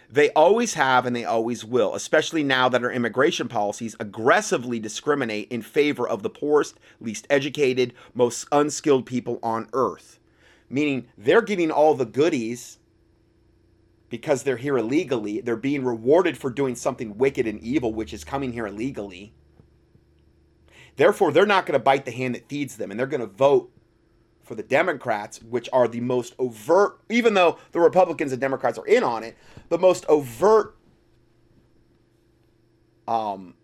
They 0.09 0.29
always 0.31 0.75
have 0.75 1.05
and 1.05 1.15
they 1.15 1.25
always 1.25 1.65
will, 1.65 1.95
especially 1.95 2.43
now 2.43 2.69
that 2.69 2.83
our 2.83 2.91
immigration 2.91 3.47
policies 3.47 3.95
aggressively 3.99 4.79
discriminate 4.79 5.51
in 5.51 5.61
favor 5.61 6.07
of 6.07 6.21
the 6.23 6.29
poorest, 6.29 6.79
least 7.01 7.25
educated, 7.29 7.93
most 8.13 8.47
unskilled 8.51 9.05
people 9.05 9.39
on 9.41 9.67
earth. 9.73 10.19
Meaning 10.69 11.07
they're 11.17 11.41
getting 11.41 11.71
all 11.71 11.93
the 11.93 12.05
goodies 12.05 12.79
because 14.09 14.43
they're 14.43 14.57
here 14.57 14.77
illegally. 14.77 15.41
They're 15.41 15.55
being 15.55 15.83
rewarded 15.83 16.37
for 16.37 16.49
doing 16.49 16.75
something 16.75 17.17
wicked 17.17 17.47
and 17.47 17.59
evil, 17.59 17.93
which 17.93 18.13
is 18.13 18.23
coming 18.23 18.53
here 18.53 18.65
illegally. 18.67 19.33
Therefore, 20.95 21.31
they're 21.31 21.45
not 21.45 21.65
going 21.65 21.77
to 21.77 21.83
bite 21.83 22.05
the 22.05 22.11
hand 22.11 22.35
that 22.35 22.47
feeds 22.47 22.77
them 22.77 22.91
and 22.91 22.99
they're 22.99 23.07
going 23.07 23.21
to 23.21 23.27
vote 23.27 23.71
for 24.45 24.55
the 24.55 24.63
Democrats, 24.63 25.41
which 25.41 25.67
are 25.73 25.87
the 25.87 25.99
most 25.99 26.35
overt, 26.37 26.99
even 27.09 27.33
though 27.33 27.57
the 27.71 27.79
Republicans 27.79 28.31
and 28.31 28.39
Democrats 28.39 28.77
are 28.77 28.85
in 28.85 29.03
on 29.03 29.23
it, 29.23 29.35
the 29.69 29.77
most 29.77 30.05
overt 30.07 30.77
um, 33.07 33.55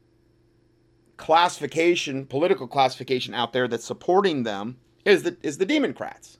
classification, 1.17 2.25
political 2.25 2.67
classification 2.67 3.33
out 3.33 3.53
there 3.53 3.67
that's 3.67 3.85
supporting 3.85 4.43
them 4.43 4.77
is 5.05 5.23
the 5.23 5.37
is 5.43 5.57
the 5.57 5.65
Democrats. 5.65 6.39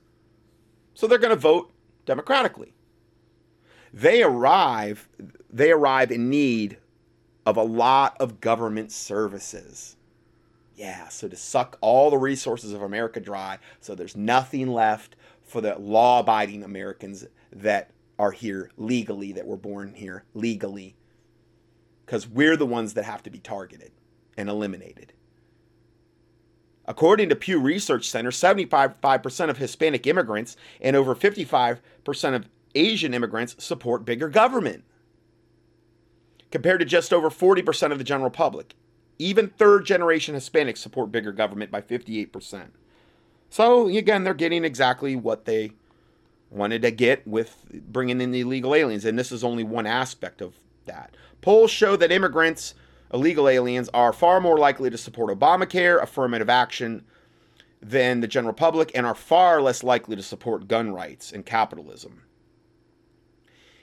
So 0.94 1.06
they're 1.06 1.18
going 1.18 1.30
to 1.30 1.36
vote 1.36 1.72
democratically. 2.04 2.74
They 3.92 4.22
arrive 4.22 5.08
they 5.52 5.70
arrive 5.70 6.10
in 6.10 6.30
need 6.30 6.78
of 7.44 7.56
a 7.56 7.62
lot 7.62 8.16
of 8.18 8.40
government 8.40 8.90
services. 8.90 9.96
Yeah, 10.74 11.08
so 11.08 11.28
to 11.28 11.36
suck 11.36 11.76
all 11.82 12.10
the 12.10 12.16
resources 12.16 12.72
of 12.72 12.80
America 12.80 13.20
dry, 13.20 13.58
so 13.80 13.94
there's 13.94 14.16
nothing 14.16 14.68
left 14.68 15.16
for 15.42 15.60
the 15.60 15.78
law 15.78 16.20
abiding 16.20 16.62
Americans 16.62 17.26
that 17.52 17.90
are 18.18 18.30
here 18.30 18.70
legally, 18.78 19.32
that 19.32 19.46
were 19.46 19.56
born 19.56 19.94
here 19.94 20.24
legally. 20.32 20.96
Because 22.06 22.26
we're 22.26 22.56
the 22.56 22.66
ones 22.66 22.94
that 22.94 23.04
have 23.04 23.22
to 23.24 23.30
be 23.30 23.38
targeted 23.38 23.92
and 24.36 24.48
eliminated. 24.48 25.12
According 26.92 27.30
to 27.30 27.36
Pew 27.36 27.58
Research 27.58 28.06
Center, 28.10 28.30
75% 28.30 29.48
of 29.48 29.56
Hispanic 29.56 30.06
immigrants 30.06 30.58
and 30.78 30.94
over 30.94 31.14
55% 31.14 31.80
of 32.34 32.50
Asian 32.74 33.14
immigrants 33.14 33.56
support 33.58 34.04
bigger 34.04 34.28
government, 34.28 34.84
compared 36.50 36.80
to 36.80 36.84
just 36.84 37.10
over 37.10 37.30
40% 37.30 37.92
of 37.92 37.96
the 37.96 38.04
general 38.04 38.28
public. 38.28 38.74
Even 39.18 39.48
third 39.48 39.86
generation 39.86 40.34
Hispanics 40.34 40.76
support 40.76 41.10
bigger 41.10 41.32
government 41.32 41.70
by 41.70 41.80
58%. 41.80 42.66
So, 43.48 43.88
again, 43.88 44.24
they're 44.24 44.34
getting 44.34 44.62
exactly 44.62 45.16
what 45.16 45.46
they 45.46 45.72
wanted 46.50 46.82
to 46.82 46.90
get 46.90 47.26
with 47.26 47.64
bringing 47.72 48.20
in 48.20 48.32
the 48.32 48.40
illegal 48.40 48.74
aliens. 48.74 49.06
And 49.06 49.18
this 49.18 49.32
is 49.32 49.42
only 49.42 49.64
one 49.64 49.86
aspect 49.86 50.42
of 50.42 50.60
that. 50.84 51.16
Polls 51.40 51.70
show 51.70 51.96
that 51.96 52.12
immigrants, 52.12 52.74
illegal 53.12 53.48
aliens, 53.48 53.88
are 53.92 54.12
far 54.12 54.40
more 54.40 54.58
likely 54.58 54.90
to 54.90 54.98
support 54.98 55.36
Obamacare, 55.36 56.02
affirmative 56.02 56.48
action, 56.48 57.04
than 57.80 58.20
the 58.20 58.28
general 58.28 58.54
public, 58.54 58.90
and 58.94 59.04
are 59.04 59.14
far 59.14 59.60
less 59.60 59.82
likely 59.82 60.16
to 60.16 60.22
support 60.22 60.68
gun 60.68 60.92
rights 60.92 61.32
and 61.32 61.44
capitalism. 61.44 62.22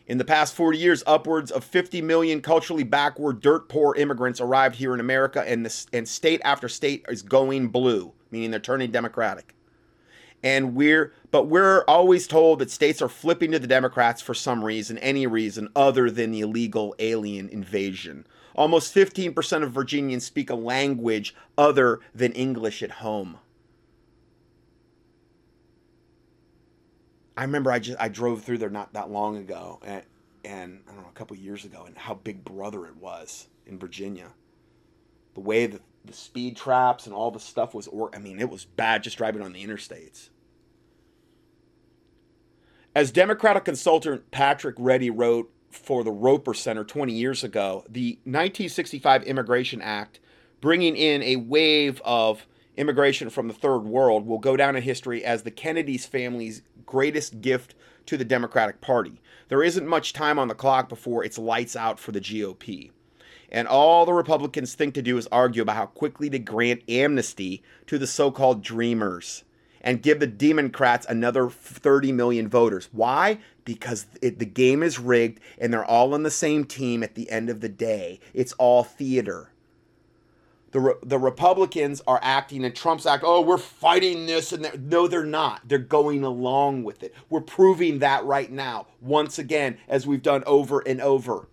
In 0.07 0.17
the 0.17 0.25
past 0.25 0.55
40 0.55 0.77
years, 0.77 1.03
upwards 1.05 1.51
of 1.51 1.63
50 1.63 2.01
million 2.01 2.41
culturally 2.41 2.83
backward, 2.83 3.41
dirt 3.41 3.69
poor 3.69 3.93
immigrants 3.95 4.41
arrived 4.41 4.75
here 4.75 4.93
in 4.95 4.99
America, 4.99 5.43
and, 5.45 5.63
the, 5.63 5.85
and 5.93 6.07
state 6.07 6.41
after 6.43 6.67
state 6.67 7.05
is 7.09 7.21
going 7.21 7.67
blue, 7.67 8.13
meaning 8.31 8.49
they're 8.49 8.59
turning 8.59 8.89
Democratic. 8.89 9.53
And 10.41 10.73
we're, 10.73 11.13
but 11.29 11.43
we're 11.45 11.83
always 11.87 12.25
told 12.25 12.59
that 12.59 12.71
states 12.71 13.03
are 13.03 13.09
flipping 13.09 13.51
to 13.51 13.59
the 13.59 13.67
Democrats 13.67 14.21
for 14.21 14.33
some 14.33 14.63
reason, 14.63 14.97
any 14.97 15.27
reason 15.27 15.69
other 15.75 16.09
than 16.09 16.31
the 16.31 16.39
illegal 16.39 16.95
alien 16.97 17.49
invasion. 17.49 18.25
Almost 18.55 18.93
15% 18.93 19.63
of 19.63 19.71
Virginians 19.71 20.25
speak 20.25 20.49
a 20.49 20.55
language 20.55 21.35
other 21.57 21.99
than 22.13 22.31
English 22.33 22.81
at 22.83 22.91
home. 22.91 23.37
I 27.37 27.43
remember 27.43 27.71
I 27.71 27.79
just 27.79 27.99
I 28.01 28.09
drove 28.09 28.43
through 28.43 28.57
there 28.57 28.69
not 28.69 28.91
that 28.93 29.09
long 29.09 29.37
ago, 29.37 29.79
and, 29.85 30.03
and 30.43 30.81
I 30.89 30.91
don't 30.91 31.03
know 31.03 31.09
a 31.09 31.17
couple 31.17 31.37
years 31.37 31.63
ago, 31.63 31.85
and 31.87 31.97
how 31.97 32.15
Big 32.15 32.43
Brother 32.43 32.85
it 32.85 32.97
was 32.97 33.47
in 33.65 33.79
Virginia. 33.79 34.33
The 35.35 35.39
way 35.39 35.65
the 35.65 35.79
the 36.03 36.13
speed 36.13 36.57
traps 36.57 37.05
and 37.05 37.15
all 37.15 37.31
the 37.31 37.39
stuff 37.39 37.73
was, 37.73 37.87
or 37.87 38.13
I 38.13 38.19
mean, 38.19 38.39
it 38.39 38.49
was 38.49 38.65
bad 38.65 39.03
just 39.03 39.17
driving 39.17 39.41
on 39.41 39.53
the 39.53 39.65
interstates. 39.65 40.29
As 42.95 43.11
Democratic 43.11 43.65
consultant 43.65 44.31
Patrick 44.31 44.75
Reddy 44.77 45.09
wrote 45.09 45.51
for 45.69 46.03
the 46.03 46.11
Roper 46.11 46.53
Center 46.53 46.83
20 46.83 47.13
years 47.13 47.43
ago, 47.43 47.83
the 47.89 48.13
1965 48.23 49.23
Immigration 49.23 49.81
Act, 49.81 50.19
bringing 50.61 50.95
in 50.95 51.21
a 51.23 51.37
wave 51.37 52.01
of 52.03 52.45
immigration 52.77 53.29
from 53.29 53.47
the 53.47 53.53
third 53.53 53.79
world, 53.79 54.25
will 54.25 54.39
go 54.39 54.57
down 54.57 54.75
in 54.75 54.83
history 54.83 55.23
as 55.23 55.43
the 55.43 55.51
Kennedy's 55.51 56.05
family's 56.05 56.61
greatest 56.85 57.41
gift 57.41 57.75
to 58.05 58.17
the 58.17 58.25
Democratic 58.25 58.81
Party. 58.81 59.21
There 59.49 59.63
isn't 59.63 59.87
much 59.87 60.13
time 60.13 60.39
on 60.39 60.47
the 60.47 60.55
clock 60.55 60.89
before 60.89 61.23
it's 61.23 61.37
lights 61.37 61.75
out 61.75 61.99
for 61.99 62.11
the 62.11 62.21
GOP. 62.21 62.91
And 63.51 63.67
all 63.67 64.05
the 64.05 64.13
Republicans 64.13 64.75
think 64.75 64.93
to 64.93 65.01
do 65.01 65.17
is 65.17 65.27
argue 65.31 65.61
about 65.61 65.75
how 65.75 65.85
quickly 65.87 66.29
to 66.29 66.39
grant 66.39 66.83
amnesty 66.87 67.63
to 67.87 67.97
the 67.97 68.07
so 68.07 68.31
called 68.31 68.63
dreamers 68.63 69.43
and 69.81 70.01
give 70.01 70.19
the 70.19 70.27
Democrats 70.27 71.05
another 71.07 71.49
30 71.49 72.11
million 72.11 72.47
voters. 72.47 72.89
Why? 72.91 73.39
Because 73.65 74.07
it, 74.21 74.39
the 74.39 74.45
game 74.45 74.83
is 74.83 74.99
rigged 74.99 75.39
and 75.57 75.73
they're 75.73 75.85
all 75.85 76.13
on 76.13 76.23
the 76.23 76.31
same 76.31 76.65
team 76.65 77.03
at 77.03 77.15
the 77.15 77.29
end 77.29 77.49
of 77.49 77.61
the 77.61 77.69
day. 77.69 78.19
It's 78.33 78.53
all 78.53 78.83
theater. 78.83 79.51
The, 80.71 80.97
the 81.01 81.17
Republicans 81.17 82.01
are 82.05 82.19
acting 82.21 82.63
and 82.63 82.75
Trump's 82.75 83.07
act, 83.07 83.23
oh, 83.25 83.41
we're 83.41 83.57
fighting 83.57 84.27
this. 84.27 84.51
and. 84.51 84.89
No, 84.89 85.07
they're 85.07 85.25
not. 85.25 85.67
They're 85.67 85.79
going 85.79 86.23
along 86.23 86.83
with 86.83 87.01
it. 87.01 87.15
We're 87.29 87.41
proving 87.41 87.99
that 87.99 88.23
right 88.25 88.51
now, 88.51 88.85
once 89.01 89.39
again, 89.39 89.79
as 89.87 90.05
we've 90.05 90.21
done 90.21 90.43
over 90.45 90.81
and 90.81 91.01
over 91.01 91.47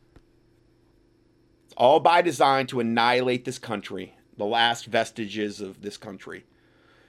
all 1.76 2.00
by 2.00 2.22
design 2.22 2.66
to 2.68 2.80
annihilate 2.80 3.44
this 3.44 3.58
country, 3.58 4.14
the 4.36 4.44
last 4.44 4.86
vestiges 4.86 5.60
of 5.60 5.82
this 5.82 5.96
country. 5.96 6.44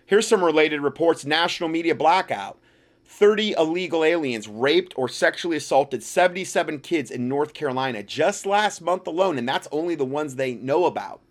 Here's 0.08 0.28
some 0.28 0.44
related 0.44 0.82
reports 0.82 1.26
National 1.26 1.70
Media 1.70 1.94
Blackout 1.94 2.58
30 3.06 3.54
illegal 3.58 4.04
aliens 4.04 4.48
raped 4.48 4.94
or 4.98 5.08
sexually 5.08 5.56
assaulted 5.56 6.04
77 6.04 6.80
kids 6.80 7.12
in 7.12 7.30
North 7.30 7.54
Carolina 7.54 8.04
just 8.04 8.46
last 8.46 8.82
month 8.82 9.08
alone, 9.08 9.38
and 9.38 9.48
that's 9.48 9.68
only 9.72 9.96
the 9.96 10.04
ones 10.04 10.36
they 10.36 10.56
know 10.56 10.86
about. 10.86 11.22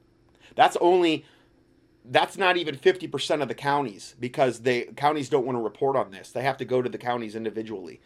That's 0.54 0.76
only 0.80 1.24
that's 2.08 2.38
not 2.38 2.56
even 2.56 2.76
50% 2.76 3.42
of 3.42 3.48
the 3.48 3.54
counties 3.54 4.14
because 4.20 4.60
the 4.60 4.84
counties 4.96 5.28
don't 5.28 5.44
want 5.44 5.58
to 5.58 5.60
report 5.60 5.96
on 5.96 6.12
this. 6.12 6.30
They 6.30 6.42
have 6.42 6.56
to 6.58 6.64
go 6.64 6.80
to 6.80 6.88
the 6.88 6.98
counties 6.98 7.34
individually. 7.34 8.00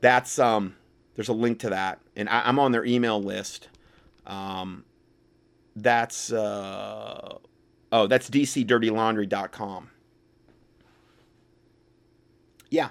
That's 0.00 0.38
um 0.38 0.76
there's 1.14 1.28
a 1.28 1.34
link 1.34 1.58
to 1.60 1.70
that 1.70 2.00
and 2.14 2.28
I, 2.28 2.42
I'm 2.48 2.58
on 2.58 2.72
their 2.72 2.84
email 2.84 3.20
list 3.20 3.68
um, 4.26 4.84
that's 5.76 6.32
uh, 6.32 7.38
oh, 7.92 8.06
that's 8.06 8.28
dcdirtylaundry.com. 8.30 9.90
Yeah. 12.70 12.88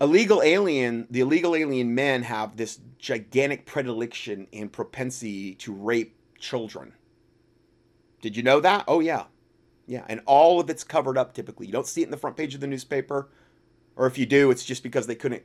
Illegal 0.00 0.42
alien, 0.42 1.06
the 1.10 1.20
illegal 1.20 1.54
alien 1.54 1.94
men 1.94 2.22
have 2.22 2.56
this 2.56 2.80
gigantic 2.98 3.66
predilection 3.66 4.46
and 4.52 4.72
propensity 4.72 5.54
to 5.56 5.72
rape 5.72 6.16
children. 6.38 6.94
Did 8.20 8.36
you 8.36 8.42
know 8.42 8.60
that? 8.60 8.84
Oh 8.88 9.00
yeah. 9.00 9.24
Yeah, 9.86 10.04
and 10.08 10.22
all 10.26 10.60
of 10.60 10.70
it's 10.70 10.84
covered 10.84 11.18
up 11.18 11.34
typically. 11.34 11.66
You 11.66 11.72
don't 11.72 11.86
see 11.86 12.02
it 12.02 12.04
in 12.04 12.10
the 12.10 12.16
front 12.16 12.36
page 12.36 12.54
of 12.54 12.60
the 12.60 12.66
newspaper. 12.66 13.28
Or 13.96 14.06
if 14.06 14.16
you 14.16 14.26
do, 14.26 14.50
it's 14.50 14.64
just 14.64 14.82
because 14.82 15.06
they 15.06 15.14
couldn't. 15.14 15.42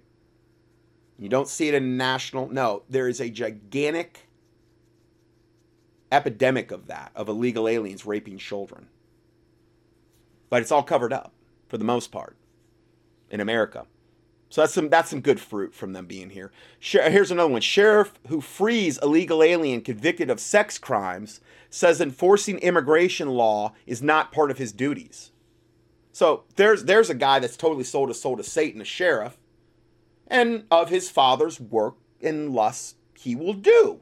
You 1.20 1.28
don't 1.28 1.48
see 1.48 1.68
it 1.68 1.74
in 1.74 1.98
national. 1.98 2.50
No, 2.50 2.84
there 2.88 3.10
is 3.10 3.20
a 3.20 3.30
gigantic 3.30 4.27
epidemic 6.12 6.72
of 6.72 6.88
that, 6.88 7.12
of 7.16 7.28
illegal 7.28 7.68
aliens 7.68 8.06
raping 8.06 8.38
children. 8.38 8.88
But 10.50 10.62
it's 10.62 10.72
all 10.72 10.84
covered 10.84 11.14
up 11.14 11.34
for 11.68 11.78
the 11.78 11.84
most 11.84 12.12
part 12.12 12.36
in 13.30 13.40
America. 13.40 13.86
So 14.50 14.62
that's 14.62 14.74
some 14.74 14.90
that's 14.90 15.10
some 15.10 15.20
good 15.20 15.40
fruit 15.40 15.74
from 15.74 15.92
them 15.94 16.06
being 16.06 16.30
here. 16.30 16.52
Here's 16.80 17.32
another 17.32 17.52
one. 17.52 17.62
Sheriff 17.62 18.14
who 18.28 18.40
frees 18.40 18.98
illegal 19.00 19.44
alien 19.44 19.82
convicted 19.82 20.30
of 20.30 20.40
sex 20.40 20.78
crimes 20.78 21.42
says 21.70 22.00
enforcing 22.00 22.58
immigration 22.60 23.30
law 23.30 23.74
is 23.86 24.02
not 24.02 24.32
part 24.32 24.50
of 24.50 24.58
his 24.58 24.72
duties. 24.72 25.32
So 26.14 26.46
there's 26.56 26.86
there's 26.86 27.10
a 27.10 27.16
guy 27.16 27.40
that's 27.40 27.58
totally 27.58 27.84
sold 27.84 28.08
his 28.08 28.22
soul 28.22 28.38
to 28.38 28.44
Satan, 28.44 28.80
a 28.80 28.86
sheriff, 28.86 29.38
and 30.28 30.64
of 30.72 30.90
his 30.90 31.10
father's 31.10 31.60
work 31.60 31.96
and 32.22 32.52
lust 32.52 32.96
he 33.20 33.36
will 33.36 33.54
do. 33.54 34.00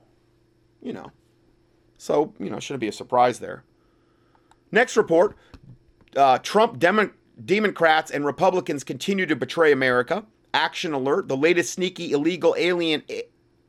You 0.81 0.93
know. 0.93 1.11
So, 1.97 2.33
you 2.39 2.49
know, 2.49 2.59
shouldn't 2.59 2.81
be 2.81 2.87
a 2.87 2.93
surprise 2.93 3.39
there. 3.39 3.63
Next 4.71 4.97
report 4.97 5.35
uh, 6.15 6.39
Trump 6.39 6.79
Demo- 6.79 7.11
Democrats 7.43 8.11
and 8.11 8.25
Republicans 8.25 8.83
continue 8.83 9.25
to 9.25 9.35
betray 9.35 9.71
America. 9.71 10.25
Action 10.53 10.93
alert 10.93 11.27
the 11.27 11.37
latest 11.37 11.73
sneaky 11.73 12.11
illegal 12.11 12.55
alien 12.57 13.03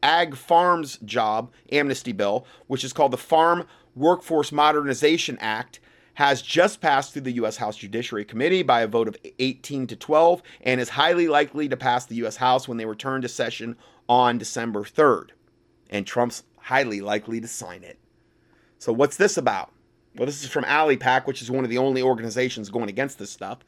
ag 0.03 0.37
farms 0.37 0.99
job 1.05 1.51
amnesty 1.73 2.13
bill, 2.13 2.47
which 2.69 2.85
is 2.85 2.93
called 2.93 3.13
the 3.13 3.17
Farm 3.17 3.67
Workforce 3.97 4.53
Modernization 4.53 5.37
Act, 5.41 5.81
has 6.15 6.41
just 6.41 6.81
passed 6.81 7.13
through 7.13 7.23
the 7.23 7.33
U.S. 7.33 7.57
House 7.57 7.77
Judiciary 7.77 8.25
Committee 8.25 8.63
by 8.63 8.83
a 8.83 8.87
vote 8.87 9.09
of 9.09 9.17
18 9.39 9.87
to 9.89 9.97
12 9.97 10.43
and 10.63 10.81
is 10.81 10.91
highly 10.91 11.29
likely 11.29 11.69
to 11.69 11.77
pass 11.77 12.07
the 12.07 12.15
U.S. 12.17 12.37
House 12.37 12.69
when 12.69 12.79
they 12.79 12.87
return 12.87 13.21
to 13.23 13.29
session 13.29 13.77
on 14.09 14.39
December 14.39 14.83
3rd. 14.83 15.31
And 15.91 16.07
Trump's 16.07 16.45
highly 16.59 17.01
likely 17.01 17.41
to 17.41 17.49
sign 17.49 17.83
it. 17.83 17.99
So, 18.87 18.93
what's 18.93 19.17
this 19.17 19.37
about? 19.37 19.73
Well, 20.15 20.27
this 20.27 20.45
is 20.45 20.49
from 20.49 20.63
ALIPAC, 20.63 21.27
which 21.27 21.43
is 21.43 21.51
one 21.51 21.65
of 21.65 21.71
the 21.71 21.79
only 21.79 22.03
organizations 22.03 22.71
going 22.71 22.89
against 22.89 23.19
this 23.19 23.31
stuff. 23.31 23.59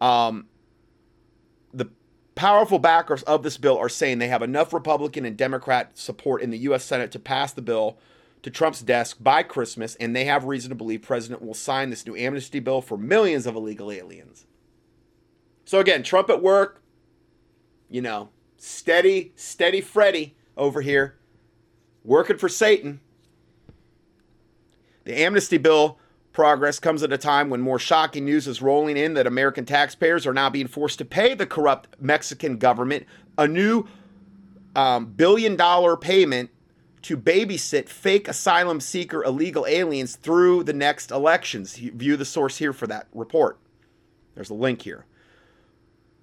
Um, 0.00 0.48
the 1.72 1.88
powerful 2.34 2.80
backers 2.80 3.22
of 3.22 3.44
this 3.44 3.56
bill 3.56 3.78
are 3.78 3.88
saying 3.88 4.18
they 4.18 4.26
have 4.26 4.42
enough 4.42 4.72
Republican 4.72 5.24
and 5.24 5.36
Democrat 5.36 5.96
support 5.96 6.42
in 6.42 6.50
the 6.50 6.58
U.S. 6.58 6.84
Senate 6.84 7.12
to 7.12 7.20
pass 7.20 7.52
the 7.52 7.62
bill 7.62 7.98
to 8.42 8.50
Trump's 8.50 8.82
desk 8.82 9.18
by 9.20 9.44
Christmas, 9.44 9.94
and 10.00 10.16
they 10.16 10.24
have 10.24 10.42
reason 10.42 10.70
to 10.70 10.74
believe 10.74 11.02
President 11.02 11.40
will 11.40 11.54
sign 11.54 11.90
this 11.90 12.04
new 12.04 12.16
amnesty 12.16 12.58
bill 12.58 12.80
for 12.80 12.98
millions 12.98 13.46
of 13.46 13.54
illegal 13.54 13.92
aliens. 13.92 14.44
So 15.66 15.78
again, 15.78 16.02
Trump 16.02 16.30
at 16.30 16.42
work, 16.42 16.82
you 17.88 18.02
know, 18.02 18.30
steady, 18.56 19.30
steady 19.36 19.80
Freddy 19.80 20.34
over 20.56 20.80
here, 20.80 21.16
working 22.02 22.38
for 22.38 22.48
Satan. 22.48 22.98
The 25.08 25.16
amnesty 25.16 25.56
bill 25.56 25.98
progress 26.34 26.78
comes 26.78 27.02
at 27.02 27.10
a 27.14 27.16
time 27.16 27.48
when 27.48 27.62
more 27.62 27.78
shocking 27.78 28.26
news 28.26 28.46
is 28.46 28.60
rolling 28.60 28.98
in 28.98 29.14
that 29.14 29.26
American 29.26 29.64
taxpayers 29.64 30.26
are 30.26 30.34
now 30.34 30.50
being 30.50 30.66
forced 30.66 30.98
to 30.98 31.06
pay 31.06 31.32
the 31.32 31.46
corrupt 31.46 31.96
Mexican 31.98 32.58
government 32.58 33.06
a 33.38 33.48
new 33.48 33.86
um, 34.76 35.06
billion 35.06 35.56
dollar 35.56 35.96
payment 35.96 36.50
to 37.00 37.16
babysit 37.16 37.88
fake 37.88 38.28
asylum 38.28 38.80
seeker 38.80 39.24
illegal 39.24 39.64
aliens 39.66 40.14
through 40.14 40.64
the 40.64 40.74
next 40.74 41.10
elections. 41.10 41.76
View 41.78 42.18
the 42.18 42.26
source 42.26 42.58
here 42.58 42.74
for 42.74 42.86
that 42.86 43.06
report. 43.14 43.58
There's 44.34 44.50
a 44.50 44.54
link 44.54 44.82
here. 44.82 45.06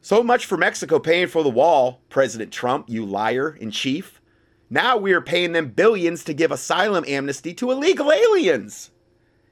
So 0.01 0.21
much 0.21 0.45
for 0.45 0.57
Mexico 0.57 0.99
paying 0.99 1.25
for 1.25 1.41
the 1.41 1.49
wall, 1.49 2.01
President 2.09 2.51
Trump, 2.51 2.88
you 2.88 3.03
liar 3.03 3.57
in 3.59 3.71
chief. 3.71 4.21
Now 4.70 4.97
we 4.97 5.13
are 5.13 5.22
paying 5.22 5.51
them 5.51 5.70
billions 5.70 6.24
to 6.24 6.34
give 6.34 6.51
asylum 6.51 7.05
amnesty 7.07 7.53
to 7.55 7.72
illegal 7.72 8.11
aliens. 8.11 8.89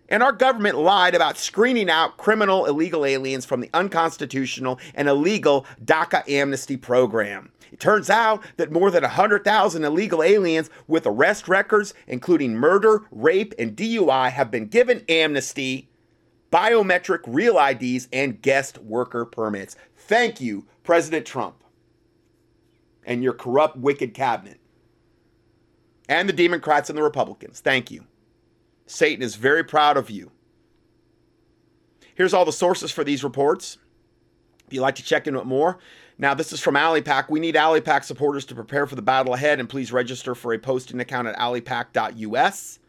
And 0.09 0.24
our 0.24 0.32
government 0.32 0.78
lied 0.78 1.16
about 1.16 1.38
screening 1.38 1.89
out 1.89 2.18
criminal 2.18 2.66
illegal 2.66 3.05
aliens 3.05 3.45
from 3.45 3.61
the 3.61 3.70
unconstitutional 3.74 4.80
and 4.95 5.07
illegal 5.07 5.66
DACA 5.84 6.28
amnesty 6.28 6.78
program. 6.78 7.51
It 7.72 7.80
turns 7.80 8.09
out 8.09 8.43
that 8.57 8.72
more 8.72 8.91
than 8.91 9.03
100,000 9.03 9.84
illegal 9.84 10.22
aliens 10.22 10.70
with 10.88 11.05
arrest 11.05 11.47
records, 11.47 11.93
including 12.07 12.55
murder, 12.55 13.03
rape, 13.11 13.53
and 13.57 13.76
DUI, 13.76 14.32
have 14.32 14.51
been 14.51 14.68
given 14.68 15.03
amnesty, 15.09 15.89
biometric 16.51 17.22
real 17.26 17.57
IDs, 17.57 18.07
and 18.11 18.41
guest 18.41 18.78
worker 18.80 19.26
permits. 19.26 19.76
Thank 19.95 20.41
you, 20.41 20.66
President 20.84 21.26
Trump, 21.26 21.64
and 23.05 23.24
your 23.24 23.34
corrupt, 23.34 23.78
wicked 23.78 24.14
cabinet 24.14 24.59
and 26.10 26.28
the 26.28 26.34
Democrats 26.34 26.89
and 26.89 26.97
the 26.97 27.04
Republicans. 27.04 27.60
Thank 27.60 27.91
you. 27.91 28.06
Satan 28.86 29.24
is 29.24 29.36
very 29.36 29.64
proud 29.64 29.97
of 29.97 30.10
you. 30.10 30.32
Here's 32.16 32.34
all 32.34 32.45
the 32.45 32.51
sources 32.51 32.91
for 32.91 33.04
these 33.04 33.24
reports. 33.24 33.78
If 34.68 34.74
you'd 34.74 34.82
like 34.82 34.95
to 34.95 35.04
check 35.04 35.28
in 35.28 35.36
with 35.36 35.45
more, 35.45 35.80
now 36.18 36.34
this 36.34 36.54
is 36.54 36.60
from 36.60 36.76
AliPac. 36.76 37.30
We 37.30 37.39
need 37.39 37.56
AliPac 37.56 38.04
supporters 38.04 38.45
to 38.45 38.56
prepare 38.56 38.86
for 38.86 38.95
the 38.95 39.01
battle 39.01 39.34
ahead, 39.34 39.60
and 39.60 39.68
please 39.68 39.91
register 39.91 40.36
for 40.36 40.54
a 40.54 40.60
posting 40.60 40.99
account 40.99 41.28
at 41.28 41.38
alipac.us, 41.38 42.80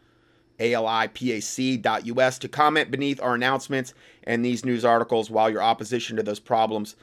A-L-I-P-A-C.us, 0.59 2.39
to 2.39 2.47
comment 2.47 2.91
beneath 2.91 3.21
our 3.21 3.35
announcements 3.35 3.93
and 4.23 4.45
these 4.45 4.63
news 4.63 4.85
articles 4.85 5.29
while 5.29 5.49
your 5.49 5.63
opposition 5.63 6.17
to 6.17 6.23
those 6.23 6.39
problems 6.39 6.95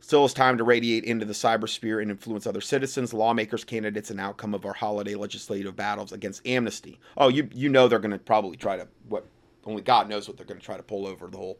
Still 0.00 0.24
is 0.24 0.32
time 0.32 0.56
to 0.58 0.64
radiate 0.64 1.04
into 1.04 1.26
the 1.26 1.32
cybersphere 1.32 2.00
and 2.00 2.10
influence 2.10 2.46
other 2.46 2.60
citizens, 2.60 3.12
lawmakers, 3.12 3.64
candidates, 3.64 4.10
and 4.10 4.20
outcome 4.20 4.54
of 4.54 4.64
our 4.64 4.72
holiday 4.72 5.14
legislative 5.14 5.76
battles 5.76 6.12
against 6.12 6.46
amnesty. 6.46 6.98
Oh, 7.16 7.28
you 7.28 7.48
you 7.52 7.68
know 7.68 7.88
they're 7.88 7.98
going 7.98 8.12
to 8.12 8.18
probably 8.18 8.56
try 8.56 8.76
to 8.76 8.86
what 9.08 9.26
only 9.64 9.82
God 9.82 10.08
knows 10.08 10.28
what 10.28 10.36
they're 10.36 10.46
going 10.46 10.60
to 10.60 10.64
try 10.64 10.76
to 10.76 10.82
pull 10.82 11.06
over 11.06 11.26
the 11.26 11.36
whole 11.36 11.58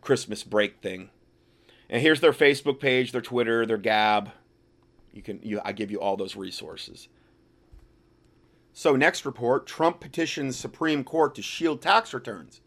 Christmas 0.00 0.44
break 0.44 0.80
thing. 0.80 1.10
And 1.90 2.00
here's 2.00 2.20
their 2.20 2.32
Facebook 2.32 2.80
page, 2.80 3.12
their 3.12 3.20
Twitter, 3.20 3.66
their 3.66 3.76
Gab. 3.76 4.30
You 5.12 5.20
can 5.20 5.40
you 5.42 5.60
I 5.64 5.72
give 5.72 5.90
you 5.90 6.00
all 6.00 6.16
those 6.16 6.36
resources. 6.36 7.08
So 8.72 8.96
next 8.96 9.26
report, 9.26 9.66
Trump 9.66 10.00
petitions 10.00 10.56
Supreme 10.56 11.04
Court 11.04 11.34
to 11.34 11.42
shield 11.42 11.82
tax 11.82 12.14
returns. 12.14 12.61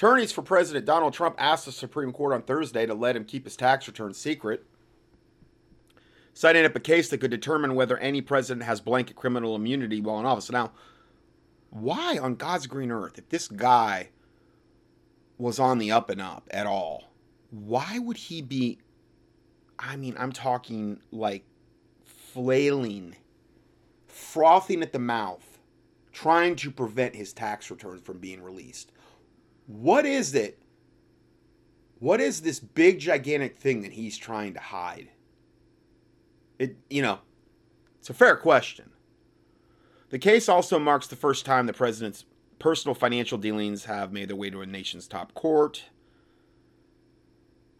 Attorneys 0.00 0.32
for 0.32 0.40
President 0.40 0.86
Donald 0.86 1.12
Trump 1.12 1.36
asked 1.36 1.66
the 1.66 1.72
Supreme 1.72 2.10
Court 2.10 2.32
on 2.32 2.40
Thursday 2.40 2.86
to 2.86 2.94
let 2.94 3.14
him 3.14 3.26
keep 3.26 3.44
his 3.44 3.54
tax 3.54 3.86
return 3.86 4.14
secret, 4.14 4.64
setting 6.32 6.64
up 6.64 6.74
a 6.74 6.80
case 6.80 7.10
that 7.10 7.18
could 7.18 7.30
determine 7.30 7.74
whether 7.74 7.98
any 7.98 8.22
president 8.22 8.64
has 8.64 8.80
blanket 8.80 9.14
criminal 9.14 9.54
immunity 9.54 10.00
while 10.00 10.18
in 10.18 10.24
office. 10.24 10.50
Now, 10.50 10.72
why 11.68 12.16
on 12.16 12.36
God's 12.36 12.66
green 12.66 12.90
earth, 12.90 13.18
if 13.18 13.28
this 13.28 13.46
guy 13.46 14.08
was 15.36 15.58
on 15.58 15.76
the 15.76 15.92
up 15.92 16.08
and 16.08 16.22
up 16.22 16.48
at 16.50 16.66
all, 16.66 17.12
why 17.50 17.98
would 17.98 18.16
he 18.16 18.40
be? 18.40 18.78
I 19.78 19.96
mean, 19.96 20.16
I'm 20.18 20.32
talking 20.32 21.02
like 21.12 21.44
flailing, 22.06 23.16
frothing 24.08 24.80
at 24.80 24.94
the 24.94 24.98
mouth, 24.98 25.58
trying 26.10 26.56
to 26.56 26.70
prevent 26.70 27.14
his 27.14 27.34
tax 27.34 27.70
returns 27.70 28.00
from 28.00 28.16
being 28.16 28.42
released 28.42 28.92
what 29.70 30.04
is 30.04 30.34
it? 30.34 30.58
What 32.00 32.20
is 32.20 32.40
this 32.40 32.58
big 32.58 32.98
gigantic 32.98 33.56
thing 33.56 33.82
that 33.82 33.92
he's 33.92 34.18
trying 34.18 34.54
to 34.54 34.60
hide? 34.60 35.10
It 36.58 36.76
you 36.88 37.02
know, 37.02 37.20
it's 37.98 38.10
a 38.10 38.14
fair 38.14 38.36
question. 38.36 38.90
The 40.08 40.18
case 40.18 40.48
also 40.48 40.78
marks 40.78 41.06
the 41.06 41.16
first 41.16 41.46
time 41.46 41.66
the 41.66 41.72
president's 41.72 42.24
personal 42.58 42.94
financial 42.94 43.38
dealings 43.38 43.84
have 43.84 44.12
made 44.12 44.28
their 44.28 44.36
way 44.36 44.50
to 44.50 44.60
a 44.60 44.66
nation's 44.66 45.06
top 45.06 45.34
court. 45.34 45.84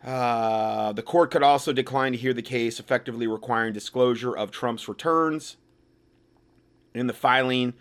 Uh, 0.02 0.92
the 0.92 1.02
court 1.02 1.30
could 1.30 1.42
also 1.42 1.72
decline 1.72 2.12
to 2.12 2.18
hear 2.18 2.32
the 2.32 2.40
case, 2.40 2.78
effectively 2.78 3.26
requiring 3.26 3.72
disclosure 3.72 4.34
of 4.34 4.50
Trump's 4.50 4.88
returns. 4.88 5.56
In 6.94 7.06
the 7.08 7.12
filing, 7.12 7.74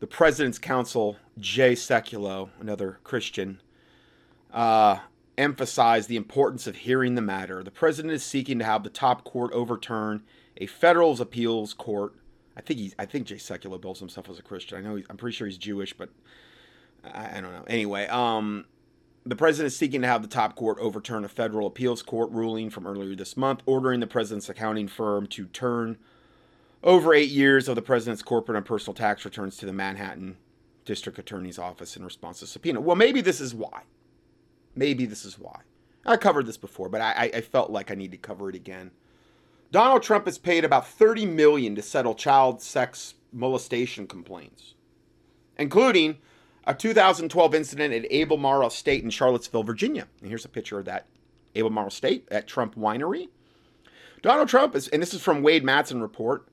the 0.00 0.06
president's 0.06 0.58
counsel, 0.58 1.16
Jay 1.38 1.72
Sekulow, 1.72 2.50
another 2.60 2.98
Christian, 3.02 3.60
uh, 4.52 4.98
emphasized 5.36 6.08
the 6.08 6.16
importance 6.16 6.66
of 6.66 6.76
hearing 6.76 7.14
the 7.14 7.22
matter. 7.22 7.62
The 7.62 7.70
president 7.70 8.14
is 8.14 8.22
seeking 8.22 8.58
to 8.60 8.64
have 8.64 8.84
the 8.84 8.90
top 8.90 9.24
court 9.24 9.52
overturn 9.52 10.22
a 10.56 10.66
federal 10.66 11.20
appeals 11.20 11.74
court. 11.74 12.14
I 12.56 12.60
think 12.60 12.78
he's. 12.78 12.94
I 12.98 13.06
think 13.06 13.26
Jay 13.26 13.36
Sekulow 13.36 13.80
bills 13.80 13.98
himself 13.98 14.28
as 14.30 14.38
a 14.38 14.42
Christian. 14.42 14.78
I 14.78 14.80
know. 14.80 15.02
I'm 15.10 15.16
pretty 15.16 15.36
sure 15.36 15.46
he's 15.46 15.58
Jewish, 15.58 15.92
but 15.92 16.10
I, 17.02 17.38
I 17.38 17.40
don't 17.40 17.52
know. 17.52 17.64
Anyway, 17.66 18.06
um, 18.06 18.66
the 19.26 19.34
president 19.34 19.72
is 19.72 19.76
seeking 19.76 20.02
to 20.02 20.06
have 20.06 20.22
the 20.22 20.28
top 20.28 20.54
court 20.54 20.78
overturn 20.80 21.24
a 21.24 21.28
federal 21.28 21.66
appeals 21.66 22.02
court 22.02 22.30
ruling 22.30 22.70
from 22.70 22.86
earlier 22.86 23.16
this 23.16 23.36
month, 23.36 23.62
ordering 23.66 23.98
the 23.98 24.06
president's 24.06 24.48
accounting 24.48 24.86
firm 24.86 25.26
to 25.28 25.46
turn 25.46 25.98
over 26.84 27.12
eight 27.12 27.30
years 27.30 27.66
of 27.66 27.74
the 27.74 27.82
president's 27.82 28.22
corporate 28.22 28.56
and 28.56 28.66
personal 28.66 28.94
tax 28.94 29.24
returns 29.24 29.56
to 29.56 29.66
the 29.66 29.72
Manhattan 29.72 30.36
District 30.84 31.18
Attorney's 31.18 31.58
Office 31.58 31.96
in 31.96 32.04
response 32.04 32.40
to 32.40 32.46
subpoena. 32.46 32.80
Well, 32.80 32.96
maybe 32.96 33.20
this 33.20 33.40
is 33.40 33.54
why. 33.54 33.82
Maybe 34.74 35.06
this 35.06 35.24
is 35.24 35.38
why. 35.38 35.60
I 36.06 36.16
covered 36.16 36.46
this 36.46 36.56
before, 36.56 36.88
but 36.88 37.00
I, 37.00 37.30
I 37.34 37.40
felt 37.40 37.70
like 37.70 37.90
I 37.90 37.94
need 37.94 38.10
to 38.10 38.18
cover 38.18 38.50
it 38.50 38.54
again. 38.54 38.90
Donald 39.70 40.02
Trump 40.02 40.26
has 40.26 40.38
paid 40.38 40.64
about 40.64 40.86
30 40.86 41.26
million 41.26 41.74
to 41.74 41.82
settle 41.82 42.14
child 42.14 42.60
sex 42.60 43.14
molestation 43.32 44.06
complaints, 44.06 44.74
including 45.58 46.18
a 46.66 46.74
2012 46.74 47.54
incident 47.54 47.94
at 47.94 48.06
Abel 48.10 48.36
Albemarle 48.36 48.68
Estate 48.68 49.02
in 49.02 49.10
Charlottesville, 49.10 49.64
Virginia. 49.64 50.06
And 50.20 50.28
here's 50.28 50.44
a 50.44 50.50
picture 50.50 50.78
of 50.78 50.84
that 50.84 51.06
Abel 51.54 51.66
Albemarle 51.66 51.88
Estate 51.88 52.28
at 52.30 52.46
Trump 52.46 52.74
Winery. 52.76 53.28
Donald 54.22 54.48
Trump 54.48 54.74
is, 54.74 54.88
and 54.88 55.02
this 55.02 55.12
is 55.12 55.22
from 55.22 55.42
Wayne 55.42 55.64
Madsen 55.64 56.00
report. 56.00 56.48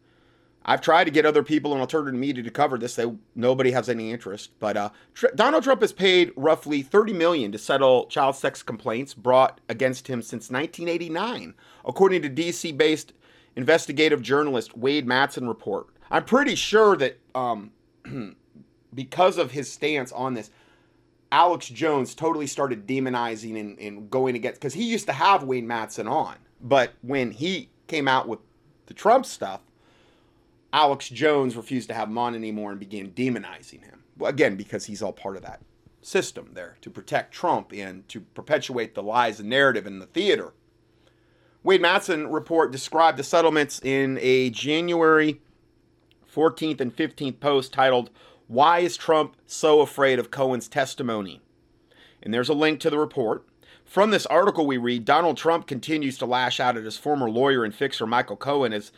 I've 0.64 0.82
tried 0.82 1.06
to 1.06 1.12
get 1.12 1.26
other 1.26 1.44
people 1.44 1.74
in 1.74 1.80
alternative 1.80 2.20
media 2.20 2.44
to 2.44 2.52
cover 2.52 2.78
this. 2.78 2.96
They 2.96 3.12
nobody 3.36 3.72
has 3.72 3.90
any 3.90 4.12
interest. 4.12 4.52
But 4.60 4.78
uh, 4.78 4.90
Tr- 5.14 5.28
Donald 5.36 5.64
Trump 5.64 5.82
has 5.82 5.92
paid 5.92 6.32
roughly 6.36 6.82
30 6.82 7.14
million 7.14 7.52
to 7.52 7.58
settle 7.58 8.06
child 8.06 8.36
sex 8.36 8.62
complaints 8.62 9.14
brought 9.14 9.60
against 9.70 10.08
him 10.08 10.22
since 10.22 10.52
1989, 10.52 11.56
according 11.86 12.22
to 12.22 12.30
DC-based 12.30 13.14
investigative 13.56 14.22
journalist 14.22 14.78
Wayne 14.78 15.08
Madsen 15.08 15.48
report. 15.48 15.88
I'm 16.12 16.26
pretty 16.26 16.56
sure 16.56 16.96
that 16.98 17.20
um, 17.34 17.72
because 18.94 19.38
of 19.38 19.52
his 19.52 19.72
stance 19.72 20.12
on 20.12 20.36
this, 20.36 20.52
Alex 21.32 21.68
Jones 21.70 22.14
totally 22.14 22.48
started 22.48 22.86
demonizing 22.86 23.60
and, 23.60 23.80
and 23.80 24.10
going 24.12 24.36
against 24.36 24.60
because 24.60 24.74
he 24.74 24.84
used 24.84 25.08
to 25.08 25.14
have 25.14 25.44
Wayne 25.44 25.66
Madsen 25.66 26.10
on, 26.10 26.36
but 26.62 26.94
when 27.02 27.32
he 27.32 27.70
came 27.88 28.08
out 28.08 28.28
with 28.28 28.40
the 28.88 28.94
Trump 28.94 29.26
stuff 29.26 29.62
Alex 30.74 31.10
Jones 31.10 31.56
refused 31.56 31.90
to 31.90 31.94
have 31.94 32.08
him 32.08 32.18
on 32.18 32.36
anymore 32.36 32.72
and 32.72 32.80
began 32.80 33.12
demonizing 33.12 33.84
him. 33.84 34.04
Well, 34.18 34.30
again, 34.30 34.56
because 34.56 34.86
he's 34.86 35.02
all 35.02 35.14
part 35.14 35.36
of 35.36 35.44
that 35.44 35.62
system 36.02 36.52
there 36.54 36.78
to 36.82 36.90
protect 36.90 37.34
Trump 37.34 37.72
and 37.74 38.08
to 38.10 38.22
perpetuate 38.22 38.96
the 38.96 39.04
lies 39.04 39.40
and 39.40 39.50
narrative 39.50 39.86
in 39.86 40.00
the 40.00 40.06
theater. 40.06 40.54
Wayne 41.64 41.82
Madsen 41.82 42.32
report 42.32 42.72
described 42.72 43.18
the 43.18 43.24
settlements 43.24 43.80
in 43.84 44.18
a 44.22 44.50
January 44.50 45.42
14th 46.34 46.80
and 46.80 46.96
15th 46.96 47.40
post 47.40 47.74
titled, 47.74 48.10
Why 48.48 48.80
is 48.80 48.98
Trump 48.98 49.36
So 49.46 49.82
Afraid 49.82 50.18
of 50.18 50.32
Cohen's 50.32 50.68
Testimony? 50.68 51.42
And 52.24 52.34
there's 52.34 52.50
a 52.50 52.54
link 52.54 52.80
to 52.80 52.90
the 52.90 52.98
report. 52.98 53.46
From 53.86 54.10
this 54.10 54.26
article, 54.28 54.66
we 54.66 54.78
read 54.78 55.06
Donald 55.06 55.38
Trump 55.38 55.68
continues 55.68 56.18
to 56.18 56.26
lash 56.26 56.60
out 56.60 56.78
at 56.78 56.86
his 56.86 56.98
former 56.98 57.30
lawyer 57.30 57.64
and 57.64 57.76
fixer 57.76 58.08
Michael 58.08 58.38
Cohen 58.38 58.74
as 58.74 58.92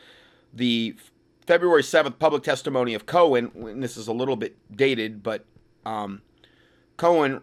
the 0.53 0.95
February 1.45 1.83
7th 1.83 2.19
public 2.19 2.43
testimony 2.43 2.93
of 2.93 3.05
Cohen, 3.05 3.51
and 3.55 3.83
this 3.83 3.97
is 3.97 4.07
a 4.07 4.13
little 4.13 4.35
bit 4.35 4.55
dated, 4.73 5.23
but 5.23 5.45
um, 5.85 6.21
Cohen, 6.95 7.41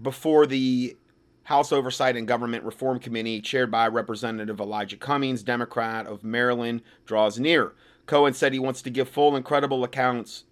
before 0.00 0.46
the 0.46 0.96
House 1.44 1.72
Oversight 1.72 2.16
and 2.16 2.26
Government 2.26 2.64
Reform 2.64 2.98
Committee, 2.98 3.40
chaired 3.40 3.70
by 3.70 3.88
Representative 3.88 4.60
Elijah 4.60 4.96
Cummings, 4.96 5.42
Democrat 5.42 6.06
of 6.06 6.24
Maryland, 6.24 6.82
draws 7.04 7.38
near. 7.38 7.72
Cohen 8.06 8.32
said 8.32 8.52
he 8.52 8.58
wants 8.58 8.80
to 8.82 8.90
give 8.90 9.08
full 9.08 9.36
and 9.36 9.44
credible 9.44 9.84
accounts 9.84 10.44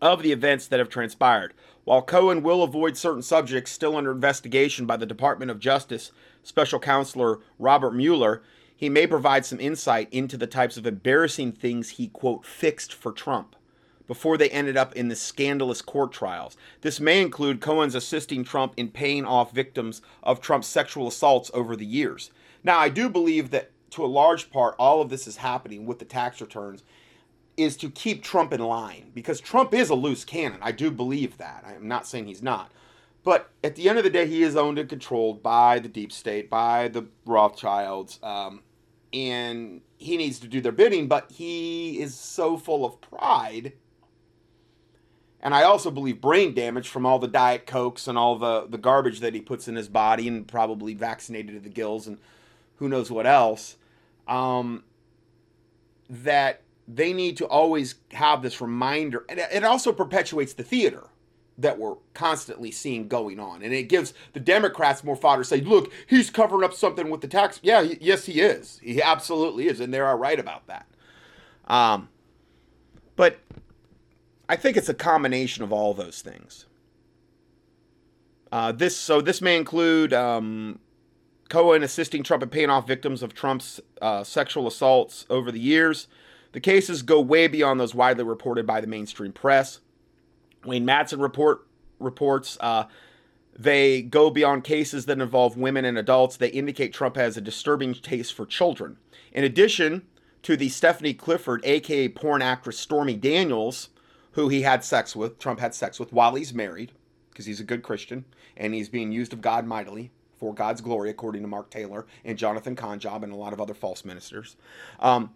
of 0.00 0.22
the 0.22 0.32
events 0.32 0.66
that 0.68 0.78
have 0.78 0.88
transpired. 0.88 1.52
While 1.84 2.02
Cohen 2.02 2.42
will 2.42 2.62
avoid 2.62 2.96
certain 2.96 3.22
subjects 3.22 3.70
still 3.70 3.96
under 3.96 4.12
investigation 4.12 4.86
by 4.86 4.96
the 4.96 5.06
Department 5.06 5.50
of 5.50 5.58
Justice 5.58 6.12
Special 6.42 6.78
Counselor 6.78 7.40
Robert 7.58 7.92
Mueller, 7.92 8.42
he 8.78 8.88
may 8.88 9.08
provide 9.08 9.44
some 9.44 9.58
insight 9.58 10.08
into 10.12 10.36
the 10.36 10.46
types 10.46 10.76
of 10.76 10.86
embarrassing 10.86 11.50
things 11.50 11.88
he, 11.90 12.06
quote, 12.06 12.46
fixed 12.46 12.94
for 12.94 13.10
Trump 13.10 13.56
before 14.06 14.38
they 14.38 14.48
ended 14.50 14.76
up 14.76 14.94
in 14.94 15.08
the 15.08 15.16
scandalous 15.16 15.82
court 15.82 16.12
trials. 16.12 16.56
This 16.82 17.00
may 17.00 17.20
include 17.20 17.60
Cohen's 17.60 17.96
assisting 17.96 18.44
Trump 18.44 18.74
in 18.76 18.88
paying 18.88 19.24
off 19.24 19.50
victims 19.50 20.00
of 20.22 20.40
Trump's 20.40 20.68
sexual 20.68 21.08
assaults 21.08 21.50
over 21.52 21.74
the 21.74 21.84
years. 21.84 22.30
Now, 22.62 22.78
I 22.78 22.88
do 22.88 23.08
believe 23.08 23.50
that 23.50 23.72
to 23.90 24.04
a 24.04 24.06
large 24.06 24.48
part, 24.48 24.76
all 24.78 25.02
of 25.02 25.10
this 25.10 25.26
is 25.26 25.38
happening 25.38 25.84
with 25.84 25.98
the 25.98 26.04
tax 26.04 26.40
returns 26.40 26.84
is 27.56 27.76
to 27.78 27.90
keep 27.90 28.22
Trump 28.22 28.52
in 28.52 28.60
line 28.60 29.10
because 29.12 29.40
Trump 29.40 29.74
is 29.74 29.90
a 29.90 29.96
loose 29.96 30.24
cannon. 30.24 30.60
I 30.62 30.70
do 30.70 30.92
believe 30.92 31.36
that. 31.38 31.64
I'm 31.66 31.88
not 31.88 32.06
saying 32.06 32.26
he's 32.26 32.44
not. 32.44 32.70
But 33.24 33.50
at 33.64 33.74
the 33.74 33.88
end 33.88 33.98
of 33.98 34.04
the 34.04 34.10
day, 34.10 34.28
he 34.28 34.44
is 34.44 34.54
owned 34.54 34.78
and 34.78 34.88
controlled 34.88 35.42
by 35.42 35.80
the 35.80 35.88
deep 35.88 36.12
state, 36.12 36.48
by 36.48 36.86
the 36.86 37.06
Rothschilds. 37.26 38.20
Um, 38.22 38.62
and 39.12 39.80
he 39.96 40.16
needs 40.16 40.38
to 40.40 40.48
do 40.48 40.60
their 40.60 40.72
bidding, 40.72 41.08
but 41.08 41.30
he 41.30 42.00
is 42.00 42.14
so 42.14 42.56
full 42.56 42.84
of 42.84 43.00
pride. 43.00 43.72
And 45.40 45.54
I 45.54 45.62
also 45.62 45.90
believe 45.90 46.20
brain 46.20 46.54
damage 46.54 46.88
from 46.88 47.06
all 47.06 47.18
the 47.18 47.28
Diet 47.28 47.66
Cokes 47.66 48.08
and 48.08 48.18
all 48.18 48.38
the, 48.38 48.66
the 48.68 48.78
garbage 48.78 49.20
that 49.20 49.34
he 49.34 49.40
puts 49.40 49.68
in 49.68 49.76
his 49.76 49.88
body 49.88 50.26
and 50.26 50.46
probably 50.46 50.94
vaccinated 50.94 51.54
to 51.54 51.60
the 51.60 51.68
gills 51.68 52.06
and 52.06 52.18
who 52.76 52.88
knows 52.88 53.10
what 53.10 53.26
else. 53.26 53.76
Um, 54.26 54.84
that 56.10 56.62
they 56.86 57.12
need 57.12 57.36
to 57.36 57.46
always 57.46 57.96
have 58.12 58.42
this 58.42 58.60
reminder. 58.60 59.24
And 59.28 59.38
it 59.38 59.64
also 59.64 59.92
perpetuates 59.92 60.54
the 60.54 60.64
theater 60.64 61.04
that 61.58 61.78
we're 61.78 61.96
constantly 62.14 62.70
seeing 62.70 63.08
going 63.08 63.40
on. 63.40 63.62
And 63.62 63.74
it 63.74 63.88
gives 63.88 64.14
the 64.32 64.40
Democrats 64.40 65.02
more 65.02 65.16
fodder 65.16 65.42
to 65.42 65.48
say, 65.48 65.60
look, 65.60 65.92
he's 66.06 66.30
covering 66.30 66.64
up 66.64 66.72
something 66.72 67.10
with 67.10 67.20
the 67.20 67.28
tax. 67.28 67.58
Yeah, 67.62 67.82
he, 67.82 67.98
yes, 68.00 68.26
he 68.26 68.40
is. 68.40 68.80
He 68.82 69.02
absolutely 69.02 69.66
is. 69.66 69.80
And 69.80 69.92
they 69.92 69.98
are 69.98 70.16
right 70.16 70.38
about 70.38 70.68
that. 70.68 70.86
Um, 71.66 72.08
but 73.16 73.40
I 74.48 74.56
think 74.56 74.76
it's 74.76 74.88
a 74.88 74.94
combination 74.94 75.64
of 75.64 75.72
all 75.72 75.92
those 75.94 76.22
things. 76.22 76.66
Uh, 78.50 78.72
this 78.72 78.96
so 78.96 79.20
this 79.20 79.42
may 79.42 79.56
include 79.56 80.14
um, 80.14 80.78
Cohen 81.50 81.82
assisting 81.82 82.22
Trump 82.22 82.42
in 82.42 82.48
paying 82.48 82.70
off 82.70 82.86
victims 82.86 83.22
of 83.22 83.34
Trump's 83.34 83.80
uh, 84.00 84.24
sexual 84.24 84.66
assaults 84.66 85.26
over 85.28 85.52
the 85.52 85.60
years. 85.60 86.06
The 86.52 86.60
cases 86.60 87.02
go 87.02 87.20
way 87.20 87.46
beyond 87.46 87.78
those 87.78 87.94
widely 87.94 88.24
reported 88.24 88.66
by 88.66 88.80
the 88.80 88.86
mainstream 88.86 89.32
press. 89.32 89.80
Wayne 90.64 90.86
Madsen 90.86 91.20
report 91.20 91.66
reports 91.98 92.56
uh, 92.60 92.84
they 93.58 94.02
go 94.02 94.30
beyond 94.30 94.62
cases 94.62 95.06
that 95.06 95.20
involve 95.20 95.56
women 95.56 95.84
and 95.84 95.98
adults. 95.98 96.36
They 96.36 96.48
indicate 96.48 96.92
Trump 96.92 97.16
has 97.16 97.36
a 97.36 97.40
disturbing 97.40 97.92
taste 97.94 98.32
for 98.32 98.46
children. 98.46 98.98
In 99.32 99.42
addition 99.42 100.02
to 100.42 100.56
the 100.56 100.68
Stephanie 100.68 101.14
Clifford, 101.14 101.64
aka 101.64 102.08
porn 102.08 102.40
actress 102.40 102.78
Stormy 102.78 103.16
Daniels, 103.16 103.88
who 104.32 104.48
he 104.48 104.62
had 104.62 104.84
sex 104.84 105.16
with, 105.16 105.38
Trump 105.40 105.58
had 105.58 105.74
sex 105.74 105.98
with 105.98 106.12
while 106.12 106.36
he's 106.36 106.54
married, 106.54 106.92
because 107.30 107.46
he's 107.46 107.60
a 107.60 107.64
good 107.64 107.82
Christian 107.82 108.24
and 108.56 108.74
he's 108.74 108.88
being 108.88 109.10
used 109.10 109.32
of 109.32 109.40
God 109.40 109.66
mightily 109.66 110.10
for 110.38 110.54
God's 110.54 110.80
glory, 110.80 111.10
according 111.10 111.42
to 111.42 111.48
Mark 111.48 111.68
Taylor 111.68 112.06
and 112.24 112.38
Jonathan 112.38 112.76
Conjob 112.76 113.24
and 113.24 113.32
a 113.32 113.36
lot 113.36 113.52
of 113.52 113.60
other 113.60 113.74
false 113.74 114.04
ministers. 114.04 114.56
Um, 115.00 115.34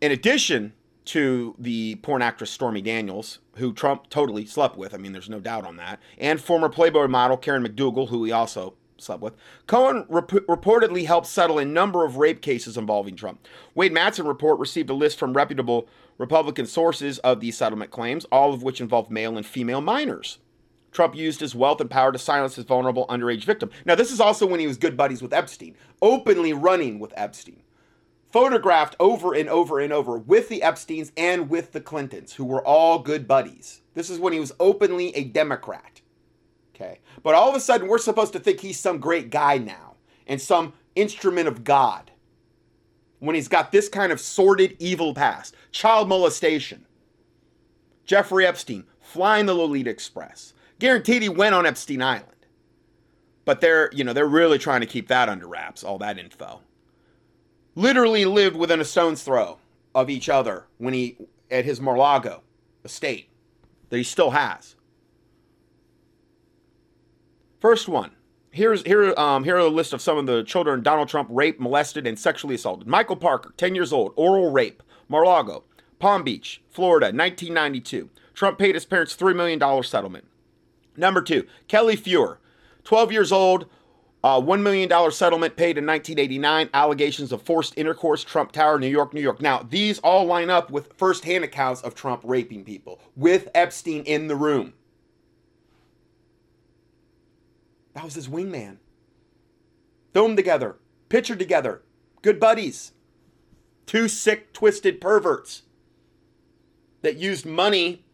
in 0.00 0.10
addition 0.10 0.72
to 1.04 1.54
the 1.58 1.96
porn 1.96 2.22
actress 2.22 2.50
Stormy 2.50 2.80
Daniels, 2.80 3.40
who 3.56 3.72
Trump 3.72 4.08
totally 4.08 4.46
slept 4.46 4.76
with. 4.76 4.94
I 4.94 4.98
mean, 4.98 5.12
there's 5.12 5.28
no 5.28 5.40
doubt 5.40 5.66
on 5.66 5.76
that. 5.76 6.00
And 6.18 6.40
former 6.40 6.68
Playboy 6.68 7.08
model 7.08 7.36
Karen 7.36 7.66
McDougal, 7.66 8.08
who 8.08 8.24
he 8.24 8.32
also 8.32 8.74
slept 8.98 9.20
with. 9.20 9.34
Cohen 9.66 10.06
rep- 10.08 10.28
reportedly 10.28 11.06
helped 11.06 11.26
settle 11.26 11.58
a 11.58 11.64
number 11.64 12.04
of 12.04 12.16
rape 12.16 12.40
cases 12.40 12.76
involving 12.76 13.16
Trump. 13.16 13.46
Wayne 13.74 13.94
Madsen 13.94 14.26
report 14.26 14.58
received 14.58 14.90
a 14.90 14.94
list 14.94 15.18
from 15.18 15.32
reputable 15.32 15.88
Republican 16.18 16.66
sources 16.66 17.18
of 17.20 17.40
these 17.40 17.56
settlement 17.56 17.90
claims, 17.90 18.24
all 18.26 18.52
of 18.52 18.62
which 18.62 18.80
involved 18.80 19.10
male 19.10 19.36
and 19.36 19.46
female 19.46 19.80
minors. 19.80 20.38
Trump 20.92 21.16
used 21.16 21.40
his 21.40 21.54
wealth 21.54 21.80
and 21.80 21.90
power 21.90 22.12
to 22.12 22.18
silence 22.18 22.54
his 22.54 22.66
vulnerable 22.66 23.06
underage 23.08 23.44
victim. 23.44 23.70
Now, 23.86 23.94
this 23.94 24.12
is 24.12 24.20
also 24.20 24.46
when 24.46 24.60
he 24.60 24.66
was 24.66 24.76
good 24.76 24.96
buddies 24.96 25.22
with 25.22 25.32
Epstein, 25.32 25.74
openly 26.02 26.52
running 26.52 26.98
with 26.98 27.14
Epstein 27.16 27.61
photographed 28.32 28.96
over 28.98 29.34
and 29.34 29.48
over 29.48 29.78
and 29.78 29.92
over 29.92 30.16
with 30.16 30.48
the 30.48 30.62
Epsteins 30.64 31.12
and 31.16 31.50
with 31.50 31.72
the 31.72 31.80
Clintons, 31.80 32.32
who 32.32 32.44
were 32.44 32.66
all 32.66 32.98
good 32.98 33.28
buddies. 33.28 33.82
This 33.94 34.08
is 34.08 34.18
when 34.18 34.32
he 34.32 34.40
was 34.40 34.52
openly 34.58 35.14
a 35.14 35.24
Democrat. 35.24 36.00
Okay. 36.74 37.00
But 37.22 37.34
all 37.34 37.50
of 37.50 37.54
a 37.54 37.60
sudden, 37.60 37.88
we're 37.88 37.98
supposed 37.98 38.32
to 38.32 38.40
think 38.40 38.60
he's 38.60 38.80
some 38.80 38.98
great 38.98 39.30
guy 39.30 39.58
now 39.58 39.96
and 40.26 40.40
some 40.40 40.72
instrument 40.94 41.46
of 41.46 41.62
God 41.62 42.10
when 43.18 43.34
he's 43.34 43.48
got 43.48 43.70
this 43.70 43.88
kind 43.88 44.10
of 44.10 44.20
sordid, 44.20 44.76
evil 44.78 45.14
past. 45.14 45.54
Child 45.70 46.08
molestation. 46.08 46.86
Jeffrey 48.06 48.46
Epstein 48.46 48.84
flying 48.98 49.46
the 49.46 49.54
Lolita 49.54 49.90
Express. 49.90 50.54
Guaranteed 50.78 51.22
he 51.22 51.28
went 51.28 51.54
on 51.54 51.66
Epstein 51.66 52.02
Island. 52.02 52.26
But 53.44 53.60
they're, 53.60 53.90
you 53.92 54.04
know, 54.04 54.12
they're 54.12 54.26
really 54.26 54.58
trying 54.58 54.80
to 54.80 54.86
keep 54.86 55.08
that 55.08 55.28
under 55.28 55.46
wraps, 55.46 55.84
all 55.84 55.98
that 55.98 56.18
info 56.18 56.62
literally 57.74 58.24
lived 58.24 58.56
within 58.56 58.80
a 58.80 58.84
stone's 58.84 59.22
throw 59.22 59.58
of 59.94 60.10
each 60.10 60.28
other 60.28 60.66
when 60.78 60.94
he 60.94 61.16
at 61.50 61.64
his 61.64 61.80
Mar-a-Lago 61.80 62.42
estate 62.84 63.28
that 63.90 63.96
he 63.98 64.02
still 64.02 64.30
has. 64.30 64.76
First 67.60 67.88
one. 67.88 68.12
Here's 68.50 68.82
here 68.82 69.14
um 69.16 69.44
here 69.44 69.56
are 69.56 69.60
a 69.60 69.68
list 69.68 69.94
of 69.94 70.02
some 70.02 70.18
of 70.18 70.26
the 70.26 70.42
children 70.44 70.82
Donald 70.82 71.08
Trump 71.08 71.28
raped, 71.30 71.60
molested, 71.60 72.06
and 72.06 72.18
sexually 72.18 72.54
assaulted. 72.54 72.86
Michael 72.86 73.16
Parker, 73.16 73.54
10 73.56 73.74
years 73.74 73.92
old, 73.92 74.12
oral 74.16 74.50
rape, 74.50 74.82
Mar-a-Lago, 75.08 75.64
Palm 75.98 76.22
Beach, 76.22 76.60
Florida, 76.68 77.06
1992. 77.06 78.10
Trump 78.34 78.58
paid 78.58 78.74
his 78.74 78.84
parents 78.84 79.16
$3 79.16 79.34
million 79.36 79.82
settlement. 79.82 80.26
Number 80.96 81.22
two, 81.22 81.46
Kelly 81.68 81.96
Feuer, 81.96 82.38
12 82.84 83.12
years 83.12 83.32
old, 83.32 83.66
Uh, 84.24 84.40
$1 84.40 84.62
million 84.62 84.88
settlement 85.10 85.56
paid 85.56 85.76
in 85.76 85.86
1989. 85.86 86.70
Allegations 86.72 87.32
of 87.32 87.42
forced 87.42 87.76
intercourse, 87.76 88.22
Trump 88.22 88.52
Tower, 88.52 88.78
New 88.78 88.86
York, 88.86 89.12
New 89.12 89.20
York. 89.20 89.40
Now, 89.40 89.66
these 89.68 89.98
all 89.98 90.24
line 90.26 90.48
up 90.48 90.70
with 90.70 90.92
firsthand 90.96 91.42
accounts 91.42 91.82
of 91.82 91.94
Trump 91.94 92.22
raping 92.24 92.64
people 92.64 93.00
with 93.16 93.48
Epstein 93.54 94.04
in 94.04 94.28
the 94.28 94.36
room. 94.36 94.74
That 97.94 98.04
was 98.04 98.14
his 98.14 98.28
wingman. 98.28 98.76
Filmed 100.14 100.36
together, 100.36 100.76
pictured 101.08 101.38
together, 101.38 101.82
good 102.22 102.38
buddies. 102.38 102.92
Two 103.86 104.06
sick, 104.06 104.52
twisted 104.52 105.00
perverts 105.00 105.62
that 107.02 107.16
used 107.16 107.44
money, 107.44 108.04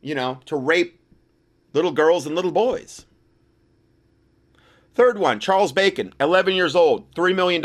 you 0.00 0.14
know, 0.14 0.40
to 0.46 0.56
rape 0.56 0.98
little 1.74 1.92
girls 1.92 2.26
and 2.26 2.34
little 2.34 2.50
boys. 2.50 3.04
Third 4.94 5.18
one, 5.18 5.40
Charles 5.40 5.72
Bacon, 5.72 6.14
11 6.20 6.54
years 6.54 6.76
old, 6.76 7.12
$3 7.14 7.34
million 7.34 7.60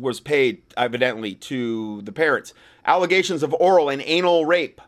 was 0.00 0.20
paid, 0.20 0.60
evidently, 0.76 1.34
to 1.34 2.02
the 2.02 2.12
parents. 2.12 2.52
Allegations 2.84 3.42
of 3.42 3.54
oral 3.54 3.88
and 3.88 4.02
anal 4.04 4.44
rape. 4.44 4.80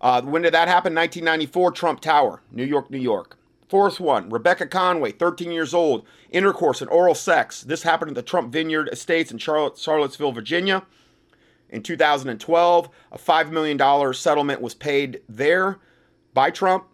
Uh, 0.00 0.22
when 0.22 0.42
did 0.42 0.54
that 0.54 0.66
happen? 0.66 0.92
1994, 0.92 1.70
Trump 1.70 2.00
Tower, 2.00 2.42
New 2.50 2.64
York, 2.64 2.90
New 2.90 2.98
York. 2.98 3.36
Fourth 3.68 4.00
one, 4.00 4.28
Rebecca 4.28 4.66
Conway, 4.66 5.12
13 5.12 5.52
years 5.52 5.72
old, 5.72 6.04
intercourse 6.30 6.80
and 6.80 6.90
oral 6.90 7.14
sex. 7.14 7.62
This 7.62 7.84
happened 7.84 8.10
at 8.10 8.14
the 8.16 8.22
Trump 8.22 8.52
Vineyard 8.52 8.88
Estates 8.90 9.30
in 9.30 9.38
Charlotte, 9.38 9.78
Charlottesville, 9.78 10.32
Virginia. 10.32 10.84
In 11.68 11.84
2012, 11.84 12.88
a 13.12 13.18
$5 13.18 13.50
million 13.52 14.14
settlement 14.14 14.60
was 14.60 14.74
paid 14.74 15.20
there 15.28 15.78
by 16.34 16.50
Trump. 16.50 16.86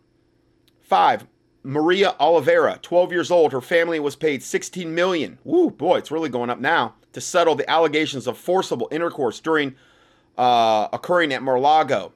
Five, 0.82 1.26
Maria 1.66 2.14
Oliveira, 2.20 2.78
12 2.80 3.10
years 3.10 3.28
old, 3.28 3.52
her 3.52 3.60
family 3.60 3.98
was 3.98 4.14
paid 4.14 4.40
16 4.40 4.94
million. 4.94 5.36
Woo, 5.42 5.68
boy, 5.68 5.96
it's 5.96 6.12
really 6.12 6.28
going 6.28 6.48
up 6.48 6.60
now 6.60 6.94
to 7.12 7.20
settle 7.20 7.56
the 7.56 7.68
allegations 7.68 8.28
of 8.28 8.38
forcible 8.38 8.86
intercourse 8.92 9.40
during 9.40 9.74
uh, 10.38 10.86
occurring 10.92 11.32
at 11.32 11.42
Mar-a-Lago, 11.42 12.12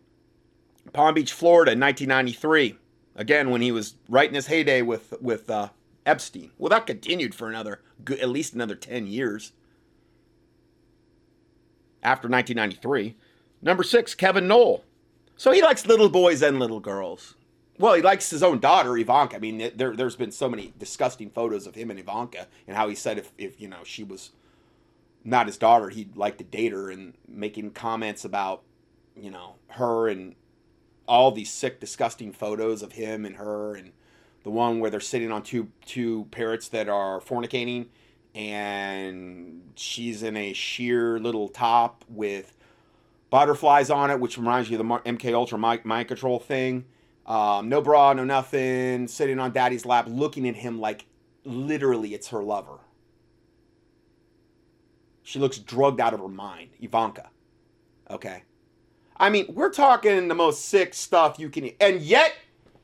Palm 0.92 1.14
Beach, 1.14 1.32
Florida, 1.32 1.72
in 1.72 1.80
1993. 1.80 2.78
Again, 3.16 3.51
when 3.51 3.61
he 3.61 3.72
was 3.72 3.96
right 4.09 4.28
in 4.28 4.36
his 4.36 4.46
heyday 4.46 4.82
with 4.82 5.14
with 5.20 5.51
uh, 5.51 5.70
Epstein. 6.07 6.53
Well, 6.57 6.70
that 6.70 6.86
continued 6.86 7.34
for 7.34 7.48
another 7.48 7.80
at 8.09 8.28
least 8.28 8.55
another 8.55 8.76
10 8.76 9.09
years 9.09 9.51
after 12.05 12.28
1993. 12.28 13.16
Number 13.61 13.82
six, 13.82 14.14
Kevin 14.14 14.46
Knoll. 14.46 14.84
So 15.36 15.51
he 15.51 15.61
likes 15.61 15.86
little 15.86 16.09
boys 16.09 16.40
and 16.40 16.61
little 16.61 16.78
girls. 16.78 17.34
Well, 17.80 17.94
he 17.94 18.02
likes 18.02 18.28
his 18.28 18.42
own 18.42 18.58
daughter, 18.58 18.94
Ivanka. 18.98 19.36
I 19.36 19.38
mean, 19.38 19.72
there, 19.74 19.96
there's 19.96 20.14
been 20.14 20.32
so 20.32 20.50
many 20.50 20.74
disgusting 20.78 21.30
photos 21.30 21.66
of 21.66 21.76
him 21.76 21.90
and 21.90 21.98
Ivanka, 21.98 22.46
and 22.68 22.76
how 22.76 22.90
he 22.90 22.94
said 22.94 23.16
if, 23.16 23.32
if 23.38 23.58
you 23.58 23.68
know 23.68 23.84
she 23.84 24.04
was 24.04 24.32
not 25.24 25.46
his 25.46 25.56
daughter, 25.56 25.88
he'd 25.88 26.14
like 26.14 26.36
to 26.36 26.44
date 26.44 26.72
her, 26.72 26.90
and 26.90 27.14
making 27.26 27.70
comments 27.70 28.22
about 28.22 28.64
you 29.16 29.30
know 29.30 29.54
her 29.68 30.08
and 30.08 30.34
all 31.08 31.32
these 31.32 31.50
sick, 31.50 31.80
disgusting 31.80 32.32
photos 32.34 32.82
of 32.82 32.92
him 32.92 33.24
and 33.24 33.36
her, 33.36 33.74
and 33.74 33.92
the 34.42 34.50
one 34.50 34.78
where 34.78 34.90
they're 34.90 35.00
sitting 35.00 35.32
on 35.32 35.42
two 35.42 35.68
two 35.86 36.26
parrots 36.32 36.68
that 36.68 36.90
are 36.90 37.18
fornicating, 37.18 37.86
and 38.34 39.72
she's 39.74 40.22
in 40.22 40.36
a 40.36 40.52
sheer 40.52 41.18
little 41.18 41.48
top 41.48 42.04
with 42.10 42.54
butterflies 43.30 43.88
on 43.88 44.10
it, 44.10 44.20
which 44.20 44.36
reminds 44.36 44.68
you 44.68 44.78
of 44.78 44.86
the 44.86 45.10
MK 45.10 45.32
Ultra 45.32 45.56
mind, 45.56 45.86
mind 45.86 46.08
control 46.08 46.38
thing 46.38 46.84
um, 47.30 47.68
no 47.68 47.80
bra, 47.80 48.12
no 48.12 48.24
nothing, 48.24 49.06
sitting 49.06 49.38
on 49.38 49.52
daddy's 49.52 49.86
lap, 49.86 50.06
looking 50.08 50.48
at 50.48 50.56
him 50.56 50.80
like 50.80 51.06
literally 51.44 52.12
it's 52.12 52.28
her 52.28 52.42
lover. 52.42 52.80
She 55.22 55.38
looks 55.38 55.56
drugged 55.58 56.00
out 56.00 56.12
of 56.12 56.18
her 56.18 56.26
mind, 56.26 56.70
Ivanka. 56.80 57.30
Okay. 58.10 58.42
I 59.16 59.30
mean, 59.30 59.46
we're 59.50 59.70
talking 59.70 60.26
the 60.26 60.34
most 60.34 60.64
sick 60.64 60.92
stuff 60.92 61.38
you 61.38 61.50
can, 61.50 61.70
and 61.80 62.00
yet 62.00 62.34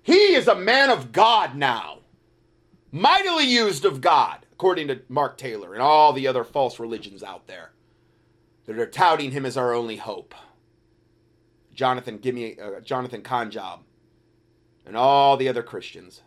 he 0.04 0.34
is 0.36 0.46
a 0.46 0.54
man 0.54 0.90
of 0.90 1.10
God 1.10 1.56
now, 1.56 2.02
mightily 2.92 3.46
used 3.46 3.84
of 3.84 4.00
God, 4.00 4.46
according 4.52 4.86
to 4.86 5.00
Mark 5.08 5.38
Taylor 5.38 5.72
and 5.72 5.82
all 5.82 6.12
the 6.12 6.28
other 6.28 6.44
false 6.44 6.78
religions 6.78 7.24
out 7.24 7.48
there 7.48 7.72
that 8.66 8.78
are 8.78 8.86
touting 8.86 9.32
him 9.32 9.44
as 9.44 9.56
our 9.56 9.74
only 9.74 9.96
hope. 9.96 10.36
Jonathan, 11.74 12.18
give 12.18 12.36
me 12.36 12.56
uh, 12.60 12.78
Jonathan 12.78 13.22
Conjob 13.22 13.80
and 14.86 14.96
all 14.96 15.36
the 15.36 15.48
other 15.48 15.62
Christians. 15.62 16.22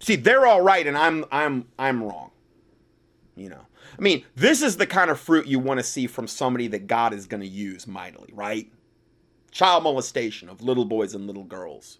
See, 0.00 0.16
they're 0.16 0.46
all 0.46 0.60
right 0.60 0.86
and 0.86 0.96
I'm 0.96 1.24
I'm 1.30 1.66
I'm 1.78 2.02
wrong. 2.02 2.30
You 3.34 3.50
know. 3.50 3.66
I 3.98 4.02
mean, 4.02 4.24
this 4.34 4.62
is 4.62 4.76
the 4.76 4.86
kind 4.86 5.10
of 5.10 5.18
fruit 5.18 5.46
you 5.46 5.58
want 5.58 5.78
to 5.80 5.84
see 5.84 6.06
from 6.06 6.26
somebody 6.26 6.68
that 6.68 6.86
God 6.86 7.14
is 7.14 7.26
going 7.26 7.40
to 7.40 7.46
use 7.46 7.86
mightily, 7.86 8.30
right? 8.34 8.70
Child 9.50 9.84
molestation 9.84 10.48
of 10.48 10.60
little 10.62 10.84
boys 10.84 11.14
and 11.14 11.26
little 11.26 11.44
girls. 11.44 11.98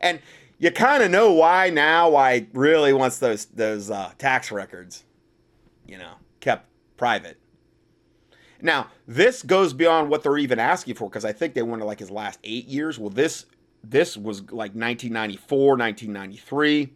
And 0.00 0.20
you 0.58 0.70
kind 0.70 1.02
of 1.02 1.10
know 1.10 1.32
why 1.32 1.70
now 1.70 2.10
why 2.10 2.46
really 2.52 2.92
wants 2.92 3.18
those 3.18 3.46
those 3.46 3.90
uh, 3.90 4.12
tax 4.18 4.50
records, 4.50 5.04
you 5.86 5.98
know, 5.98 6.14
kept 6.40 6.68
private. 6.96 7.38
Now, 8.62 8.86
this 9.08 9.42
goes 9.42 9.72
beyond 9.72 10.08
what 10.08 10.22
they're 10.22 10.38
even 10.38 10.60
asking 10.60 10.94
for 10.94 11.08
because 11.08 11.24
I 11.24 11.32
think 11.32 11.54
they 11.54 11.62
wanted 11.62 11.84
like 11.84 11.98
his 11.98 12.12
last 12.12 12.38
eight 12.44 12.66
years. 12.66 12.98
Well, 12.98 13.10
this 13.10 13.44
this 13.84 14.16
was 14.16 14.40
like 14.42 14.74
1994, 14.74 15.76
1993. 15.76 16.92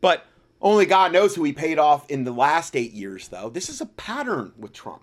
But 0.00 0.26
only 0.60 0.86
God 0.86 1.12
knows 1.12 1.36
who 1.36 1.44
he 1.44 1.52
paid 1.52 1.78
off 1.78 2.10
in 2.10 2.24
the 2.24 2.32
last 2.32 2.74
eight 2.74 2.92
years, 2.92 3.28
though. 3.28 3.48
This 3.48 3.68
is 3.68 3.80
a 3.80 3.86
pattern 3.86 4.52
with 4.58 4.72
Trump. 4.72 5.02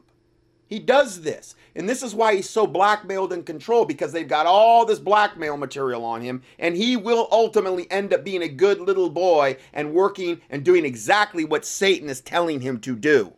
He 0.67 0.79
does 0.79 1.21
this. 1.21 1.55
And 1.75 1.87
this 1.87 2.03
is 2.03 2.13
why 2.13 2.35
he's 2.35 2.49
so 2.49 2.67
blackmailed 2.67 3.31
and 3.31 3.45
controlled 3.45 3.87
because 3.87 4.11
they've 4.11 4.27
got 4.27 4.45
all 4.45 4.85
this 4.85 4.99
blackmail 4.99 5.55
material 5.55 6.03
on 6.03 6.21
him. 6.21 6.41
And 6.59 6.75
he 6.75 6.97
will 6.97 7.29
ultimately 7.31 7.89
end 7.89 8.13
up 8.13 8.25
being 8.25 8.41
a 8.41 8.49
good 8.49 8.81
little 8.81 9.09
boy 9.09 9.57
and 9.71 9.93
working 9.93 10.41
and 10.49 10.65
doing 10.65 10.83
exactly 10.83 11.45
what 11.45 11.65
Satan 11.65 12.09
is 12.09 12.19
telling 12.19 12.59
him 12.59 12.79
to 12.79 12.95
do. 12.95 13.33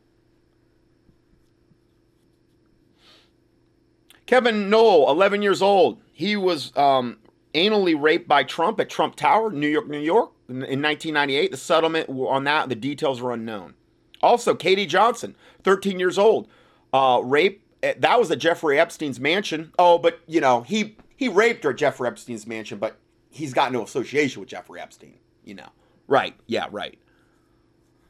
Kevin 4.27 4.69
Knoll, 4.69 5.09
11 5.09 5.41
years 5.41 5.61
old. 5.61 5.99
He 6.11 6.35
was 6.35 6.75
um, 6.77 7.17
anally 7.55 7.99
raped 7.99 8.27
by 8.27 8.43
Trump 8.43 8.79
at 8.79 8.89
Trump 8.89 9.15
Tower, 9.15 9.51
New 9.51 9.67
York, 9.67 9.87
New 9.87 9.99
York, 9.99 10.31
in, 10.47 10.57
in 10.57 10.81
1998. 10.81 11.51
The 11.51 11.57
settlement 11.57 12.09
on 12.09 12.43
that, 12.43 12.69
the 12.69 12.75
details 12.75 13.21
are 13.21 13.31
unknown. 13.31 13.73
Also, 14.21 14.53
Katie 14.53 14.85
Johnson, 14.85 15.35
13 15.63 15.99
years 15.99 16.17
old, 16.17 16.47
uh, 16.93 17.21
rape. 17.23 17.63
Eh, 17.83 17.93
that 17.99 18.19
was 18.19 18.29
at 18.31 18.39
Jeffrey 18.39 18.79
Epstein's 18.79 19.19
mansion. 19.19 19.71
Oh, 19.77 19.97
but 19.97 20.19
you 20.27 20.41
know 20.41 20.61
he 20.61 20.97
he 21.15 21.27
raped 21.27 21.63
her 21.63 21.69
at 21.69 21.77
Jeffrey 21.77 22.07
Epstein's 22.07 22.47
mansion, 22.47 22.79
but 22.79 22.97
he's 23.29 23.53
got 23.53 23.71
no 23.71 23.83
association 23.83 24.39
with 24.39 24.49
Jeffrey 24.49 24.81
Epstein. 24.81 25.19
You 25.43 25.55
know, 25.55 25.69
right? 26.07 26.35
Yeah, 26.47 26.67
right. 26.71 26.97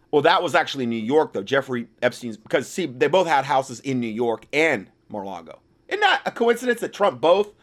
Well, 0.09 0.21
that 0.21 0.41
was 0.41 0.55
actually 0.55 0.85
New 0.85 0.95
York 0.95 1.33
though. 1.33 1.43
Jeffrey 1.43 1.87
Epstein's 2.01 2.37
because 2.37 2.69
see 2.69 2.85
they 2.85 3.07
both 3.09 3.27
had 3.27 3.43
houses 3.43 3.81
in 3.81 3.99
New 3.99 4.07
York 4.07 4.47
and 4.53 4.89
Mar-a-Lago. 5.09 5.59
Isn't 5.87 6.01
that 6.01 6.21
a 6.25 6.31
coincidence 6.31 6.81
that 6.81 6.93
Trump 6.93 7.21
both, 7.21 7.53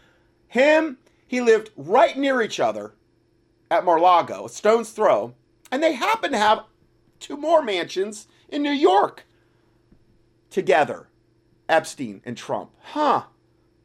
him, 0.49 0.99
he 1.27 1.41
lived 1.41 1.70
right 1.77 2.16
near 2.16 2.41
each 2.43 2.61
other 2.61 2.95
at 3.70 3.85
Mar-a-Lago, 3.85 4.47
a 4.47 4.49
stone's 4.49 4.91
throw, 4.91 5.35
and 5.70 5.83
they 5.83 5.95
happen 5.95 6.31
to 6.33 6.39
have 6.39 6.64
two 7.18 7.37
more 7.37 7.62
mansions 7.62 8.29
in 8.49 8.62
New 8.62 8.70
York 8.70 9.27
together, 10.51 11.09
Epstein 11.68 12.20
and 12.25 12.37
Trump. 12.37 12.70
Huh. 12.81 13.25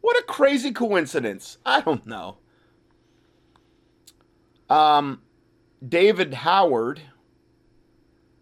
What 0.02 0.20
a 0.20 0.24
crazy 0.24 0.72
coincidence. 0.72 1.58
I 1.66 1.82
don't 1.82 2.06
know. 2.06 2.38
Um, 4.70 5.22
David 5.86 6.34
Howard 6.36 7.02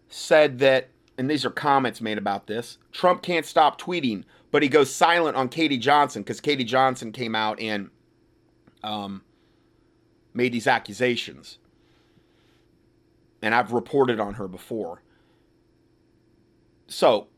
said 0.08 0.58
that, 0.58 0.90
and 1.16 1.30
these 1.30 1.44
are 1.44 1.50
comments 1.50 2.00
made 2.00 2.18
about 2.18 2.46
this 2.46 2.78
Trump 2.92 3.22
can't 3.22 3.46
stop 3.46 3.80
tweeting 3.80 4.24
but 4.50 4.62
he 4.62 4.68
goes 4.68 4.92
silent 4.92 5.36
on 5.36 5.48
Katie 5.48 5.78
Johnson 5.78 6.22
because 6.22 6.40
Katie 6.40 6.64
Johnson 6.64 7.12
came 7.12 7.34
out 7.34 7.60
and 7.60 7.90
um, 8.82 9.22
made 10.32 10.52
these 10.52 10.66
accusations. 10.66 11.58
And 13.42 13.54
I've 13.54 13.72
reported 13.72 14.18
on 14.18 14.34
her 14.34 14.48
before. 14.48 15.02
So 16.88 17.28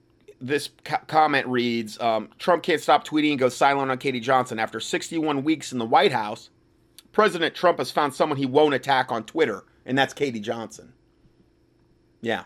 this 0.41 0.71
co- 0.85 0.97
comment 1.07 1.47
reads 1.47 2.01
um, 2.01 2.31
Trump 2.39 2.63
can't 2.63 2.81
stop 2.81 3.07
tweeting 3.07 3.31
and 3.31 3.39
goes 3.39 3.57
silent 3.57 3.91
on 3.91 3.99
Katie 3.99 4.21
Johnson. 4.21 4.59
After 4.59 4.81
61 4.81 5.45
weeks 5.45 5.73
in 5.73 5.79
the 5.79 5.85
White 5.85 6.13
House, 6.13 6.51
President 7.13 7.55
Trump 7.55 7.79
has 7.79 7.91
found 7.91 8.15
someone 8.15 8.39
he 8.39 8.47
won't 8.47 8.75
attack 8.75 9.11
on 9.11 9.25
Twitter, 9.25 9.65
and 9.85 9.99
that's 9.99 10.15
Katie 10.15 10.41
Johnson. 10.41 10.93
Yeah. 12.21 12.45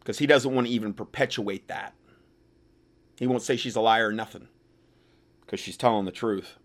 Because 0.00 0.18
he 0.18 0.26
doesn't 0.26 0.52
want 0.52 0.66
to 0.66 0.72
even 0.72 0.92
perpetuate 0.92 1.68
that. 1.68 1.94
He 3.18 3.26
won't 3.26 3.42
say 3.42 3.56
she's 3.56 3.76
a 3.76 3.80
liar 3.80 4.08
or 4.08 4.12
nothing 4.12 4.48
because 5.40 5.60
she's 5.60 5.76
telling 5.76 6.04
the 6.04 6.12
truth. 6.12 6.58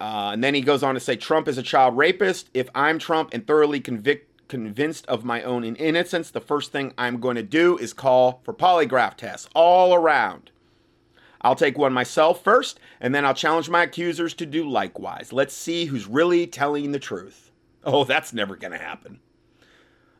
Uh, 0.00 0.30
and 0.32 0.42
then 0.42 0.54
he 0.54 0.62
goes 0.62 0.82
on 0.82 0.94
to 0.94 1.00
say 1.00 1.14
Trump 1.14 1.46
is 1.46 1.58
a 1.58 1.62
child 1.62 1.96
rapist. 1.96 2.48
If 2.54 2.70
I'm 2.74 2.98
Trump 2.98 3.30
and 3.32 3.46
thoroughly 3.46 3.80
convict, 3.80 4.48
convinced 4.48 5.06
of 5.06 5.24
my 5.24 5.42
own 5.42 5.64
innocence, 5.64 6.30
the 6.30 6.40
first 6.40 6.72
thing 6.72 6.94
I'm 6.96 7.20
going 7.20 7.36
to 7.36 7.42
do 7.42 7.76
is 7.76 7.92
call 7.92 8.40
for 8.42 8.54
polygraph 8.54 9.16
tests 9.16 9.48
all 9.54 9.94
around. 9.94 10.50
I'll 11.42 11.54
take 11.54 11.78
one 11.78 11.92
myself 11.92 12.42
first, 12.42 12.80
and 13.00 13.14
then 13.14 13.24
I'll 13.24 13.34
challenge 13.34 13.70
my 13.70 13.84
accusers 13.84 14.34
to 14.34 14.46
do 14.46 14.68
likewise. 14.68 15.32
Let's 15.32 15.54
see 15.54 15.86
who's 15.86 16.06
really 16.06 16.46
telling 16.46 16.92
the 16.92 16.98
truth. 16.98 17.50
Oh, 17.84 18.04
that's 18.04 18.32
never 18.32 18.56
going 18.56 18.72
to 18.72 18.78
happen. 18.78 19.20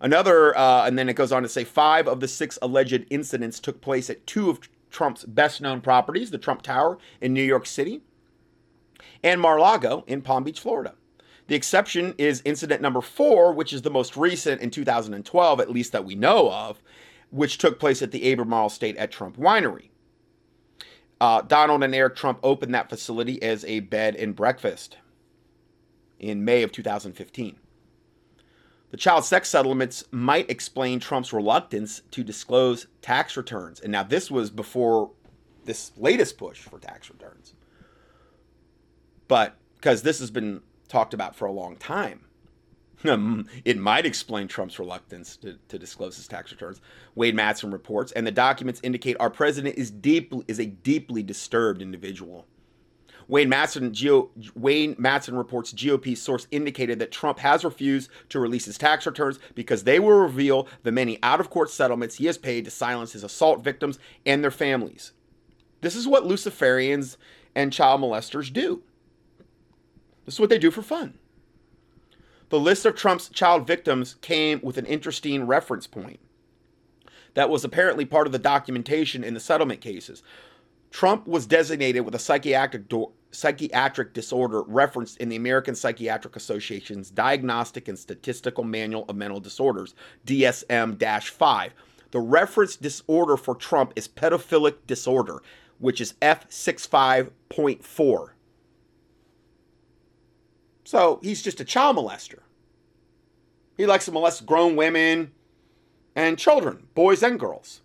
Another, 0.01 0.57
uh, 0.57 0.87
and 0.87 0.99
then 0.99 1.09
it 1.09 1.15
goes 1.15 1.31
on 1.31 1.43
to 1.43 1.49
say 1.49 1.65
five 1.65 2.09
of 2.09 2.21
the 2.21 2.29
six 2.29 2.59
alleged 2.63 3.05
incidents 3.11 3.61
took 3.61 3.81
place 3.81 4.09
at 4.09 4.27
two 4.27 4.49
of 4.49 4.61
Trump's 4.91 5.25
best 5.25 5.61
known 5.61 5.81
properties 5.81 6.31
the 6.31 6.39
Trump 6.39 6.63
Tower 6.63 6.99
in 7.21 7.35
New 7.35 7.43
York 7.43 7.67
City 7.67 8.03
and 9.23 9.41
Mar-a-Lago 9.41 10.05
in 10.07 10.23
Palm 10.23 10.45
Beach, 10.45 10.61
Florida. 10.61 10.95
The 11.49 11.55
exception 11.55 12.15
is 12.17 12.43
incident 12.45 12.81
number 12.81 13.01
four, 13.01 13.53
which 13.53 13.73
is 13.73 13.83
the 13.83 13.91
most 13.91 14.17
recent 14.17 14.61
in 14.61 14.71
2012, 14.71 15.61
at 15.61 15.71
least 15.71 15.93
that 15.93 16.05
we 16.05 16.15
know 16.15 16.51
of, 16.51 16.83
which 17.31 17.59
took 17.59 17.79
place 17.79 18.03
at 18.03 18.13
the 18.13 18.31
Albemarle 18.31 18.69
Estate 18.69 18.97
at 18.97 19.11
Trump 19.11 19.37
Winery. 19.37 19.91
Uh, 21.21 21.43
Donald 21.43 21.83
and 21.83 21.95
Eric 21.95 22.17
Trump 22.17 22.39
opened 22.43 22.75
that 22.75 22.89
facility 22.89 23.43
as 23.43 23.65
a 23.67 23.81
bed 23.81 24.17
and 24.17 24.35
breakfast 24.35 24.97
in 26.19 26.45
May 26.45 26.63
of 26.63 26.73
2015. 26.73 27.57
The 28.91 28.97
child 28.97 29.25
sex 29.25 29.49
settlements 29.49 30.05
might 30.11 30.51
explain 30.51 30.99
Trump's 30.99 31.33
reluctance 31.33 32.03
to 32.11 32.25
disclose 32.25 32.87
tax 33.03 33.37
returns. 33.37 33.81
And 33.81 33.93
now, 33.93 34.03
this 34.03 34.31
was 34.31 34.51
before 34.51 35.13
this 35.65 35.93
latest 35.97 36.39
push 36.39 36.59
for 36.59 36.79
tax 36.79 37.09
returns. 37.11 37.55
But 39.29 39.57
because 39.77 40.03
this 40.03 40.19
has 40.19 40.31
been 40.31 40.63
talked 40.89 41.15
about 41.15 41.37
for 41.37 41.47
a 41.47 41.53
long 41.53 41.77
time, 41.77 42.25
it 43.65 43.79
might 43.79 44.05
explain 44.05 44.49
Trump's 44.49 44.79
reluctance 44.79 45.37
to, 45.39 45.57
to, 45.69 45.79
disclose 45.79 46.17
his 46.17 46.29
tax 46.29 46.51
returns. 46.51 46.81
Wayne 47.15 47.37
Madsen 47.37 47.73
reports, 47.73 48.13
and 48.13 48.27
the 48.27 48.33
documents 48.33 48.81
indicate 48.83 49.17
our 49.21 49.31
president 49.31 49.79
is 49.79 49.91
deeply 49.91 50.45
is 50.49 50.59
a 50.59 50.67
deeply 50.67 51.23
disturbed 51.23 51.81
individual. 51.81 52.47
Wayne 53.31 53.49
Matson, 53.49 53.95
Geo, 53.95 54.29
Wayne 54.57 54.97
Madsen 54.97 55.39
reports 55.39 55.73
GOP 55.73 56.19
source 56.19 56.49
indicated 56.51 56.99
that 56.99 57.13
Trump 57.13 57.39
has 57.39 57.65
refused 57.65 58.11
to 58.29 58.41
release 58.41 58.65
his 58.65 58.77
tax 58.77 59.07
returns 59.07 59.39
because 59.55 59.85
they 59.85 60.01
will 60.01 60.19
reveal 60.19 60.67
the 60.83 60.91
many 60.91 61.17
out 61.23 61.39
of 61.39 61.49
court 61.49 61.71
settlements 61.71 62.17
he 62.17 62.27
has 62.27 62.37
paid 62.37 62.65
to 62.65 62.73
silence 62.73 63.13
his 63.13 63.23
assault 63.23 63.63
victims 63.63 64.01
and 64.27 64.43
their 64.43 64.51
families. 64.51 65.13
This 65.81 65.95
is 65.95 66.09
what 66.09 66.25
Luciferians 66.25 67.17
and 67.55 67.73
child 67.73 68.01
molesters 68.01 68.53
do. 68.53 68.83
This 70.25 70.35
is 70.35 70.41
what 70.41 70.51
they 70.51 70.59
do 70.59 70.73
for 70.73 70.83
fun. 70.83 71.17
The 72.49 72.59
list 72.59 72.85
of 72.85 72.97
Trump's 72.97 73.29
child 73.29 73.65
victims 73.65 74.17
came 74.23 74.61
with 74.61 74.77
an 74.77 74.87
interesting 74.87 75.47
reference 75.47 75.87
point 75.87 76.19
that 77.35 77.49
was 77.49 77.65
apparently 77.65 78.05
part 78.05 78.27
of 78.27 78.33
the 78.33 78.41
documentation 78.41 79.23
in 79.23 79.35
the 79.35 79.41
settlement 79.41 79.81
cases. 79.81 80.25
Trump 80.91 81.29
was 81.29 81.47
designated 81.47 82.05
with 82.05 82.17
a 82.17 82.19
psychiatric 82.19 82.89
psychiatric 83.31 84.13
disorder 84.13 84.63
referenced 84.63 85.19
in 85.19 85.29
the 85.29 85.37
American 85.37 85.75
Psychiatric 85.75 86.37
Association's 86.37 87.11
Diagnostic 87.11 87.89
and 87.89 87.99
Statistical 87.99 88.65
Manual 88.65 89.05
of 89.09 89.17
Mental 89.17 89.41
Disorders, 89.41 89.95
DSM 90.27 91.29
5. 91.29 91.75
The 92.11 92.21
reference 92.21 92.77
disorder 92.77 93.37
for 93.37 93.55
Trump 93.55 93.93
is 93.95 94.09
pedophilic 94.09 94.77
disorder, 94.87 95.43
which 95.79 96.01
is 96.01 96.15
F65.4. 96.23 98.29
So 100.85 101.21
he's 101.23 101.43
just 101.43 101.61
a 101.61 101.65
child 101.65 101.97
molester. 101.97 102.41
He 103.77 103.87
likes 103.87 104.07
to 104.07 104.13
molest 104.13 104.45
grown 104.45 104.77
women 104.77 105.31
and 106.17 106.39
children, 106.39 106.89
boys 106.95 107.23
and 107.23 107.39
girls. 107.39 107.83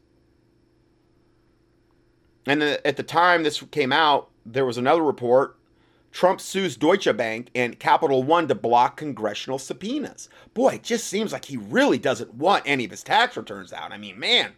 And 2.47 2.61
uh, 2.61 2.77
at 2.83 2.97
the 2.97 3.03
time 3.03 3.43
this 3.43 3.61
came 3.71 3.91
out, 3.91 4.29
there 4.45 4.65
was 4.65 4.77
another 4.77 5.03
report. 5.03 5.57
Trump 6.11 6.39
sues 6.39 6.77
Deutsche 6.77 7.15
Bank 7.17 7.49
and 7.53 7.79
Capital 7.79 8.23
One 8.23 8.47
to 8.47 8.55
block 8.55 8.95
congressional 8.95 9.59
subpoenas. 9.59 10.29
Boy, 10.53 10.75
it 10.75 10.83
just 10.83 11.07
seems 11.07 11.33
like 11.33 11.45
he 11.45 11.57
really 11.57 11.97
doesn't 11.97 12.35
want 12.35 12.63
any 12.65 12.85
of 12.85 12.91
his 12.91 13.03
tax 13.03 13.35
returns 13.35 13.73
out. 13.73 13.91
I 13.91 13.97
mean, 13.97 14.17
man. 14.17 14.53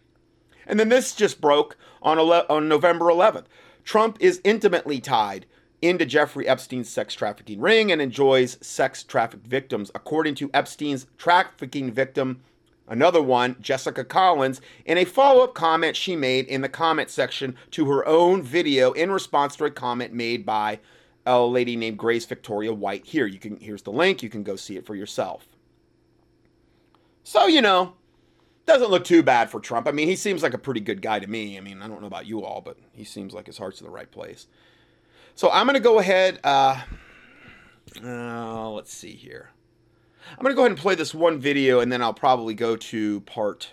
And 0.68 0.78
then 0.78 0.88
this 0.88 1.16
just 1.16 1.40
broke 1.40 1.76
on, 2.00 2.18
on 2.18 2.68
November 2.68 3.06
11th. 3.06 3.46
Trump 3.82 4.18
is 4.20 4.40
intimately 4.44 5.00
tied 5.00 5.46
into 5.80 6.04
Jeffrey 6.04 6.46
Epstein's 6.46 6.88
sex 6.88 7.14
trafficking 7.14 7.60
ring 7.60 7.90
and 7.90 8.02
enjoys 8.02 8.58
sex 8.60 9.02
trafficked 9.02 9.46
victims, 9.46 9.90
according 9.94 10.34
to 10.36 10.50
Epstein's 10.52 11.06
trafficking 11.16 11.90
victim 11.90 12.40
Another 12.88 13.22
one, 13.22 13.56
Jessica 13.60 14.02
Collins, 14.02 14.60
in 14.86 14.96
a 14.96 15.04
follow 15.04 15.44
up 15.44 15.54
comment 15.54 15.94
she 15.94 16.16
made 16.16 16.46
in 16.46 16.62
the 16.62 16.68
comment 16.68 17.10
section 17.10 17.54
to 17.72 17.84
her 17.90 18.06
own 18.06 18.42
video 18.42 18.92
in 18.92 19.12
response 19.12 19.56
to 19.56 19.66
a 19.66 19.70
comment 19.70 20.14
made 20.14 20.46
by 20.46 20.80
a 21.26 21.40
lady 21.40 21.76
named 21.76 21.98
Grace 21.98 22.24
Victoria 22.24 22.72
White. 22.72 23.04
Here, 23.04 23.26
you 23.26 23.38
can 23.38 23.58
here's 23.58 23.82
the 23.82 23.92
link, 23.92 24.22
you 24.22 24.30
can 24.30 24.42
go 24.42 24.56
see 24.56 24.76
it 24.76 24.86
for 24.86 24.94
yourself. 24.94 25.46
So, 27.22 27.46
you 27.46 27.60
know, 27.60 27.92
doesn't 28.64 28.90
look 28.90 29.04
too 29.04 29.22
bad 29.22 29.50
for 29.50 29.60
Trump. 29.60 29.86
I 29.86 29.92
mean, 29.92 30.08
he 30.08 30.16
seems 30.16 30.42
like 30.42 30.54
a 30.54 30.58
pretty 30.58 30.80
good 30.80 31.02
guy 31.02 31.18
to 31.18 31.26
me. 31.26 31.58
I 31.58 31.60
mean, 31.60 31.82
I 31.82 31.88
don't 31.88 32.00
know 32.00 32.06
about 32.06 32.26
you 32.26 32.42
all, 32.42 32.62
but 32.62 32.78
he 32.92 33.04
seems 33.04 33.34
like 33.34 33.46
his 33.46 33.58
heart's 33.58 33.80
in 33.80 33.86
the 33.86 33.92
right 33.92 34.10
place. 34.10 34.46
So 35.34 35.50
I'm 35.50 35.66
to 35.68 35.80
go 35.80 35.98
ahead. 35.98 36.40
Uh, 36.42 36.80
uh, 38.02 38.70
let's 38.70 38.92
see 38.92 39.12
here. 39.12 39.50
I'm 40.30 40.42
going 40.42 40.52
to 40.52 40.56
go 40.56 40.62
ahead 40.62 40.72
and 40.72 40.80
play 40.80 40.94
this 40.94 41.14
one 41.14 41.38
video, 41.40 41.80
and 41.80 41.90
then 41.90 42.02
I'll 42.02 42.14
probably 42.14 42.54
go 42.54 42.76
to 42.76 43.20
part 43.22 43.72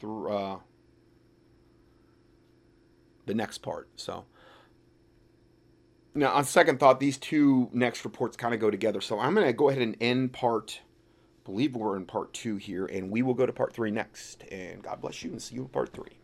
th- 0.00 0.12
uh, 0.30 0.56
the 3.26 3.34
next 3.34 3.58
part. 3.58 3.88
So 3.96 4.24
now, 6.14 6.32
on 6.32 6.44
second 6.44 6.78
thought, 6.80 7.00
these 7.00 7.18
two 7.18 7.70
next 7.72 8.04
reports 8.04 8.36
kind 8.36 8.54
of 8.54 8.60
go 8.60 8.70
together. 8.70 9.00
So 9.00 9.18
I'm 9.18 9.34
going 9.34 9.46
to 9.46 9.52
go 9.52 9.68
ahead 9.68 9.82
and 9.82 9.96
end 10.00 10.32
part. 10.32 10.80
I 10.84 11.44
believe 11.44 11.74
we're 11.74 11.96
in 11.96 12.04
part 12.04 12.32
two 12.32 12.56
here, 12.56 12.86
and 12.86 13.10
we 13.10 13.22
will 13.22 13.34
go 13.34 13.46
to 13.46 13.52
part 13.52 13.72
three 13.72 13.90
next. 13.90 14.44
And 14.50 14.82
God 14.82 15.00
bless 15.00 15.22
you, 15.22 15.30
and 15.30 15.42
see 15.42 15.56
you 15.56 15.62
in 15.62 15.68
part 15.68 15.92
three. 15.92 16.18